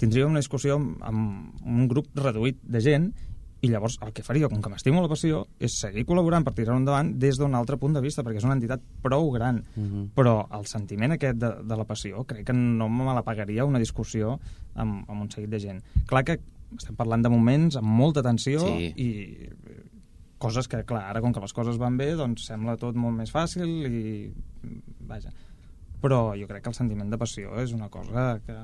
tindria 0.00 0.26
una 0.26 0.42
discussió 0.42 0.76
amb, 0.80 0.98
amb 1.04 1.64
un 1.64 1.86
grup 1.88 2.10
reduït 2.18 2.58
de 2.62 2.82
gent 2.84 3.10
i 3.64 3.70
llavors 3.72 3.96
el 4.04 4.12
que 4.12 4.22
faria, 4.22 4.48
com 4.52 4.60
que 4.62 4.68
m'estimo 4.68 5.00
la 5.00 5.08
passió, 5.08 5.46
és 5.58 5.78
seguir 5.80 6.04
col·laborant 6.06 6.44
per 6.44 6.52
tirar-ho 6.54 6.76
endavant 6.78 7.14
des 7.18 7.38
d'un 7.40 7.54
altre 7.56 7.78
punt 7.80 7.94
de 7.96 8.02
vista, 8.04 8.22
perquè 8.22 8.36
és 8.42 8.44
una 8.44 8.54
entitat 8.58 8.82
prou 9.02 9.30
gran. 9.32 9.62
Mhm. 9.76 10.10
Però 10.14 10.46
el 10.58 10.66
sentiment 10.66 11.12
aquest 11.16 11.38
de, 11.40 11.52
de 11.64 11.76
la 11.76 11.84
passió 11.88 12.24
crec 12.28 12.46
que 12.46 12.52
no 12.52 12.88
me 12.88 13.14
la 13.14 13.24
pagaria 13.24 13.64
una 13.64 13.78
discussió 13.80 14.38
amb, 14.74 15.08
amb 15.08 15.22
un 15.22 15.30
seguit 15.30 15.50
de 15.50 15.60
gent. 15.60 15.82
Clar 16.06 16.24
que 16.24 16.38
estem 16.76 16.96
parlant 16.98 17.22
de 17.22 17.30
moments 17.32 17.76
amb 17.80 17.88
molta 17.88 18.22
tensió 18.22 18.60
Sí. 18.60 18.92
i 18.96 19.48
coses 20.38 20.68
que, 20.68 20.84
clar, 20.84 21.04
ara 21.08 21.22
com 21.24 21.32
que 21.32 21.40
les 21.40 21.52
coses 21.56 21.78
van 21.80 21.96
bé, 21.96 22.10
doncs 22.14 22.44
sembla 22.50 22.76
tot 22.76 22.94
molt 22.94 23.16
més 23.16 23.32
fàcil 23.32 23.86
i... 23.88 24.32
vaja. 25.08 25.32
Però 26.02 26.34
jo 26.36 26.46
crec 26.46 26.62
que 26.62 26.68
el 26.68 26.76
sentiment 26.76 27.08
de 27.10 27.16
passió 27.18 27.56
és 27.62 27.72
una 27.72 27.88
cosa 27.88 28.38
que, 28.44 28.56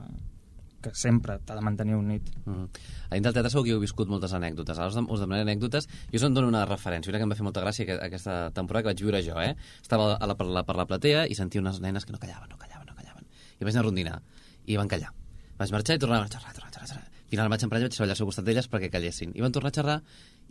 que 0.82 0.90
sempre 0.98 1.38
t'ha 1.46 1.54
de 1.56 1.62
mantenir 1.64 1.94
unit. 1.96 2.26
Mm. 2.44 2.66
A 3.08 3.14
dins 3.14 3.24
del 3.28 3.36
teatre 3.36 3.52
segur 3.52 3.64
que 3.68 3.76
heu 3.76 3.80
viscut 3.82 4.10
moltes 4.10 4.34
anècdotes. 4.36 4.78
Ara 4.78 4.90
us, 4.90 4.98
dem- 4.98 5.08
us 5.10 5.22
demanaré 5.22 5.46
anècdotes. 5.46 5.88
Jo 6.10 6.18
us 6.20 6.26
en 6.28 6.34
dono 6.34 6.50
una 6.50 6.64
referència, 6.68 7.12
una 7.12 7.22
que 7.22 7.28
em 7.28 7.32
va 7.32 7.38
fer 7.38 7.46
molta 7.46 7.62
gràcia 7.64 7.86
que, 7.88 7.98
aquesta 8.10 8.50
temporada 8.56 8.82
que 8.84 8.92
vaig 8.92 9.02
viure 9.06 9.22
jo, 9.24 9.38
eh? 9.40 9.54
Estava 9.80 10.16
a 10.16 10.26
la, 10.26 10.36
per, 10.36 10.46
la, 10.50 10.66
per 10.66 10.76
la 10.76 10.86
platea 10.90 11.26
i 11.30 11.38
sentia 11.38 11.62
unes 11.62 11.80
nenes 11.80 12.04
que 12.04 12.12
no 12.12 12.18
callaven, 12.18 12.50
no 12.50 12.58
callaven, 12.58 12.86
no 12.90 12.98
callaven. 12.98 13.26
I 13.60 13.64
vaig 13.64 13.74
anar 13.74 13.84
a 13.86 13.88
rondinar. 13.88 14.18
I 14.66 14.76
van 14.76 14.90
callar. 14.90 15.14
Vaig 15.58 15.72
marxar 15.72 15.96
i 15.96 16.02
tornava 16.02 16.26
a 16.26 16.30
xerrar, 16.32 16.52
xerrar, 16.52 16.72
xerrar, 16.74 16.88
xerrar. 16.90 17.08
Al 17.32 17.32
final 17.32 17.48
vaig 17.48 17.62
emprenyar 17.64 17.86
i 17.86 17.88
vaig 17.88 17.96
treballar 17.96 18.12
al 18.12 18.18
seu 18.18 18.28
costat 18.28 18.44
d'elles 18.44 18.66
perquè 18.68 18.90
callessin. 18.92 19.30
I 19.32 19.40
van 19.40 19.52
tornar 19.54 19.70
a 19.70 19.76
xerrar 19.78 19.94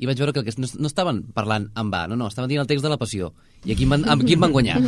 i 0.01 0.07
vaig 0.09 0.17
veure 0.17 0.33
que, 0.33 0.41
que 0.47 0.53
no, 0.57 0.65
no 0.81 0.89
estaven 0.89 1.19
parlant 1.35 1.67
en 1.77 1.91
va, 1.93 2.07
no, 2.09 2.15
no, 2.17 2.29
estaven 2.31 2.49
dient 2.49 2.63
el 2.63 2.69
text 2.69 2.81
de 2.81 2.89
la 2.89 2.97
passió. 2.97 3.27
I 3.69 3.75
aquí 3.75 3.85
van, 3.85 4.01
amb 4.09 4.25
qui 4.25 4.33
em 4.33 4.41
van 4.41 4.55
guanyar? 4.55 4.79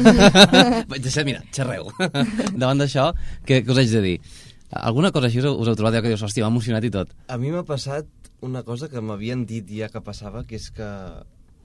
vaig 0.90 1.04
deixar, 1.04 1.22
mira, 1.28 1.44
xerreu. 1.54 1.92
Davant 2.64 2.82
d'això, 2.82 3.12
què, 3.46 3.62
què 3.62 3.70
us 3.76 3.84
haig 3.84 3.94
de 3.94 4.02
dir? 4.08 4.16
Alguna 4.76 5.12
cosa 5.12 5.28
així 5.28 5.40
us, 5.40 5.46
heu- 5.46 5.60
us 5.60 5.68
heu 5.68 5.76
trobat 5.76 5.94
allò 5.94 6.02
que 6.04 6.10
dius, 6.14 6.24
hòstia, 6.24 6.44
m'ha 6.46 6.52
emocionat 6.54 6.84
i 6.84 6.90
tot. 6.94 7.14
A 7.28 7.38
mi 7.38 7.52
m'ha 7.52 7.64
passat 7.64 8.08
una 8.42 8.64
cosa 8.64 8.90
que 8.90 9.02
m'havien 9.02 9.46
dit 9.46 9.68
ja 9.70 9.90
que 9.90 10.02
passava, 10.02 10.44
que 10.44 10.56
és 10.56 10.70
que 10.72 10.88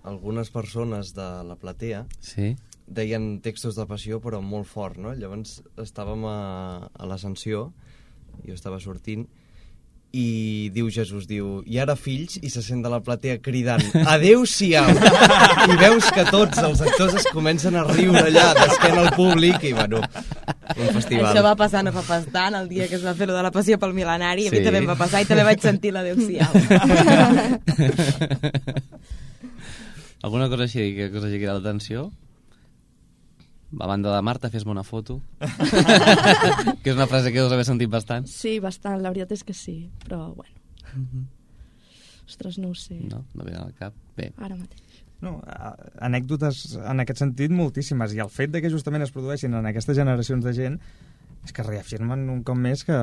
algunes 0.05 0.51
persones 0.51 1.13
de 1.15 1.27
la 1.45 1.57
platea 1.57 2.07
Sí? 2.21 2.57
deien 2.87 3.41
textos 3.45 3.75
de 3.77 3.85
passió 3.87 4.21
però 4.21 4.41
molt 4.41 4.67
fort, 4.67 4.97
no? 4.97 5.13
Llavors 5.15 5.63
estàvem 5.77 6.25
a, 6.25 6.89
a 6.93 7.07
l'ascensió, 7.07 7.73
jo 8.47 8.55
estava 8.55 8.79
sortint, 8.81 9.27
i 10.13 10.71
diu 10.73 10.89
Jesús, 10.91 11.27
diu, 11.29 11.59
i 11.69 11.77
ara 11.83 11.93
fills, 11.97 12.39
i 12.41 12.49
se 12.49 12.63
sent 12.65 12.81
de 12.83 12.89
la 12.89 12.99
platea 13.05 13.39
cridant, 13.45 13.83
adeu-siau! 14.09 14.89
I 15.69 15.77
veus 15.77 16.07
que 16.17 16.25
tots 16.31 16.59
els 16.65 16.81
actors 16.81 17.19
es 17.21 17.27
comencen 17.35 17.77
a 17.77 17.83
riure 17.91 18.23
allà, 18.31 18.47
d'esquena 18.57 19.03
al 19.05 19.11
públic, 19.19 19.61
i 19.69 19.75
bueno, 19.77 20.01
un 20.01 20.89
festival. 20.97 21.29
Això 21.35 21.43
va 21.45 21.53
passar 21.61 21.83
no 21.85 21.93
fa 21.93 22.03
pas 22.09 22.25
tant, 22.33 22.57
el 22.57 22.71
dia 22.73 22.89
que 22.89 22.97
es 22.97 23.05
va 23.05 23.13
fer 23.19 23.29
lo 23.29 23.37
de 23.37 23.43
la 23.45 23.53
passió 23.53 23.77
pel 23.79 23.93
mil·lenari, 23.97 24.49
a 24.49 24.51
mi 24.55 24.63
Sí. 24.63 24.65
també 24.65 24.81
em 24.81 24.89
va 24.89 24.97
passar 24.97 25.21
i 25.23 25.29
també 25.29 25.45
vaig 25.45 25.61
sentir 25.61 25.93
l'adeu-siau. 25.93 26.57
Alguna 30.23 30.49
cosa 30.51 30.65
així 30.67 30.89
que, 30.97 31.11
que 31.13 31.19
us 31.21 31.25
hagi 31.29 31.39
cridat 31.39 31.61
l'atenció? 31.61 32.09
A 33.77 33.87
banda 33.87 34.15
de 34.15 34.21
Marta, 34.25 34.49
fes-me 34.49 34.73
una 34.73 34.85
foto. 34.85 35.19
que 36.83 36.89
és 36.89 36.97
una 36.97 37.09
frase 37.11 37.33
que 37.35 37.43
us 37.45 37.53
haver 37.53 37.67
sentit 37.69 37.91
bastant. 37.93 38.25
Sí, 38.31 38.57
bastant, 38.65 39.03
la 39.05 39.13
veritat 39.13 39.35
és 39.37 39.45
que 39.45 39.57
sí, 39.57 39.77
però 40.07 40.31
bueno. 40.33 41.27
Ostres, 42.29 42.57
no 42.61 42.73
ho 42.73 42.77
sé, 42.77 42.97
No, 43.11 43.25
no 43.35 43.45
ve 43.45 43.57
al 43.57 43.75
cap. 43.77 43.97
Bé, 44.17 44.33
ara 44.37 44.57
mateix. 44.57 45.03
No, 45.21 45.35
anècdotes 46.05 46.79
en 46.79 47.03
aquest 47.03 47.21
sentit 47.25 47.53
moltíssimes 47.53 48.15
i 48.15 48.21
el 48.23 48.31
fet 48.31 48.53
de 48.55 48.63
que 48.63 48.71
justament 48.71 49.03
es 49.03 49.13
produeixin 49.13 49.57
en 49.59 49.67
aquestes 49.67 49.99
generacions 49.99 50.45
de 50.47 50.53
gent 50.55 50.77
és 51.45 51.55
que 51.55 51.65
reafirmen 51.67 52.29
un 52.31 52.45
cop 52.47 52.59
més 52.59 52.85
que, 52.87 52.97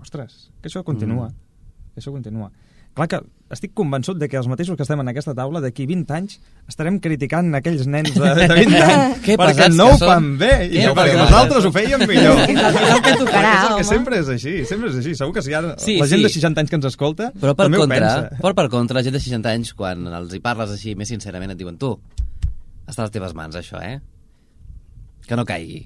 ostres, 0.00 0.46
que 0.62 0.70
això 0.70 0.82
continua, 0.86 1.28
mm. 1.28 1.92
que 1.92 2.02
això 2.02 2.14
continua. 2.14 2.48
Clar 2.96 3.08
que 3.08 3.20
estic 3.52 3.74
convençut 3.76 4.16
de 4.16 4.28
que 4.32 4.38
els 4.40 4.46
mateixos 4.48 4.76
que 4.78 4.82
estem 4.86 5.00
en 5.02 5.10
aquesta 5.12 5.34
taula 5.36 5.60
d'aquí 5.60 5.84
20 5.86 6.14
anys 6.16 6.38
estarem 6.70 6.96
criticant 7.04 7.50
aquells 7.58 7.84
nens 7.86 8.14
de, 8.14 8.30
de 8.38 8.46
20 8.48 8.78
anys 8.86 9.18
Que 9.26 9.36
perquè 9.36 9.66
no 9.74 9.90
ho 9.92 9.98
fan 10.00 10.30
bé 10.40 10.50
i 10.70 10.78
Que 10.86 10.94
perquè 10.96 11.18
nosaltres 11.20 11.66
ho 11.68 11.72
fèiem 11.74 12.06
millor. 12.08 12.40
És 12.48 12.62
el, 12.62 13.02
que 13.04 13.14
tocarà, 13.20 13.50
és 13.58 13.66
el 13.68 13.76
que 13.82 13.84
sempre 13.90 14.18
és 14.22 14.30
així, 14.32 14.54
sempre 14.68 14.88
és 14.88 14.96
així. 15.02 15.12
Segur 15.20 15.34
que 15.36 15.44
si 15.44 15.52
ara 15.58 15.74
Sí, 15.78 15.98
la 16.00 16.08
gent 16.08 16.22
sí. 16.22 16.28
de 16.30 16.32
60 16.38 16.64
anys 16.64 16.72
que 16.72 16.78
ens 16.80 16.88
escolta 16.88 17.28
però 17.36 17.52
per 17.54 17.66
també 17.68 17.78
ho 17.78 17.84
contra, 17.84 18.00
pensa. 18.00 18.40
però 18.42 18.54
per 18.62 18.68
contra, 18.72 18.96
la 18.98 19.04
gent 19.04 19.18
de 19.18 19.20
60 19.26 19.52
anys, 19.52 19.74
quan 19.76 20.06
els 20.08 20.32
hi 20.32 20.40
parles 20.44 20.72
així 20.72 20.96
més 20.96 21.12
sincerament, 21.12 21.52
et 21.52 21.60
diuen 21.60 21.76
tu, 21.76 21.92
està 22.88 23.02
a 23.04 23.06
les 23.10 23.12
teves 23.14 23.36
mans, 23.36 23.54
això, 23.60 23.78
eh? 23.84 23.98
Que 25.28 25.36
no 25.38 25.44
caigui. 25.46 25.84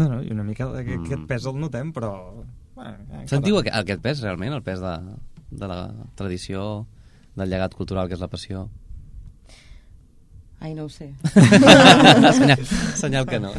No, 0.00 0.08
no, 0.08 0.22
i 0.24 0.32
una 0.32 0.42
mica 0.48 0.64
aquest, 0.72 0.96
Mm. 0.98 1.04
aquest 1.10 1.26
pes 1.28 1.44
el 1.46 1.60
notem, 1.60 1.92
però... 1.92 2.14
Bueno, 2.74 2.96
eh, 3.20 3.26
Sentiu 3.28 3.58
cada- 3.60 3.82
aquest 3.84 4.00
pes, 4.00 4.22
realment, 4.24 4.54
el 4.56 4.62
pes 4.64 4.80
de, 4.80 4.92
de 5.52 5.68
la 5.68 5.80
tradició, 6.18 6.86
del 7.36 7.52
llegat 7.52 7.74
cultural 7.76 8.08
que 8.08 8.16
és 8.16 8.22
la 8.24 8.28
passió? 8.32 8.66
Ai, 10.62 10.74
no 10.78 10.84
ho 10.86 10.88
sé. 10.92 11.08
senyal, 12.38 12.60
senyal 12.94 13.26
que 13.26 13.40
no. 13.42 13.50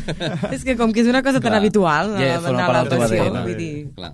és 0.55 0.63
que 0.63 0.77
com 0.79 0.93
que 0.95 1.03
és 1.03 1.09
una 1.11 1.19
cosa 1.21 1.41
tan 1.41 1.51
Clar. 1.51 1.59
habitual, 1.59 2.13
Ja, 2.15 2.37
la, 2.37 2.41
forma 2.45 2.61
la, 2.61 2.67
part 2.69 2.93
la 2.93 2.99
passió, 3.01 3.25
ADN. 3.27 3.39
vull 3.43 3.57
dir... 3.59 3.71
Clar. 3.97 4.13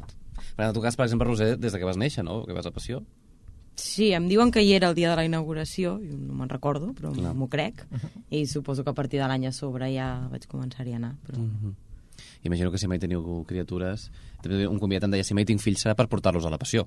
Però 0.55 0.65
en 0.65 0.71
el 0.71 0.75
teu 0.75 0.83
cas, 0.83 0.97
per 0.97 1.05
exemple, 1.05 1.27
Roser, 1.29 1.51
des 1.61 1.71
de 1.75 1.79
que 1.79 1.85
vas 1.87 1.99
néixer, 2.01 2.23
no? 2.25 2.41
Que 2.47 2.55
vas 2.57 2.65
a 2.65 2.71
passió. 2.75 3.03
Sí, 3.79 4.09
em 4.11 4.25
diuen 4.27 4.49
que 4.51 4.63
hi 4.65 4.73
era 4.75 4.89
el 4.89 4.95
dia 4.97 5.11
de 5.11 5.15
la 5.15 5.23
inauguració, 5.23 5.93
jo 6.01 6.17
no 6.17 6.33
me'n 6.35 6.49
recordo, 6.51 6.89
però 6.97 7.13
m'ho 7.13 7.47
crec, 7.47 7.85
i 8.33 8.41
suposo 8.49 8.83
que 8.83 8.91
a 8.91 8.97
partir 8.97 9.21
de 9.21 9.29
l'any 9.29 9.45
a 9.47 9.53
sobre 9.55 9.87
ja 9.93 10.09
vaig 10.33 10.49
començar-hi 10.51 10.97
a 10.97 10.99
anar. 10.99 11.13
Però... 11.29 11.39
Mm. 11.45 11.77
Imagino 12.49 12.71
que 12.73 12.81
si 12.81 12.89
mai 12.91 12.99
teniu 12.99 13.43
criatures... 13.47 14.09
També 14.39 14.65
un 14.67 14.79
convidat 14.79 15.03
em 15.07 15.11
deia, 15.13 15.23
si 15.27 15.35
mai 15.35 15.43
tinc 15.47 15.59
fills 15.59 15.81
serà 15.83 15.93
per 15.99 16.07
portar-los 16.11 16.45
a 16.47 16.51
la 16.51 16.57
passió. 16.59 16.85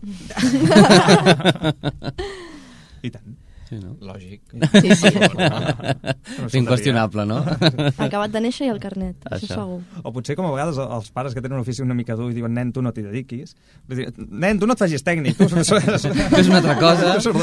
I 3.06 3.10
tant. 3.14 3.38
Sí, 3.70 3.76
no? 3.78 3.92
Lògic. 4.02 4.40
Sí, 4.82 4.90
sí. 4.98 5.10
És 6.42 6.54
inqüestionable, 6.58 7.22
no? 7.30 7.36
Ha 7.46 8.08
acabat 8.08 8.32
de 8.34 8.40
néixer 8.42 8.66
i 8.66 8.70
el 8.72 8.80
carnet, 8.82 9.14
això, 9.28 9.46
Això. 9.46 9.58
segur. 9.60 10.00
O 10.02 10.10
potser 10.16 10.34
com 10.34 10.48
a 10.48 10.50
vegades 10.56 10.80
els 10.82 11.12
pares 11.14 11.36
que 11.36 11.42
tenen 11.44 11.60
un 11.60 11.62
ofici 11.62 11.78
una 11.84 11.94
mica 11.94 12.16
dur 12.18 12.32
i 12.32 12.34
diuen 12.34 12.50
nen, 12.58 12.72
tu 12.74 12.82
no 12.82 12.90
t'hi 12.90 13.04
dediquis. 13.06 13.54
Dir, 13.86 14.08
nen, 14.26 14.58
tu 14.58 14.66
no 14.66 14.74
et 14.74 14.82
facis 14.82 15.06
tècnic, 15.06 15.38
tu 15.38 15.46
Fes 15.54 15.70
una 16.50 16.58
altra 16.58 16.74
cosa. 16.82 17.14
Tu. 17.30 17.38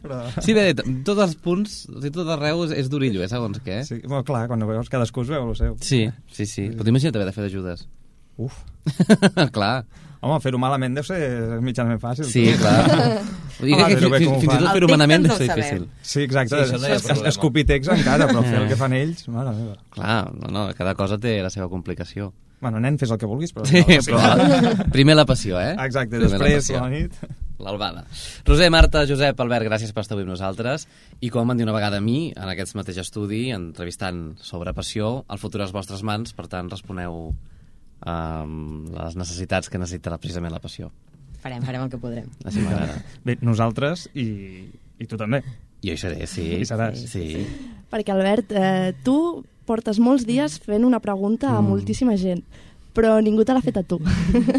Però... 0.00 0.22
Sí, 0.40 0.56
bé, 0.56 0.70
tots 0.80 1.20
els 1.26 1.36
punts, 1.44 1.76
o 1.92 2.00
sigui, 2.00 2.14
tot 2.16 2.32
arreu 2.38 2.64
és, 2.64 2.72
és 2.80 2.88
d'orillo, 2.88 3.20
eh, 3.20 3.28
segons 3.28 3.60
què. 3.60 3.82
Sí, 3.84 4.00
bueno, 4.06 4.24
clar, 4.24 4.46
quan 4.48 4.64
ho 4.64 4.66
veus, 4.70 4.88
cadascú 4.88 5.20
es 5.26 5.36
veu 5.36 5.44
el 5.52 5.56
seu. 5.60 5.76
Sí, 5.84 6.06
sí, 6.32 6.48
sí. 6.48 6.70
Però 6.72 6.88
t'imagina't 6.88 7.20
haver 7.20 7.28
de 7.28 7.36
fer 7.36 7.44
d'ajudes. 7.44 7.84
Uf. 8.40 8.60
clar. 9.56 9.74
Home, 10.20 10.36
fer-ho 10.44 10.58
malament 10.60 10.96
deu 10.98 11.04
ser 11.06 11.18
mitjanament 11.64 12.00
fàcil. 12.02 12.26
Sí, 12.28 12.44
clar. 12.60 12.76
Vull 13.60 13.70
dir 13.70 13.78
que, 13.78 14.10
bé 14.12 14.20
fins, 14.20 14.34
fins 14.42 14.52
i 14.52 14.58
tot 14.60 14.68
fer-ho 14.76 14.90
ens 14.96 15.26
deu 15.28 15.38
ser 15.38 15.48
difícil. 15.48 15.86
Sí, 16.02 16.22
exacte. 16.26 16.60
Sí, 16.68 16.76
no 16.76 16.92
Es-. 16.96 17.24
Escopir 17.32 17.64
text 17.68 17.92
encara, 17.94 18.28
però 18.28 18.44
fer 18.44 18.60
el 18.60 18.68
que 18.68 18.76
fan 18.80 18.96
ells, 18.96 19.24
mare 19.32 19.54
meva. 19.56 19.78
Clar, 19.96 20.22
no, 20.36 20.52
no, 20.52 20.68
cada 20.76 20.94
cosa 20.98 21.16
té 21.20 21.38
la 21.44 21.52
seva 21.52 21.70
complicació. 21.72 22.32
Bueno, 22.60 22.76
nen, 22.84 22.98
fes 23.00 23.08
el 23.08 23.16
que 23.16 23.28
vulguis, 23.28 23.54
però... 23.56 23.64
Sí, 23.64 23.80
no, 23.80 24.02
però 24.04 24.88
primer 24.96 25.16
la 25.16 25.24
passió, 25.24 25.56
eh? 25.56 25.72
Exacte, 25.80 26.18
Primer 26.18 26.28
la 26.28 26.36
després, 26.36 26.66
passió. 26.66 26.76
a 26.76 26.82
la 26.84 26.90
nit... 26.92 27.46
L'albada. 27.60 28.06
Roser, 28.48 28.70
Marta, 28.72 29.02
Josep, 29.08 29.40
Albert, 29.44 29.66
gràcies 29.68 29.90
per 29.92 30.00
estar 30.04 30.16
avui 30.16 30.24
amb 30.24 30.32
nosaltres. 30.32 30.86
I 31.20 31.28
com 31.32 31.48
van 31.48 31.58
dir 31.60 31.66
una 31.66 31.74
vegada 31.76 31.98
a 32.00 32.04
mi, 32.04 32.30
en 32.32 32.48
aquest 32.52 32.76
mateix 32.76 33.00
estudi, 33.02 33.50
entrevistant 33.52 34.34
sobre 34.44 34.72
passió, 34.76 35.10
el 35.28 35.40
futur 35.40 35.60
a 35.60 35.66
les 35.66 35.74
vostres 35.76 36.04
mans, 36.04 36.32
per 36.36 36.46
tant, 36.52 36.70
responeu 36.72 37.34
um, 38.06 38.86
les 38.94 39.16
necessitats 39.16 39.68
que 39.70 39.78
necessita 39.80 40.16
precisament 40.18 40.52
la 40.54 40.60
passió. 40.62 40.90
Farem, 41.40 41.62
farem 41.64 41.86
el 41.86 41.90
que 41.92 41.98
podrem. 42.00 42.26
Així 42.44 42.60
m'agrada. 42.60 42.98
Bé, 43.26 43.38
nosaltres 43.40 44.08
i, 44.14 44.26
i 45.00 45.06
tu 45.08 45.16
també. 45.20 45.42
Jo 45.80 45.94
hi 45.94 46.00
seré, 46.00 46.26
sí. 46.28 46.44
Hi 46.60 46.66
seràs. 46.68 47.00
Sí. 47.08 47.46
Perquè, 47.90 48.12
Albert, 48.12 48.52
eh, 48.52 48.92
tu 49.04 49.16
portes 49.64 49.98
molts 50.02 50.26
dies 50.28 50.58
fent 50.60 50.84
una 50.84 51.00
pregunta 51.00 51.48
a 51.54 51.60
Mm. 51.62 51.68
moltíssima 51.72 52.16
gent, 52.20 52.42
però 52.92 53.16
ningú 53.22 53.44
te 53.44 53.54
l'ha 53.56 53.62
fet 53.64 53.78
a 53.80 53.82
tu. 53.86 54.00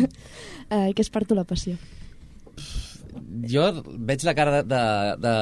eh, 0.73 0.89
què 0.95 0.99
és 1.05 1.09
per 1.13 1.25
tu 1.29 1.35
la 1.37 1.43
passió? 1.45 1.75
Jo 3.51 3.67
veig 3.85 4.23
la 4.27 4.33
cara 4.37 4.61
de... 4.61 4.67
de, 4.71 4.83
de 5.27 5.35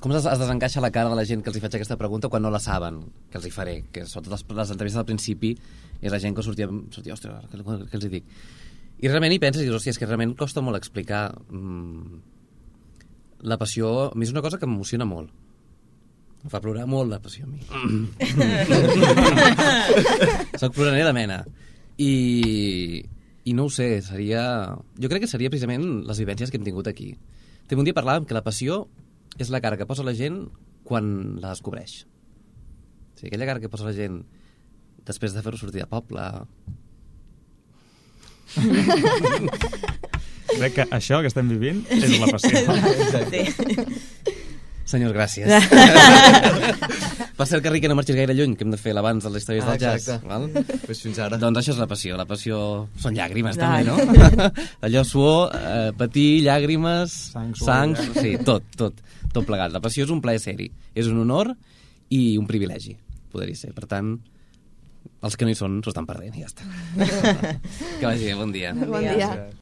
com 0.00 0.14
es, 0.14 0.26
es 0.26 0.40
desencaixa 0.40 0.82
la 0.84 0.92
cara 0.94 1.10
de 1.10 1.18
la 1.18 1.26
gent 1.28 1.42
que 1.42 1.50
els 1.50 1.58
hi 1.58 1.64
faig 1.64 1.78
aquesta 1.78 1.98
pregunta 2.00 2.30
quan 2.32 2.44
no 2.44 2.52
la 2.54 2.62
saben, 2.62 2.94
que 3.30 3.38
els 3.40 3.48
hi 3.48 3.54
faré, 3.54 3.76
que 3.92 4.00
sobretot 4.06 4.32
les, 4.34 4.42
les 4.60 4.72
entrevistes 4.74 5.02
al 5.02 5.08
principi 5.08 5.50
és 6.00 6.12
la 6.12 6.20
gent 6.22 6.36
que 6.36 6.44
sortia, 6.46 6.68
sortia 6.94 7.16
ostres, 7.16 7.50
què, 7.50 7.62
què 7.62 7.98
els 7.98 8.06
hi 8.06 8.14
dic? 8.18 8.24
I 8.98 9.10
realment 9.10 9.34
hi 9.34 9.42
penses 9.42 9.62
i 9.62 9.68
dius, 9.68 9.78
hòstia, 9.78 9.94
és 9.94 10.00
que 10.00 10.08
realment 10.08 10.34
costa 10.38 10.62
molt 10.64 10.78
explicar 10.78 11.22
mm, 11.50 12.18
la 13.46 13.58
passió, 13.58 14.08
a 14.08 14.14
mi 14.18 14.26
és 14.26 14.32
una 14.34 14.42
cosa 14.42 14.58
que 14.58 14.66
m'emociona 14.66 15.06
molt. 15.06 15.30
Em 16.42 16.50
fa 16.50 16.60
plorar 16.62 16.86
molt 16.90 17.10
la 17.10 17.20
passió 17.22 17.46
a 17.46 17.50
mi. 17.50 17.60
Soc 20.60 20.74
ploraner 20.74 21.04
de 21.06 21.12
mena. 21.14 21.44
I, 21.98 22.12
I 23.46 23.52
no 23.58 23.64
ho 23.66 23.70
sé, 23.74 24.02
seria... 24.06 24.42
Jo 24.98 25.08
crec 25.10 25.20
que 25.26 25.30
seria 25.30 25.50
precisament 25.50 25.84
les 26.06 26.18
vivències 26.22 26.50
que 26.50 26.58
hem 26.58 26.66
tingut 26.66 26.86
aquí. 26.90 27.08
Té 27.66 27.72
un 27.78 27.86
dia 27.86 27.94
parlàvem 27.94 28.24
que 28.26 28.38
la 28.38 28.46
passió 28.46 28.86
és 29.38 29.50
la 29.54 29.60
cara 29.64 29.76
que 29.78 29.86
posa 29.86 30.04
la 30.06 30.14
gent 30.18 30.44
quan 30.88 31.36
la 31.42 31.52
descobreix. 31.54 32.02
O 32.04 33.18
sigui, 33.20 33.30
aquella 33.32 33.46
cara 33.52 33.60
que 33.62 33.70
posa 33.72 33.86
la 33.88 33.94
gent 33.96 34.20
després 35.08 35.34
de 35.34 35.42
fer-ho 35.42 35.58
sortir 35.60 35.82
de 35.84 35.88
poble... 35.90 36.24
Crec 40.48 40.72
que 40.78 40.84
això 40.96 41.20
que 41.22 41.28
estem 41.30 41.48
vivint 41.52 41.82
és 41.92 42.14
la 42.18 42.30
passió. 42.32 42.62
Sí. 43.28 43.42
Senyors, 44.88 45.12
gràcies. 45.12 45.44
per 47.36 47.44
cert, 47.44 47.60
que 47.60 47.68
Riqui, 47.74 47.90
no 47.92 47.96
marxis 47.98 48.16
gaire 48.16 48.32
lluny, 48.32 48.54
que 48.56 48.64
hem 48.64 48.70
de 48.72 48.78
fer 48.80 48.94
l'abans 48.96 49.20
de 49.20 49.28
les 49.34 49.42
històries 49.44 49.66
Ah, 49.66 49.74
del 49.74 49.82
jazz. 49.82 50.06
exacte. 50.08 50.28
Val? 50.30 50.78
Pues 50.86 51.02
fins 51.04 51.18
ara. 51.20 51.36
Doncs 51.42 51.60
això 51.60 51.74
és 51.74 51.80
la 51.82 51.86
passió. 51.90 52.16
La 52.16 52.24
passió 52.30 52.60
són 52.96 53.12
llàgrimes, 53.18 53.58
Ai. 53.60 53.84
també, 53.84 53.84
no? 53.84 54.48
Allò 54.88 55.02
suor, 55.04 55.52
eh, 55.60 55.90
patir, 56.00 56.40
llàgrimes, 56.46 57.12
Sang, 57.34 57.52
suor, 57.52 57.68
sang, 57.68 57.92
sí, 58.16 58.32
tot, 58.48 58.64
tot, 58.80 59.04
tot 59.34 59.46
plegat. 59.48 59.74
La 59.74 59.82
passió 59.84 60.06
és 60.06 60.12
un 60.14 60.22
plaer 60.24 60.40
seri, 60.42 60.70
és 60.94 61.10
un 61.10 61.20
honor 61.22 61.52
i 62.14 62.38
un 62.40 62.48
privilegi, 62.48 62.96
podria 63.32 63.56
ser. 63.58 63.72
Per 63.76 63.86
tant, 63.90 64.16
els 65.22 65.36
que 65.36 65.46
no 65.46 65.52
hi 65.52 65.58
són 65.58 65.80
s'ho 65.82 65.92
estan 65.94 66.08
perdent 66.08 66.36
i 66.36 66.44
ja 66.44 66.50
està. 66.50 66.66
que 68.00 68.04
vagi 68.06 68.28
bé, 68.28 68.34
bon 68.38 68.54
dia. 68.54 68.74
Bon 68.76 69.00
dia. 69.02 69.16
Gràcies. 69.16 69.56